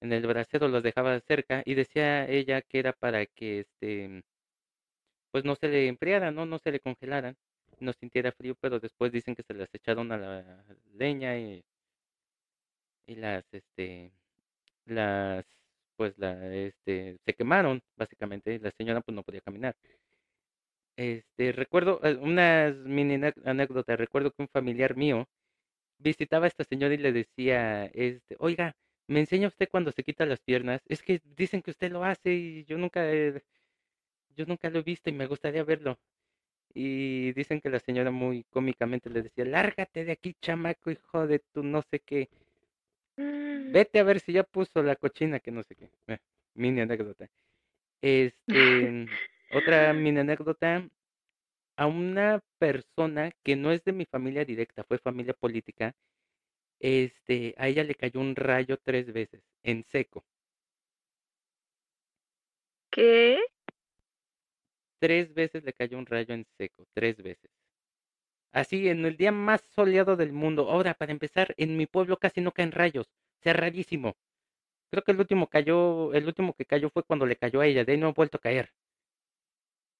en 0.00 0.12
el 0.12 0.26
brasero 0.26 0.68
los 0.68 0.82
dejaba 0.82 1.20
cerca, 1.20 1.62
y 1.66 1.74
decía 1.74 2.28
ella 2.28 2.62
que 2.62 2.78
era 2.80 2.92
para 2.92 3.26
que, 3.26 3.60
este, 3.60 4.22
pues 5.30 5.44
no 5.44 5.56
se 5.56 5.68
le 5.68 5.88
enfriaran, 5.88 6.34
¿no? 6.34 6.46
No 6.46 6.58
se 6.58 6.72
le 6.72 6.80
congelaran 6.80 7.36
no 7.80 7.92
sintiera 7.92 8.32
frío, 8.32 8.54
pero 8.60 8.80
después 8.80 9.12
dicen 9.12 9.34
que 9.34 9.42
se 9.42 9.54
las 9.54 9.68
echaron 9.74 10.12
a 10.12 10.18
la 10.18 10.64
leña 10.94 11.38
y, 11.38 11.64
y 13.06 13.14
las, 13.16 13.44
este, 13.52 14.12
las, 14.86 15.44
pues 15.96 16.18
la, 16.18 16.54
este, 16.54 17.18
se 17.24 17.34
quemaron, 17.34 17.82
básicamente, 17.96 18.58
la 18.60 18.72
señora 18.72 19.00
pues 19.02 19.14
no 19.14 19.22
podía 19.24 19.40
caminar. 19.42 19.76
Este, 20.96 21.52
recuerdo 21.52 22.00
eh, 22.02 22.16
unas 22.16 22.74
mini 22.74 23.20
anécdotas. 23.44 23.98
Recuerdo 23.98 24.32
que 24.32 24.42
un 24.42 24.48
familiar 24.48 24.96
mío 24.96 25.28
visitaba 25.98 26.46
a 26.46 26.48
esta 26.48 26.64
señora 26.64 26.94
y 26.94 26.98
le 26.98 27.12
decía, 27.12 27.86
este, 27.86 28.36
oiga, 28.38 28.76
¿me 29.06 29.20
enseña 29.20 29.48
usted 29.48 29.68
cuando 29.70 29.92
se 29.92 30.04
quita 30.04 30.26
las 30.26 30.40
piernas? 30.40 30.82
Es 30.86 31.02
que 31.02 31.20
dicen 31.36 31.62
que 31.62 31.70
usted 31.72 31.90
lo 31.92 32.04
hace 32.04 32.34
y 32.34 32.64
yo 32.64 32.78
nunca, 32.78 33.04
yo 34.36 34.46
nunca 34.46 34.70
lo 34.70 34.78
he 34.80 34.82
visto 34.82 35.10
y 35.10 35.12
me 35.12 35.26
gustaría 35.26 35.64
verlo. 35.64 35.98
Y 36.74 37.32
dicen 37.32 37.60
que 37.60 37.70
la 37.70 37.80
señora 37.80 38.10
muy 38.10 38.44
cómicamente 38.50 39.10
le 39.10 39.22
decía, 39.22 39.44
lárgate 39.44 40.04
de 40.04 40.12
aquí, 40.12 40.34
chamaco, 40.40 40.90
hijo 40.90 41.26
de 41.26 41.40
tu 41.40 41.62
no 41.62 41.82
sé 41.82 42.00
qué. 42.00 42.28
Mm. 43.16 43.72
Vete 43.72 43.98
a 43.98 44.04
ver 44.04 44.20
si 44.20 44.32
ya 44.32 44.44
puso 44.44 44.82
la 44.82 44.96
cochina 44.96 45.40
que 45.40 45.50
no 45.50 45.62
sé 45.64 45.74
qué. 45.74 45.90
Eh, 46.08 46.18
mini 46.54 46.80
anécdota. 46.80 47.28
Este, 48.00 49.08
otra 49.50 49.92
mini 49.92 50.20
anécdota. 50.20 50.88
A 51.78 51.86
una 51.86 52.40
persona 52.58 53.30
que 53.42 53.56
no 53.56 53.72
es 53.72 53.82
de 53.84 53.92
mi 53.92 54.04
familia 54.04 54.44
directa, 54.44 54.84
fue 54.84 54.98
familia 54.98 55.32
política, 55.32 55.94
este, 56.80 57.54
a 57.58 57.68
ella 57.68 57.84
le 57.84 57.94
cayó 57.94 58.20
un 58.20 58.36
rayo 58.36 58.78
tres 58.82 59.12
veces, 59.12 59.42
en 59.62 59.84
seco. 59.84 60.24
¿Qué? 62.90 63.38
Tres 65.00 65.34
veces 65.34 65.64
le 65.64 65.72
cayó 65.72 65.98
un 65.98 66.06
rayo 66.06 66.34
en 66.34 66.46
seco, 66.56 66.86
tres 66.94 67.16
veces. 67.20 67.50
Así, 68.52 68.88
en 68.88 69.04
el 69.06 69.16
día 69.16 69.32
más 69.32 69.62
soleado 69.74 70.16
del 70.16 70.32
mundo. 70.32 70.68
Ahora, 70.70 70.92
para 70.94 71.12
empezar, 71.12 71.54
en 71.56 71.76
mi 71.78 71.86
pueblo 71.86 72.18
casi 72.18 72.40
no 72.42 72.52
caen 72.52 72.72
rayos. 72.72 73.06
Sea, 73.42 73.52
rarísimo. 73.54 74.16
Creo 74.90 75.04
que 75.04 75.12
el 75.12 75.20
último 75.20 75.48
cayó, 75.48 76.12
el 76.14 76.26
último 76.26 76.54
que 76.54 76.66
cayó 76.66 76.90
fue 76.90 77.04
cuando 77.04 77.26
le 77.26 77.36
cayó 77.36 77.60
a 77.60 77.66
ella, 77.66 77.84
de 77.84 77.92
ahí 77.92 77.98
no 77.98 78.08
ha 78.08 78.12
vuelto 78.12 78.38
a 78.38 78.40
caer. 78.40 78.72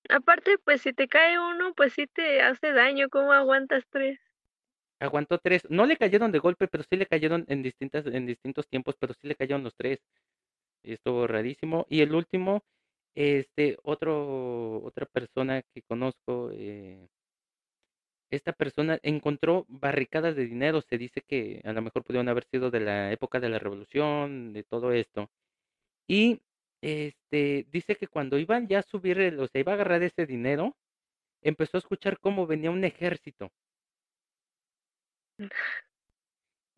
Aparte, 0.08 0.58
pues 0.64 0.82
si 0.82 0.92
te 0.92 1.08
cae 1.08 1.38
uno, 1.38 1.74
pues 1.74 1.92
sí 1.94 2.06
te 2.06 2.42
hace 2.42 2.72
daño. 2.72 3.08
¿Cómo 3.10 3.32
aguantas 3.32 3.84
tres? 3.90 4.18
Aguantó 5.00 5.38
tres. 5.38 5.62
No 5.70 5.86
le 5.86 5.96
cayeron 5.96 6.32
de 6.32 6.38
golpe, 6.40 6.68
pero 6.68 6.84
sí 6.84 6.96
le 6.96 7.06
cayeron 7.06 7.44
en 7.48 7.62
distintas, 7.62 8.06
en 8.06 8.26
distintos 8.26 8.66
tiempos, 8.68 8.96
pero 8.98 9.14
sí 9.14 9.28
le 9.28 9.36
cayeron 9.36 9.62
los 9.64 9.74
tres. 9.76 10.00
Y 10.82 10.94
estuvo 10.94 11.26
rarísimo. 11.26 11.86
Y 11.88 12.00
el 12.02 12.14
último, 12.14 12.64
este, 13.14 13.78
otro, 13.82 14.82
otra 14.82 15.06
persona 15.06 15.62
que 15.74 15.82
conozco, 15.82 16.50
eh, 16.52 17.08
esta 18.30 18.52
persona 18.52 18.98
encontró 19.02 19.64
barricadas 19.68 20.36
de 20.36 20.46
dinero. 20.46 20.82
Se 20.82 20.98
dice 20.98 21.22
que 21.26 21.60
a 21.64 21.72
lo 21.72 21.82
mejor 21.82 22.04
pudieron 22.04 22.28
haber 22.28 22.44
sido 22.50 22.70
de 22.70 22.80
la 22.80 23.12
época 23.12 23.40
de 23.40 23.48
la 23.50 23.58
revolución, 23.58 24.52
de 24.52 24.64
todo 24.64 24.92
esto. 24.92 25.30
Y 26.08 26.40
este 26.82 27.66
dice 27.70 27.96
que 27.96 28.06
cuando 28.08 28.38
iban 28.38 28.68
ya 28.68 28.80
a 28.80 28.82
subir, 28.82 29.18
el- 29.20 29.40
o 29.40 29.48
sea, 29.48 29.60
iba 29.60 29.72
a 29.72 29.74
agarrar 29.74 30.02
ese 30.02 30.26
dinero, 30.26 30.76
empezó 31.42 31.76
a 31.78 31.80
escuchar 31.80 32.18
cómo 32.20 32.46
venía 32.46 32.70
un 32.70 32.84
ejército. 32.84 33.50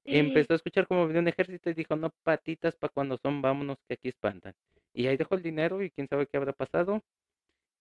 Empezó 0.04 0.54
a 0.54 0.56
escuchar 0.56 0.86
cómo 0.86 1.06
venía 1.06 1.20
un 1.20 1.28
ejército 1.28 1.70
y 1.70 1.74
dijo, 1.74 1.94
no 1.96 2.10
patitas 2.22 2.74
para 2.76 2.92
cuando 2.92 3.18
son, 3.18 3.42
vámonos 3.42 3.78
que 3.86 3.94
aquí 3.94 4.08
espantan. 4.08 4.54
Y 4.92 5.06
ahí 5.06 5.16
dejó 5.16 5.34
el 5.36 5.42
dinero 5.42 5.82
y 5.82 5.90
quién 5.90 6.08
sabe 6.08 6.26
qué 6.26 6.36
habrá 6.36 6.52
pasado. 6.52 7.02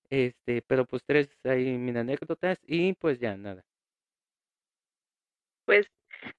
Este, 0.10 0.62
pero 0.64 0.86
pues 0.86 1.04
tres 1.06 1.30
ahí 1.44 1.78
mil 1.78 1.96
anécdotas 1.98 2.58
y 2.66 2.94
pues 2.94 3.20
ya 3.20 3.36
nada. 3.38 3.64
Pues 5.66 5.88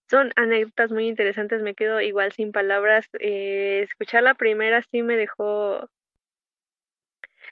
son 0.08 0.32
anécdotas 0.36 0.90
muy 0.90 1.06
interesantes, 1.06 1.62
me 1.62 1.74
quedo 1.74 2.00
igual 2.00 2.32
sin 2.32 2.52
palabras. 2.52 3.08
Eh, 3.18 3.80
escuchar 3.82 4.22
la 4.22 4.34
primera 4.34 4.82
sí 4.90 5.02
me 5.02 5.16
dejó. 5.16 5.88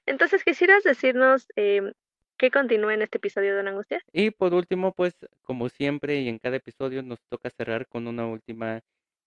Entonces, 0.06 0.44
¿quisieras 0.44 0.82
decirnos 0.82 1.46
eh, 1.56 1.92
qué 2.36 2.50
continúa 2.50 2.94
en 2.94 3.02
este 3.02 3.18
episodio, 3.18 3.54
Don 3.54 3.68
Angustia? 3.68 4.02
Y 4.12 4.30
por 4.30 4.54
último, 4.54 4.92
pues 4.92 5.14
como 5.42 5.68
siempre 5.68 6.20
y 6.20 6.28
en 6.28 6.38
cada 6.38 6.56
episodio 6.56 7.02
nos 7.02 7.20
toca 7.28 7.50
cerrar 7.50 7.86
con 7.86 8.06
una 8.06 8.26
última 8.26 8.80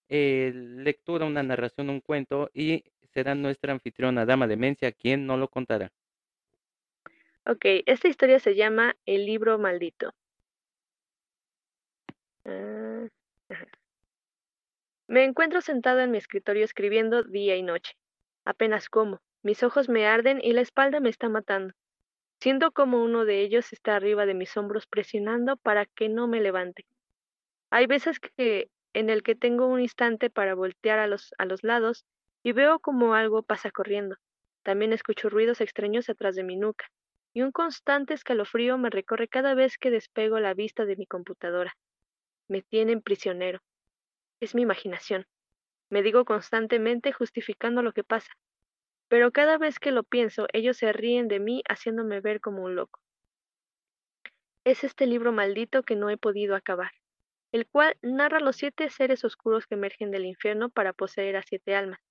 eh, 0.10 0.52
lectura, 0.54 1.26
una 1.26 1.44
narración, 1.44 1.90
un 1.90 2.02
cuento 2.02 2.50
y 2.54 2.84
será 3.14 3.36
nuestra 3.36 3.74
anfitriona, 3.74 4.26
Dama 4.26 4.48
Demencia, 4.48 4.92
quien 4.92 5.26
no 5.26 5.38
lo 5.38 5.48
contará. 5.48 5.92
Ok, 7.46 7.66
esta 7.86 8.08
historia 8.08 8.40
se 8.40 8.56
llama 8.56 8.96
El 9.06 9.26
libro 9.26 9.58
maldito. 9.58 10.14
Ajá. 12.46 13.66
Me 15.08 15.24
encuentro 15.24 15.62
sentado 15.62 16.00
en 16.00 16.12
mi 16.12 16.18
escritorio 16.18 16.64
escribiendo 16.64 17.24
día 17.24 17.56
y 17.56 17.64
noche. 17.64 17.94
Apenas 18.46 18.90
como, 18.90 19.20
mis 19.44 19.62
ojos 19.64 19.90
me 19.90 20.08
arden 20.08 20.40
y 20.42 20.54
la 20.54 20.62
espalda 20.62 21.00
me 21.00 21.10
está 21.10 21.30
matando. 21.30 21.74
Siento 22.40 22.72
como 22.72 23.04
uno 23.04 23.26
de 23.26 23.42
ellos 23.42 23.74
está 23.74 23.96
arriba 23.96 24.26
de 24.26 24.34
mis 24.34 24.56
hombros 24.58 24.88
presionando 24.88 25.58
para 25.58 25.86
que 25.86 26.10
no 26.10 26.28
me 26.28 26.42
levante. 26.42 26.86
Hay 27.70 27.88
veces 27.88 28.20
que 28.20 28.70
en 28.94 29.10
el 29.10 29.22
que 29.24 29.36
tengo 29.36 29.68
un 29.68 29.80
instante 29.80 30.30
para 30.30 30.56
voltear 30.56 31.00
a 31.00 31.08
los, 31.08 31.34
a 31.38 31.46
los 31.46 31.64
lados 31.64 32.06
y 32.44 32.52
veo 32.54 32.80
como 32.80 33.14
algo 33.14 33.44
pasa 33.44 33.72
corriendo. 33.72 34.16
También 34.64 34.94
escucho 34.94 35.30
ruidos 35.30 35.62
extraños 35.62 36.10
atrás 36.10 36.36
de 36.36 36.44
mi 36.44 36.56
nuca, 36.56 36.86
y 37.34 37.42
un 37.42 37.52
constante 37.52 38.14
escalofrío 38.14 38.78
me 38.78 38.90
recorre 38.90 39.28
cada 39.28 39.54
vez 39.54 39.78
que 39.78 39.92
despego 39.92 40.40
la 40.40 40.54
vista 40.54 40.86
de 40.86 40.96
mi 40.96 41.06
computadora. 41.06 41.76
Me 42.52 42.62
tienen 42.62 43.02
prisionero. 43.02 43.62
Es 44.42 44.56
mi 44.56 44.64
imaginación. 44.64 45.26
Me 45.90 46.04
digo 46.04 46.26
constantemente 46.26 47.14
justificando 47.14 47.82
lo 47.82 47.94
que 47.94 48.04
pasa. 48.04 48.34
Pero 49.08 49.32
cada 49.32 49.58
vez 49.58 49.80
que 49.80 49.92
lo 49.92 50.04
pienso, 50.04 50.48
ellos 50.52 50.76
se 50.76 50.92
ríen 50.92 51.30
de 51.30 51.40
mí 51.40 51.64
haciéndome 51.70 52.20
ver 52.20 52.42
como 52.42 52.66
un 52.66 52.76
loco. 52.76 53.00
Es 54.66 54.84
este 54.84 55.06
libro 55.06 55.32
maldito 55.32 55.84
que 55.84 55.96
no 55.96 56.10
he 56.10 56.18
podido 56.18 56.58
acabar, 56.58 56.92
el 57.54 57.68
cual 57.68 57.96
narra 58.02 58.42
los 58.42 58.58
siete 58.58 58.90
seres 58.90 59.24
oscuros 59.24 59.66
que 59.66 59.76
emergen 59.76 60.12
del 60.12 60.26
infierno 60.26 60.68
para 60.70 60.92
poseer 60.92 61.38
a 61.38 61.44
siete 61.44 61.74
almas, 61.74 62.02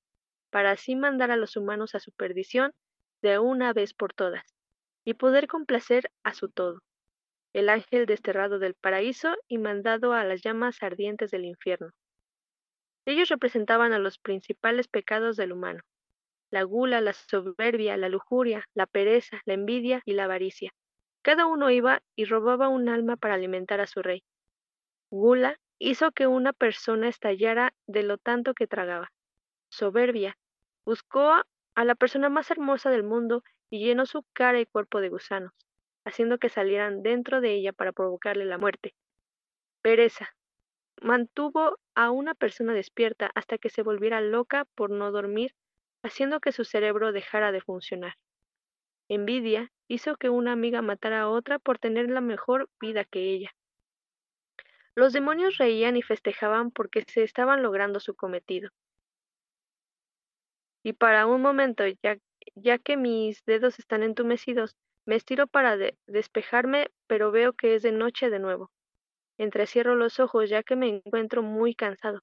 para 0.48 0.70
así 0.70 0.96
mandar 0.96 1.30
a 1.30 1.36
los 1.36 1.54
humanos 1.58 1.94
a 1.94 2.00
su 2.00 2.12
perdición 2.12 2.72
de 3.20 3.38
una 3.38 3.74
vez 3.74 3.92
por 3.92 4.14
todas, 4.14 4.54
y 5.04 5.12
poder 5.12 5.48
complacer 5.48 6.10
a 6.22 6.32
su 6.32 6.48
todo, 6.48 6.80
el 7.52 7.68
ángel 7.68 8.06
desterrado 8.06 8.58
del 8.58 8.74
paraíso 8.74 9.34
y 9.48 9.58
mandado 9.58 10.12
a 10.12 10.24
las 10.24 10.42
llamas 10.42 10.82
ardientes 10.82 11.30
del 11.30 11.44
infierno. 11.44 11.90
Ellos 13.06 13.28
representaban 13.28 13.92
a 13.92 13.98
los 13.98 14.18
principales 14.18 14.88
pecados 14.88 15.36
del 15.36 15.52
humano, 15.52 15.82
la 16.50 16.62
gula, 16.64 17.00
la 17.00 17.12
soberbia, 17.12 17.96
la 17.96 18.08
lujuria, 18.08 18.64
la 18.74 18.86
pereza, 18.86 19.40
la 19.44 19.54
envidia 19.54 20.02
y 20.04 20.12
la 20.14 20.24
avaricia. 20.24 20.72
Cada 21.22 21.46
uno 21.46 21.70
iba 21.70 22.02
y 22.16 22.24
robaba 22.24 22.68
un 22.68 22.88
alma 22.88 23.16
para 23.16 23.34
alimentar 23.34 23.80
a 23.80 23.86
su 23.86 24.02
rey. 24.02 24.22
Gula 25.10 25.58
hizo 25.78 26.12
que 26.12 26.26
una 26.26 26.52
persona 26.52 27.08
estallara 27.08 27.72
de 27.86 28.02
lo 28.02 28.18
tanto 28.18 28.54
que 28.54 28.66
tragaba. 28.66 29.10
Soberbia 29.70 30.36
buscó 30.84 31.42
a 31.74 31.84
la 31.84 31.94
persona 31.94 32.28
más 32.28 32.50
hermosa 32.50 32.90
del 32.90 33.02
mundo 33.02 33.42
y 33.70 33.84
llenó 33.84 34.06
su 34.06 34.24
cara 34.32 34.60
y 34.60 34.66
cuerpo 34.66 35.00
de 35.00 35.08
gusanos, 35.08 35.52
haciendo 36.04 36.38
que 36.38 36.48
salieran 36.48 37.02
dentro 37.02 37.40
de 37.40 37.54
ella 37.54 37.72
para 37.72 37.92
provocarle 37.92 38.44
la 38.44 38.58
muerte. 38.58 38.94
Pereza 39.82 40.34
mantuvo 41.00 41.78
a 41.94 42.10
una 42.10 42.34
persona 42.34 42.74
despierta 42.74 43.30
hasta 43.34 43.58
que 43.58 43.70
se 43.70 43.82
volviera 43.82 44.20
loca 44.20 44.66
por 44.74 44.90
no 44.90 45.10
dormir, 45.10 45.54
haciendo 46.02 46.40
que 46.40 46.52
su 46.52 46.64
cerebro 46.64 47.12
dejara 47.12 47.52
de 47.52 47.60
funcionar. 47.60 48.14
Envidia 49.08 49.72
hizo 49.88 50.16
que 50.16 50.28
una 50.28 50.52
amiga 50.52 50.82
matara 50.82 51.22
a 51.22 51.28
otra 51.28 51.58
por 51.58 51.78
tener 51.78 52.08
la 52.10 52.20
mejor 52.20 52.68
vida 52.80 53.04
que 53.04 53.32
ella. 53.32 53.50
Los 54.94 55.12
demonios 55.12 55.56
reían 55.58 55.96
y 55.96 56.02
festejaban 56.02 56.70
porque 56.70 57.04
se 57.06 57.22
estaban 57.22 57.62
logrando 57.62 58.00
su 58.00 58.14
cometido. 58.14 58.70
Y 60.82 60.92
para 60.94 61.26
un 61.26 61.42
momento, 61.42 61.84
ya, 62.02 62.18
ya 62.54 62.78
que 62.78 62.96
mis 62.96 63.44
dedos 63.44 63.78
están 63.78 64.02
entumecidos, 64.02 64.76
me 65.10 65.16
estiro 65.16 65.48
para 65.48 65.76
de 65.76 65.98
despejarme, 66.06 66.88
pero 67.08 67.32
veo 67.32 67.52
que 67.52 67.74
es 67.74 67.82
de 67.82 67.90
noche 67.90 68.30
de 68.30 68.38
nuevo. 68.38 68.70
Entrecierro 69.38 69.96
los 69.96 70.20
ojos 70.20 70.48
ya 70.48 70.62
que 70.62 70.76
me 70.76 70.86
encuentro 70.86 71.42
muy 71.42 71.74
cansado, 71.74 72.20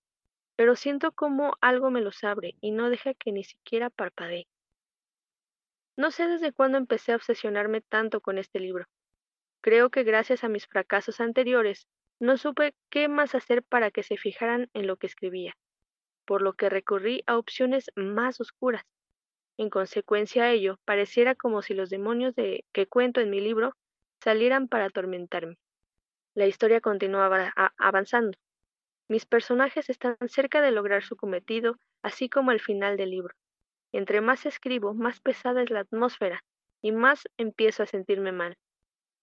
pero 0.55 0.73
siento 0.77 1.11
como 1.11 1.57
algo 1.59 1.91
me 1.91 1.99
los 1.99 2.23
abre 2.23 2.55
y 2.61 2.71
no 2.71 2.89
deja 2.89 3.13
que 3.13 3.33
ni 3.33 3.43
siquiera 3.43 3.89
parpadee. 3.89 4.47
No 5.97 6.11
sé 6.11 6.29
desde 6.29 6.53
cuándo 6.53 6.77
empecé 6.77 7.11
a 7.11 7.17
obsesionarme 7.17 7.81
tanto 7.81 8.21
con 8.21 8.37
este 8.37 8.61
libro. 8.61 8.85
Creo 9.59 9.89
que 9.89 10.05
gracias 10.05 10.45
a 10.45 10.47
mis 10.47 10.65
fracasos 10.65 11.19
anteriores 11.19 11.89
no 12.21 12.37
supe 12.37 12.73
qué 12.89 13.09
más 13.09 13.35
hacer 13.35 13.63
para 13.63 13.91
que 13.91 14.03
se 14.03 14.15
fijaran 14.15 14.69
en 14.73 14.87
lo 14.87 14.95
que 14.95 15.07
escribía, 15.07 15.57
por 16.25 16.41
lo 16.41 16.53
que 16.53 16.69
recurrí 16.69 17.21
a 17.27 17.37
opciones 17.37 17.91
más 17.97 18.39
oscuras. 18.39 18.85
En 19.57 19.69
consecuencia 19.69 20.43
a 20.43 20.51
ello, 20.51 20.79
pareciera 20.85 21.35
como 21.35 21.61
si 21.61 21.73
los 21.73 21.89
demonios 21.89 22.35
de 22.35 22.63
que 22.73 22.87
cuento 22.87 23.21
en 23.21 23.29
mi 23.29 23.41
libro 23.41 23.75
salieran 24.21 24.67
para 24.67 24.85
atormentarme. 24.85 25.57
La 26.35 26.45
historia 26.45 26.79
continuaba 26.79 27.53
avanzando. 27.77 28.37
Mis 29.07 29.25
personajes 29.25 29.89
están 29.89 30.17
cerca 30.27 30.61
de 30.61 30.71
lograr 30.71 31.03
su 31.03 31.15
cometido, 31.15 31.77
así 32.03 32.29
como 32.29 32.51
el 32.51 32.59
final 32.59 32.97
del 32.97 33.11
libro. 33.11 33.33
Entre 33.91 34.21
más 34.21 34.45
escribo, 34.45 34.93
más 34.93 35.19
pesada 35.21 35.63
es 35.63 35.71
la 35.71 35.79
atmósfera 35.79 36.43
y 36.81 36.91
más 36.91 37.27
empiezo 37.37 37.83
a 37.83 37.87
sentirme 37.87 38.31
mal. 38.31 38.57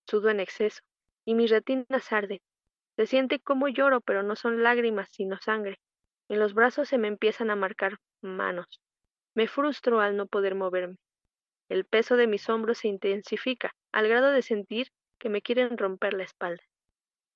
Sudo 0.07 0.31
en 0.31 0.41
exceso, 0.41 0.83
y 1.25 1.35
mis 1.35 1.51
retinas 1.51 2.13
arden. 2.13 2.41
Se 2.97 3.07
siente 3.07 3.39
como 3.39 3.69
lloro, 3.69 4.01
pero 4.01 4.23
no 4.23 4.37
son 4.37 4.63
lágrimas, 4.63 5.09
sino 5.13 5.39
sangre. 5.39 5.79
En 6.29 6.41
los 6.41 6.55
brazos 6.55 6.89
se 6.89 6.99
me 6.99 7.09
empiezan 7.09 7.51
a 7.51 7.57
marcar 7.57 7.99
manos. 8.21 8.81
Me 9.35 9.49
frustro 9.49 10.01
al 10.01 10.17
no 10.17 10.27
poder 10.27 10.55
moverme. 10.55 10.97
El 11.69 11.85
peso 11.85 12.17
de 12.17 12.27
mis 12.27 12.49
hombros 12.49 12.79
se 12.79 12.89
intensifica, 12.89 13.75
al 13.91 14.09
grado 14.09 14.31
de 14.31 14.43
sentir 14.43 14.93
que 15.19 15.29
me 15.29 15.43
quieren 15.43 15.77
romper 15.77 16.15
la 16.15 16.23
espalda. 16.23 16.63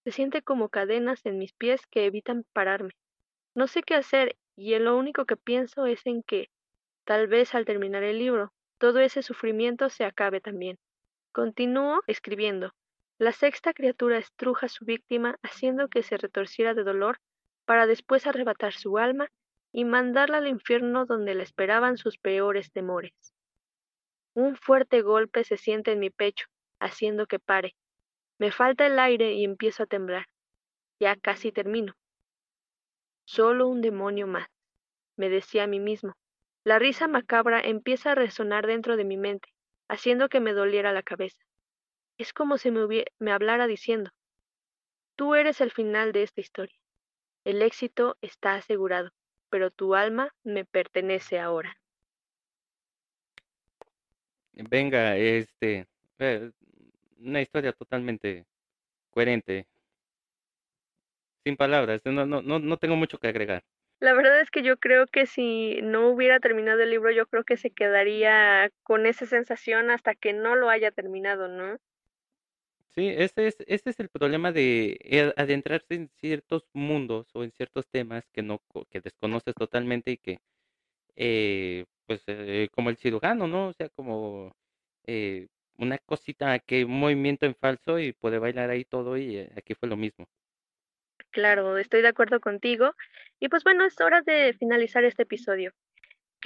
Se 0.05 0.13
siente 0.13 0.43
como 0.43 0.69
cadenas 0.69 1.27
en 1.27 1.39
mis 1.39 1.53
pies 1.53 1.87
que 1.87 2.07
evitan 2.07 2.45
pararme. 2.53 2.95
No 3.55 3.67
sé 3.67 3.83
qué 3.83 3.95
hacer 3.95 4.37
y 4.55 4.79
lo 4.79 4.97
único 4.97 5.25
que 5.25 5.37
pienso 5.37 5.87
es 5.87 6.07
en 6.07 6.23
que, 6.23 6.51
tal 7.05 7.27
vez 7.27 7.55
al 7.55 7.65
terminar 7.65 8.03
el 8.03 8.19
libro, 8.19 8.53
todo 8.79 9.01
ese 9.01 9.23
sufrimiento 9.23 9.89
se 9.89 10.05
acabe 10.05 10.41
también. 10.41 10.79
Continúo 11.33 12.01
escribiendo. 12.07 12.75
La 13.19 13.33
sexta 13.33 13.73
criatura 13.73 14.19
estruja 14.19 14.67
a 14.67 14.69
su 14.69 14.85
víctima 14.85 15.37
haciendo 15.43 15.89
que 15.89 16.05
se 16.05 16.17
retorciera 16.17 16.75
de 16.75 16.85
dolor 16.85 17.19
para 17.65 17.87
después 17.87 18.27
arrebatar 18.27 18.73
su 18.73 18.99
alma 18.99 19.29
y 19.73 19.85
mandarla 19.85 20.39
al 20.39 20.47
infierno 20.47 21.07
donde 21.07 21.35
la 21.35 21.43
esperaban 21.43 21.97
sus 21.97 22.19
peores 22.19 22.73
temores. 22.73 23.13
Un 24.35 24.57
fuerte 24.57 25.03
golpe 25.03 25.45
se 25.45 25.57
siente 25.57 25.93
en 25.93 25.99
mi 25.99 26.11
pecho, 26.11 26.47
haciendo 26.81 27.27
que 27.27 27.39
pare. 27.39 27.75
Me 28.39 28.53
falta 28.53 28.87
el 28.87 28.99
aire 28.99 29.33
y 29.33 29.45
empiezo 29.45 29.83
a 29.83 29.87
temblar. 29.87 30.27
Ya 31.01 31.17
casi 31.17 31.53
termino. 31.53 31.95
Solo 33.25 33.69
un 33.69 33.83
demonio 33.83 34.27
más, 34.27 34.49
me 35.17 35.29
decía 35.29 35.65
a 35.65 35.67
mí 35.67 35.81
mismo. 35.81 36.15
La 36.65 36.79
risa 36.79 37.09
macabra 37.09 37.61
empieza 37.61 38.13
a 38.13 38.15
resonar 38.15 38.67
dentro 38.67 38.97
de 38.97 39.05
mi 39.05 39.17
mente, 39.17 39.49
haciendo 39.89 40.29
que 40.29 40.41
me 40.41 40.53
doliera 40.53 40.93
la 40.93 41.03
cabeza. 41.03 41.39
Es 42.17 42.33
como 42.33 42.59
si 42.59 42.71
me, 42.71 43.05
me 43.19 43.33
hablara 43.33 43.67
diciendo, 43.67 44.11
tú 45.17 45.35
eres 45.35 45.61
el 45.61 45.71
final 45.71 46.13
de 46.13 46.23
esta 46.23 46.41
historia. 46.41 46.77
El 47.45 47.63
éxito 47.63 48.17
está 48.21 48.55
asegurado, 48.55 49.11
pero 49.51 49.71
tu 49.71 49.95
alma 49.95 50.35
me 50.45 50.65
pertenece 50.65 51.39
ahora. 51.39 51.77
Venga, 54.53 55.17
este, 55.17 55.87
eh, 56.19 56.51
una 57.19 57.41
historia 57.41 57.73
totalmente 57.73 58.45
coherente. 59.11 59.67
Sin 61.45 61.57
palabras, 61.57 62.01
no, 62.05 62.27
no, 62.27 62.43
no, 62.43 62.59
no 62.59 62.77
tengo 62.77 62.97
mucho 62.97 63.19
que 63.19 63.29
agregar. 63.29 63.63
La 64.01 64.13
verdad 64.13 64.41
es 64.41 64.51
que 64.51 64.63
yo 64.63 64.77
creo 64.77 65.07
que 65.07 65.27
si 65.27 65.81
no 65.83 66.09
hubiera 66.09 66.39
terminado 66.39 66.81
el 66.81 66.91
libro, 66.91 67.11
yo 67.11 67.27
creo 67.27 67.43
que 67.45 67.57
se 67.57 67.71
quedaría 67.71 68.71
con 68.85 69.07
esa 69.07 69.27
sensación 69.27 69.91
hasta 69.91 70.15
que 70.15 70.33
no 70.33 70.55
lo 70.55 70.71
haya 70.71 70.93
terminado, 70.93 71.49
¿no? 71.49 71.79
Sí, 72.99 73.07
ese 73.17 73.47
es, 73.47 73.57
ese 73.69 73.91
es 73.91 74.01
el 74.01 74.09
problema 74.09 74.51
de 74.51 74.99
eh, 75.05 75.33
adentrarse 75.37 75.95
en 75.95 76.09
ciertos 76.21 76.65
mundos 76.73 77.29
o 77.33 77.45
en 77.45 77.53
ciertos 77.53 77.87
temas 77.87 78.25
que 78.33 78.43
no 78.43 78.61
que 78.91 79.01
desconoces 79.01 79.55
totalmente 79.55 80.11
y 80.11 80.17
que 80.17 80.39
eh, 81.15 81.85
pues 82.07 82.25
eh, 82.27 82.69
como 82.75 82.91
el 82.91 82.97
cirujano, 82.97 83.47
¿no? 83.47 83.69
O 83.69 83.73
sea, 83.73 83.89
como 83.91 84.53
eh, 85.07 85.47
una 85.77 85.99
cosita 85.99 86.59
que 86.59 86.85
un 86.85 86.99
movimiento 86.99 87.47
en 87.47 87.55
falso 87.55 88.01
y 88.01 88.15
puede 88.15 88.41
bailar 88.41 88.71
ahí 88.71 88.85
todo 88.85 89.17
y 89.17 89.39
aquí 89.57 89.75
fue 89.75 89.89
lo 89.89 89.97
mismo. 89.97 90.27
Claro, 91.31 91.79
estoy 91.79 92.03
de 92.03 92.09
acuerdo 92.09 92.41
contigo. 92.41 92.97
Y 93.39 93.49
pues 93.49 93.63
bueno, 93.63 93.85
es 93.85 94.01
hora 94.01 94.23
de 94.23 94.57
finalizar 94.59 95.05
este 95.05 95.23
episodio. 95.23 95.73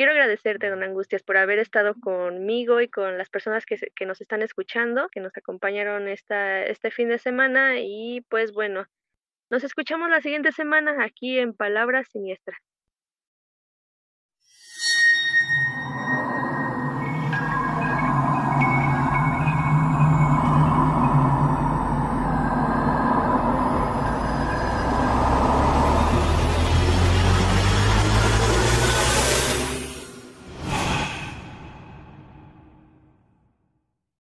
Quiero 0.03 0.14
agradecerte, 0.14 0.68
don 0.68 0.82
Angustias, 0.82 1.22
por 1.22 1.36
haber 1.36 1.61
estado 1.61 1.94
conmigo 1.94 2.80
y 2.80 2.88
con 2.88 3.18
las 3.18 3.30
personas 3.30 3.64
que, 3.64 4.05
nos 4.05 4.20
están 4.20 4.42
escuchando, 4.42 5.09
que 5.09 5.20
nos 5.20 5.36
acompañaron 5.36 6.09
esta, 6.09 6.64
este 6.64 6.90
fin 6.90 7.09
de 7.09 7.20
semana. 7.20 7.78
Y 7.78 8.22
pues 8.22 8.53
bueno, 8.53 8.88
nos 9.48 9.62
escuchamos 9.62 10.11
la 10.11 10.20
siguiente 10.20 10.50
semana 10.50 11.05
aquí 11.05 11.38
en 11.38 11.55
Palabras 11.55 12.09
Siniestras. 12.11 12.59